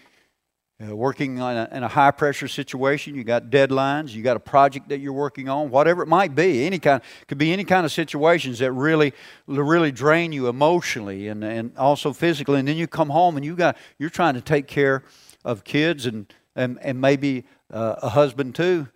uh, 0.80 0.95
working 0.95 1.39
a, 1.39 1.67
in 1.71 1.84
a 1.84 1.88
high 1.88 2.11
pressure 2.11 2.47
situation, 2.47 3.15
you 3.15 3.23
got 3.23 3.45
deadlines, 3.45 4.13
you 4.13 4.21
got 4.21 4.38
a 4.38 4.39
project 4.39 4.89
that 4.89 4.99
you're 4.99 5.13
working 5.13 5.49
on, 5.49 5.71
whatever 5.71 6.03
it 6.03 6.07
might 6.07 6.36
be. 6.36 6.65
Any 6.65 6.78
kind 6.78 7.01
could 7.28 7.39
be 7.39 7.51
any 7.51 7.63
kind 7.63 7.84
of 7.86 7.91
situations 7.91 8.59
that 8.59 8.71
really 8.71 9.13
really 9.47 9.91
drain 9.91 10.32
you 10.32 10.47
emotionally 10.47 11.30
and, 11.30 11.43
and 11.43 11.75
also 11.78 12.13
physically. 12.13 12.59
And 12.59 12.67
then 12.67 12.78
you 12.78 12.88
come 12.88 13.09
home 13.09 13.38
and 13.38 13.45
you 13.45 13.55
got 13.55 13.75
you're 13.97 14.11
trying 14.11 14.36
to 14.36 14.41
take 14.41 14.67
care 14.67 15.03
of 15.43 15.63
kids 15.63 16.05
and 16.05 16.32
and, 16.55 16.78
and 16.82 17.01
maybe 17.01 17.45
uh, 17.71 17.95
a 18.03 18.09
husband 18.09 18.53
too. 18.53 18.88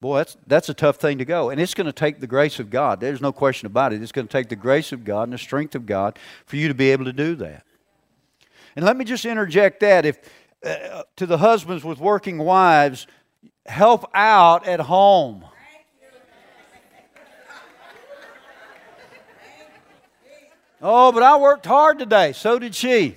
Boy, 0.00 0.18
that's 0.18 0.36
that's 0.46 0.68
a 0.68 0.74
tough 0.74 0.96
thing 0.96 1.18
to 1.18 1.24
go. 1.24 1.50
And 1.50 1.60
it's 1.60 1.74
going 1.74 1.86
to 1.86 1.92
take 1.92 2.20
the 2.20 2.28
grace 2.28 2.60
of 2.60 2.70
God. 2.70 3.00
There's 3.00 3.20
no 3.20 3.32
question 3.32 3.66
about 3.66 3.92
it. 3.92 4.00
It's 4.00 4.12
going 4.12 4.28
to 4.28 4.32
take 4.32 4.50
the 4.50 4.56
grace 4.56 4.92
of 4.92 5.04
God 5.04 5.24
and 5.24 5.32
the 5.32 5.38
strength 5.38 5.74
of 5.74 5.84
God 5.84 6.16
for 6.46 6.54
you 6.54 6.68
to 6.68 6.74
be 6.74 6.92
able 6.92 7.06
to 7.06 7.12
do 7.12 7.34
that. 7.36 7.64
And 8.76 8.84
let 8.84 8.96
me 8.96 9.04
just 9.04 9.24
interject 9.24 9.80
that 9.80 10.04
if 10.04 10.18
uh, 10.64 11.02
to 11.16 11.26
the 11.26 11.38
husbands 11.38 11.84
with 11.84 11.98
working 11.98 12.38
wives 12.38 13.06
help 13.66 14.10
out 14.14 14.66
at 14.66 14.80
home. 14.80 15.44
Oh, 20.86 21.12
but 21.12 21.22
I 21.22 21.38
worked 21.38 21.64
hard 21.64 21.98
today. 21.98 22.32
So 22.32 22.58
did 22.58 22.74
she. 22.74 23.14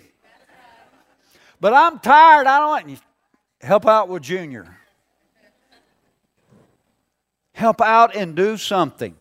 But 1.60 1.74
I'm 1.74 2.00
tired. 2.00 2.48
I 2.48 2.60
don't 2.60 2.88
want. 2.88 3.02
Help 3.60 3.86
out 3.86 4.08
with 4.08 4.24
Junior. 4.24 4.78
Help 7.54 7.82
out 7.82 8.16
and 8.16 8.36
do 8.36 8.56
something. 8.56 9.18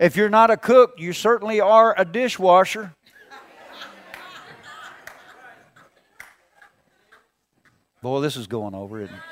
If 0.00 0.16
you're 0.16 0.30
not 0.30 0.50
a 0.50 0.56
cook, 0.56 0.94
you 0.98 1.12
certainly 1.12 1.60
are 1.60 1.94
a 1.98 2.04
dishwasher. 2.04 2.94
Boy, 8.02 8.20
this 8.20 8.36
is 8.36 8.46
going 8.46 8.74
over, 8.74 9.00
isn't 9.02 9.14
it? 9.14 9.22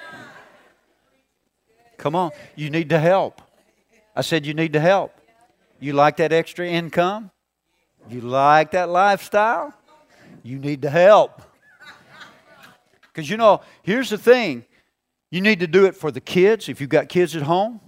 Come 1.99 2.15
on. 2.15 2.31
You 2.55 2.71
need 2.71 2.89
to 2.91 2.99
help. 2.99 3.41
I 4.15 4.23
said 4.23 4.45
you 4.47 4.55
need 4.55 4.73
to 4.73 4.81
help. 4.81 5.13
You 5.79 5.93
like 5.93 6.17
that 6.19 6.33
extra 6.33 6.67
income? 6.67 7.31
You 8.09 8.21
like 8.21 8.73
that 8.73 8.89
lifestyle? 8.89 9.75
You 10.43 10.59
need 10.59 10.83
to 10.83 10.91
help. 10.91 11.43
Because 13.03 13.29
you 13.31 13.37
know, 13.37 13.63
here's 13.83 14.11
the 14.11 14.19
thing 14.19 14.65
you 15.31 15.41
need 15.41 15.61
to 15.61 15.67
do 15.67 15.87
it 15.87 15.97
for 15.97 16.11
the 16.11 16.21
kids 16.21 16.69
if 16.69 16.81
you've 16.81 16.91
got 16.91 17.09
kids 17.09 17.35
at 17.35 17.43
home, 17.43 17.81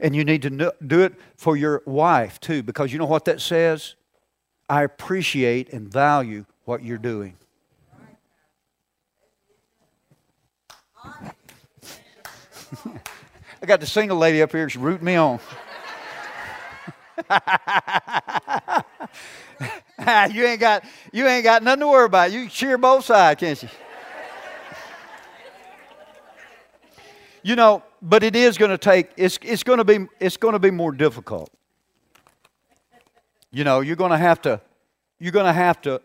and 0.00 0.16
you 0.16 0.24
need 0.24 0.42
to 0.42 0.72
do 0.86 1.02
it 1.02 1.14
for 1.36 1.56
your 1.56 1.82
wife 1.86 2.40
too, 2.40 2.62
because 2.62 2.92
you 2.92 2.98
know 2.98 3.06
what 3.06 3.26
that 3.26 3.40
says? 3.40 3.94
I 4.68 4.82
appreciate 4.82 5.72
and 5.72 5.92
value 5.92 6.46
what 6.64 6.82
you're 6.82 6.98
doing. 6.98 7.36
I 13.62 13.66
got 13.66 13.80
the 13.80 13.86
single 13.86 14.18
lady 14.18 14.42
up 14.42 14.52
here, 14.52 14.68
she's 14.68 14.80
rooting 14.80 15.04
me 15.04 15.16
on. 15.16 15.40
you 20.32 20.44
ain't 20.44 20.60
got 20.60 20.84
you 21.12 21.26
ain't 21.26 21.44
got 21.44 21.62
nothing 21.62 21.80
to 21.80 21.86
worry 21.86 22.06
about. 22.06 22.32
You 22.32 22.48
cheer 22.48 22.76
both 22.76 23.04
sides, 23.04 23.40
can't 23.40 23.62
you? 23.62 23.68
you 27.42 27.56
know, 27.56 27.82
but 28.02 28.22
it 28.22 28.36
is 28.36 28.58
going 28.58 28.70
to 28.70 28.78
take 28.78 29.10
it's 29.16 29.38
it's 29.42 29.62
going 29.62 29.78
to 29.78 29.84
be 29.84 30.06
it's 30.20 30.36
going 30.36 30.52
to 30.52 30.58
be 30.58 30.70
more 30.70 30.92
difficult. 30.92 31.50
You 33.50 33.64
know, 33.64 33.80
you're 33.80 33.96
going 33.96 34.10
to 34.10 34.18
have 34.18 34.42
to 34.42 34.60
you're 35.18 35.32
going 35.32 35.46
to 35.46 35.52
have 35.52 35.80
to 35.82 36.02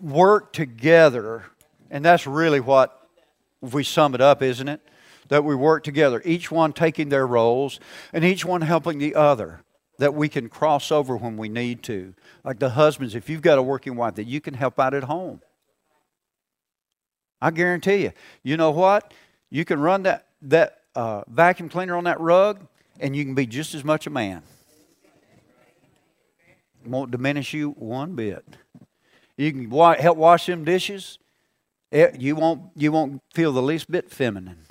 work 0.00 0.52
together, 0.52 1.44
and 1.90 2.04
that's 2.04 2.26
really 2.26 2.60
what 2.60 3.03
we 3.72 3.84
sum 3.84 4.14
it 4.14 4.20
up, 4.20 4.42
isn't 4.42 4.68
it? 4.68 4.80
That 5.28 5.44
we 5.44 5.54
work 5.54 5.84
together, 5.84 6.20
each 6.24 6.50
one 6.50 6.72
taking 6.72 7.08
their 7.08 7.26
roles 7.26 7.80
and 8.12 8.24
each 8.24 8.44
one 8.44 8.60
helping 8.60 8.98
the 8.98 9.14
other, 9.14 9.62
that 9.98 10.12
we 10.14 10.28
can 10.28 10.48
cross 10.48 10.92
over 10.92 11.16
when 11.16 11.36
we 11.36 11.48
need 11.48 11.82
to. 11.84 12.14
Like 12.44 12.58
the 12.58 12.70
husbands, 12.70 13.14
if 13.14 13.30
you've 13.30 13.40
got 13.40 13.58
a 13.58 13.62
working 13.62 13.96
wife, 13.96 14.16
that 14.16 14.24
you 14.24 14.40
can 14.40 14.54
help 14.54 14.78
out 14.78 14.92
at 14.92 15.04
home. 15.04 15.40
I 17.40 17.50
guarantee 17.50 17.96
you. 17.96 18.12
You 18.42 18.56
know 18.56 18.70
what? 18.70 19.14
You 19.50 19.64
can 19.64 19.80
run 19.80 20.02
that, 20.02 20.26
that 20.42 20.80
uh, 20.94 21.22
vacuum 21.28 21.68
cleaner 21.68 21.96
on 21.96 22.04
that 22.04 22.20
rug 22.20 22.66
and 23.00 23.16
you 23.16 23.24
can 23.24 23.34
be 23.34 23.46
just 23.46 23.74
as 23.74 23.84
much 23.84 24.06
a 24.06 24.10
man. 24.10 24.42
Won't 26.84 27.10
diminish 27.10 27.54
you 27.54 27.70
one 27.70 28.14
bit. 28.14 28.44
You 29.36 29.52
can 29.52 29.70
wa- 29.70 29.96
help 29.96 30.18
wash 30.18 30.46
them 30.46 30.64
dishes 30.64 31.18
Eh, 31.94 32.10
you 32.18 32.34
won't, 32.34 32.60
you 32.74 32.90
won't 32.90 33.22
feel 33.32 33.52
the 33.52 33.62
least 33.62 33.88
bit 33.88 34.10
feminine. 34.10 34.66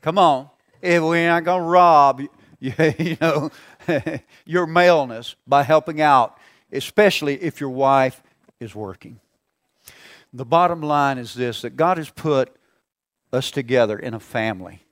Come 0.00 0.18
on. 0.18 0.50
if 0.82 1.00
we're 1.00 1.28
not 1.28 1.44
going 1.44 1.62
to 1.62 1.68
rob, 1.68 2.20
you 2.58 3.16
know, 3.20 3.52
your 4.44 4.66
maleness 4.66 5.36
by 5.46 5.62
helping 5.62 6.00
out, 6.00 6.36
especially 6.72 7.40
if 7.40 7.60
your 7.60 7.70
wife 7.70 8.24
is 8.58 8.74
working. 8.74 9.20
The 10.32 10.44
bottom 10.44 10.80
line 10.82 11.16
is 11.16 11.34
this 11.34 11.62
that 11.62 11.76
God 11.76 11.96
has 11.96 12.10
put 12.10 12.56
us 13.32 13.52
together 13.52 13.96
in 13.96 14.14
a 14.14 14.20
family. 14.20 14.82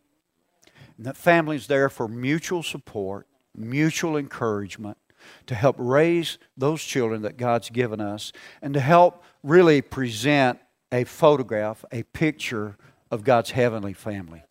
And 0.96 1.04
that 1.04 1.16
family 1.16 1.56
is 1.56 1.66
there 1.66 1.88
for 1.88 2.06
mutual 2.06 2.62
support, 2.62 3.26
mutual 3.56 4.16
encouragement, 4.16 4.98
to 5.46 5.54
help 5.54 5.76
raise 5.78 6.38
those 6.56 6.82
children 6.82 7.22
that 7.22 7.36
God's 7.36 7.70
given 7.70 8.00
us, 8.00 8.32
and 8.62 8.74
to 8.74 8.80
help 8.80 9.22
really 9.42 9.82
present 9.82 10.58
a 10.92 11.04
photograph, 11.04 11.84
a 11.92 12.02
picture 12.02 12.76
of 13.10 13.24
God's 13.24 13.50
heavenly 13.50 13.92
family. 13.92 14.42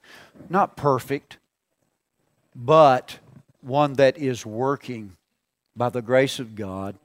Not 0.50 0.76
perfect, 0.76 1.38
but 2.56 3.20
one 3.62 3.94
that 3.94 4.18
is 4.18 4.46
working 4.46 5.16
by 5.76 5.90
the 5.90 6.02
grace 6.02 6.40
of 6.40 6.56
God. 6.56 6.96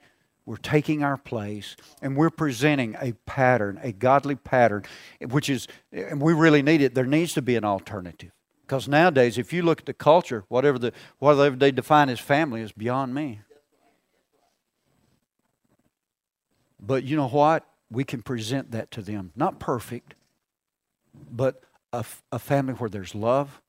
We're 0.46 0.56
taking 0.56 1.02
our 1.02 1.16
place 1.16 1.74
and 2.02 2.16
we're 2.16 2.30
presenting 2.30 2.96
a 3.00 3.12
pattern, 3.24 3.80
a 3.82 3.92
godly 3.92 4.34
pattern, 4.34 4.84
which 5.30 5.48
is, 5.48 5.68
and 5.90 6.20
we 6.20 6.34
really 6.34 6.60
need 6.60 6.82
it. 6.82 6.94
There 6.94 7.06
needs 7.06 7.32
to 7.34 7.42
be 7.42 7.56
an 7.56 7.64
alternative. 7.64 8.30
Because 8.66 8.88
nowadays, 8.88 9.38
if 9.38 9.52
you 9.52 9.62
look 9.62 9.80
at 9.80 9.86
the 9.86 9.94
culture, 9.94 10.44
whatever, 10.48 10.78
the, 10.78 10.92
whatever 11.18 11.56
they 11.56 11.70
define 11.70 12.08
as 12.08 12.20
family 12.20 12.60
is 12.62 12.72
beyond 12.72 13.14
me. 13.14 13.40
But 16.86 17.04
you 17.04 17.16
know 17.16 17.28
what? 17.28 17.66
We 17.90 18.04
can 18.04 18.22
present 18.22 18.72
that 18.72 18.90
to 18.92 19.02
them. 19.02 19.32
Not 19.36 19.58
perfect, 19.58 20.14
but 21.30 21.62
a, 21.92 22.04
a 22.32 22.38
family 22.38 22.74
where 22.74 22.90
there's 22.90 23.14
love, 23.14 23.60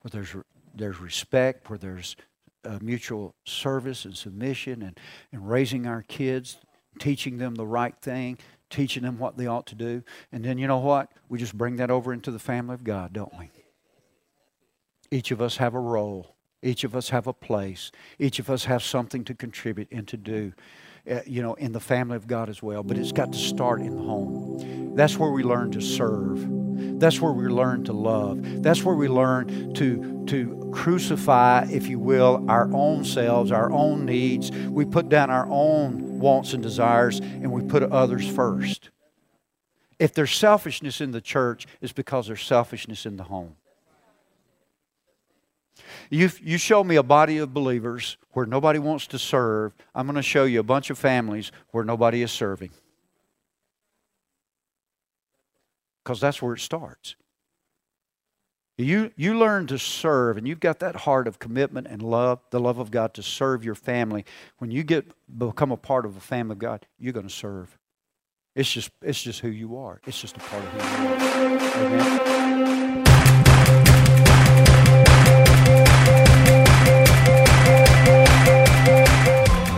where 0.00 0.10
there's, 0.10 0.34
there's 0.74 1.00
respect, 1.00 1.68
where 1.68 1.78
there's 1.78 2.16
uh, 2.64 2.78
mutual 2.80 3.34
service 3.44 4.04
and 4.04 4.16
submission 4.16 4.82
and, 4.82 4.98
and 5.32 5.48
raising 5.48 5.86
our 5.86 6.02
kids, 6.02 6.58
teaching 6.98 7.38
them 7.38 7.56
the 7.56 7.66
right 7.66 7.96
thing, 8.00 8.38
teaching 8.70 9.02
them 9.02 9.18
what 9.18 9.36
they 9.36 9.46
ought 9.46 9.66
to 9.66 9.74
do. 9.74 10.02
And 10.32 10.44
then 10.44 10.58
you 10.58 10.66
know 10.66 10.78
what? 10.78 11.10
We 11.28 11.38
just 11.38 11.56
bring 11.56 11.76
that 11.76 11.90
over 11.90 12.12
into 12.12 12.30
the 12.30 12.38
family 12.38 12.74
of 12.74 12.84
God, 12.84 13.12
don't 13.12 13.32
we? 13.38 13.50
Each 15.10 15.30
of 15.30 15.42
us 15.42 15.58
have 15.58 15.74
a 15.74 15.80
role. 15.80 16.34
Each 16.62 16.82
of 16.82 16.96
us 16.96 17.10
have 17.10 17.26
a 17.26 17.34
place. 17.34 17.92
Each 18.18 18.38
of 18.38 18.48
us 18.48 18.64
have 18.64 18.82
something 18.82 19.24
to 19.24 19.34
contribute 19.34 19.88
and 19.92 20.08
to 20.08 20.16
do. 20.16 20.54
Uh, 21.10 21.20
you 21.26 21.42
know, 21.42 21.52
in 21.54 21.72
the 21.72 21.80
family 21.80 22.16
of 22.16 22.26
God 22.26 22.48
as 22.48 22.62
well. 22.62 22.82
But 22.82 22.96
it's 22.96 23.12
got 23.12 23.30
to 23.32 23.38
start 23.38 23.82
in 23.82 23.94
the 23.94 24.02
home. 24.02 24.94
That's 24.94 25.18
where 25.18 25.30
we 25.30 25.42
learn 25.42 25.70
to 25.72 25.80
serve. 25.82 26.46
That's 26.98 27.20
where 27.20 27.32
we 27.32 27.46
learn 27.46 27.84
to 27.84 27.92
love. 27.92 28.62
That's 28.62 28.82
where 28.82 28.94
we 28.94 29.08
learn 29.08 29.74
to, 29.74 30.24
to 30.28 30.70
crucify, 30.72 31.66
if 31.70 31.88
you 31.88 31.98
will, 31.98 32.46
our 32.48 32.72
own 32.72 33.04
selves, 33.04 33.52
our 33.52 33.70
own 33.70 34.06
needs. 34.06 34.50
We 34.50 34.86
put 34.86 35.10
down 35.10 35.28
our 35.28 35.46
own 35.50 36.20
wants 36.20 36.54
and 36.54 36.62
desires 36.62 37.18
and 37.20 37.52
we 37.52 37.62
put 37.62 37.82
others 37.82 38.26
first. 38.26 38.88
If 39.98 40.14
there's 40.14 40.32
selfishness 40.32 41.02
in 41.02 41.10
the 41.10 41.20
church, 41.20 41.66
it's 41.82 41.92
because 41.92 42.28
there's 42.28 42.42
selfishness 42.42 43.04
in 43.04 43.18
the 43.18 43.24
home. 43.24 43.56
You, 46.10 46.30
you 46.42 46.58
show 46.58 46.84
me 46.84 46.96
a 46.96 47.02
body 47.02 47.38
of 47.38 47.54
believers 47.54 48.16
where 48.32 48.46
nobody 48.46 48.78
wants 48.78 49.06
to 49.08 49.18
serve. 49.18 49.74
I'm 49.94 50.06
going 50.06 50.16
to 50.16 50.22
show 50.22 50.44
you 50.44 50.60
a 50.60 50.64
bunch 50.64 50.90
of 50.90 50.98
families 50.98 51.52
where 51.70 51.84
nobody 51.84 52.22
is 52.22 52.32
serving. 52.32 52.70
Because 56.02 56.20
that's 56.20 56.42
where 56.42 56.54
it 56.54 56.60
starts. 56.60 57.16
You, 58.76 59.12
you 59.16 59.38
learn 59.38 59.68
to 59.68 59.78
serve, 59.78 60.36
and 60.36 60.48
you've 60.48 60.58
got 60.58 60.80
that 60.80 60.96
heart 60.96 61.28
of 61.28 61.38
commitment 61.38 61.86
and 61.86 62.02
love, 62.02 62.40
the 62.50 62.58
love 62.58 62.78
of 62.78 62.90
God 62.90 63.14
to 63.14 63.22
serve 63.22 63.64
your 63.64 63.76
family. 63.76 64.24
When 64.58 64.72
you 64.72 64.82
get 64.82 65.06
become 65.38 65.70
a 65.70 65.76
part 65.76 66.04
of 66.04 66.14
the 66.14 66.20
family 66.20 66.52
of 66.54 66.58
God, 66.58 66.86
you're 66.98 67.12
going 67.12 67.28
to 67.28 67.32
serve. 67.32 67.78
It's 68.56 68.70
just, 68.70 68.90
it's 69.00 69.22
just 69.22 69.40
who 69.40 69.48
you 69.48 69.76
are. 69.76 70.00
It's 70.06 70.20
just 70.20 70.36
a 70.36 70.40
part 70.40 70.64
of 70.64 70.70
who 70.70 71.82
you 71.82 72.20
are. 72.20 72.53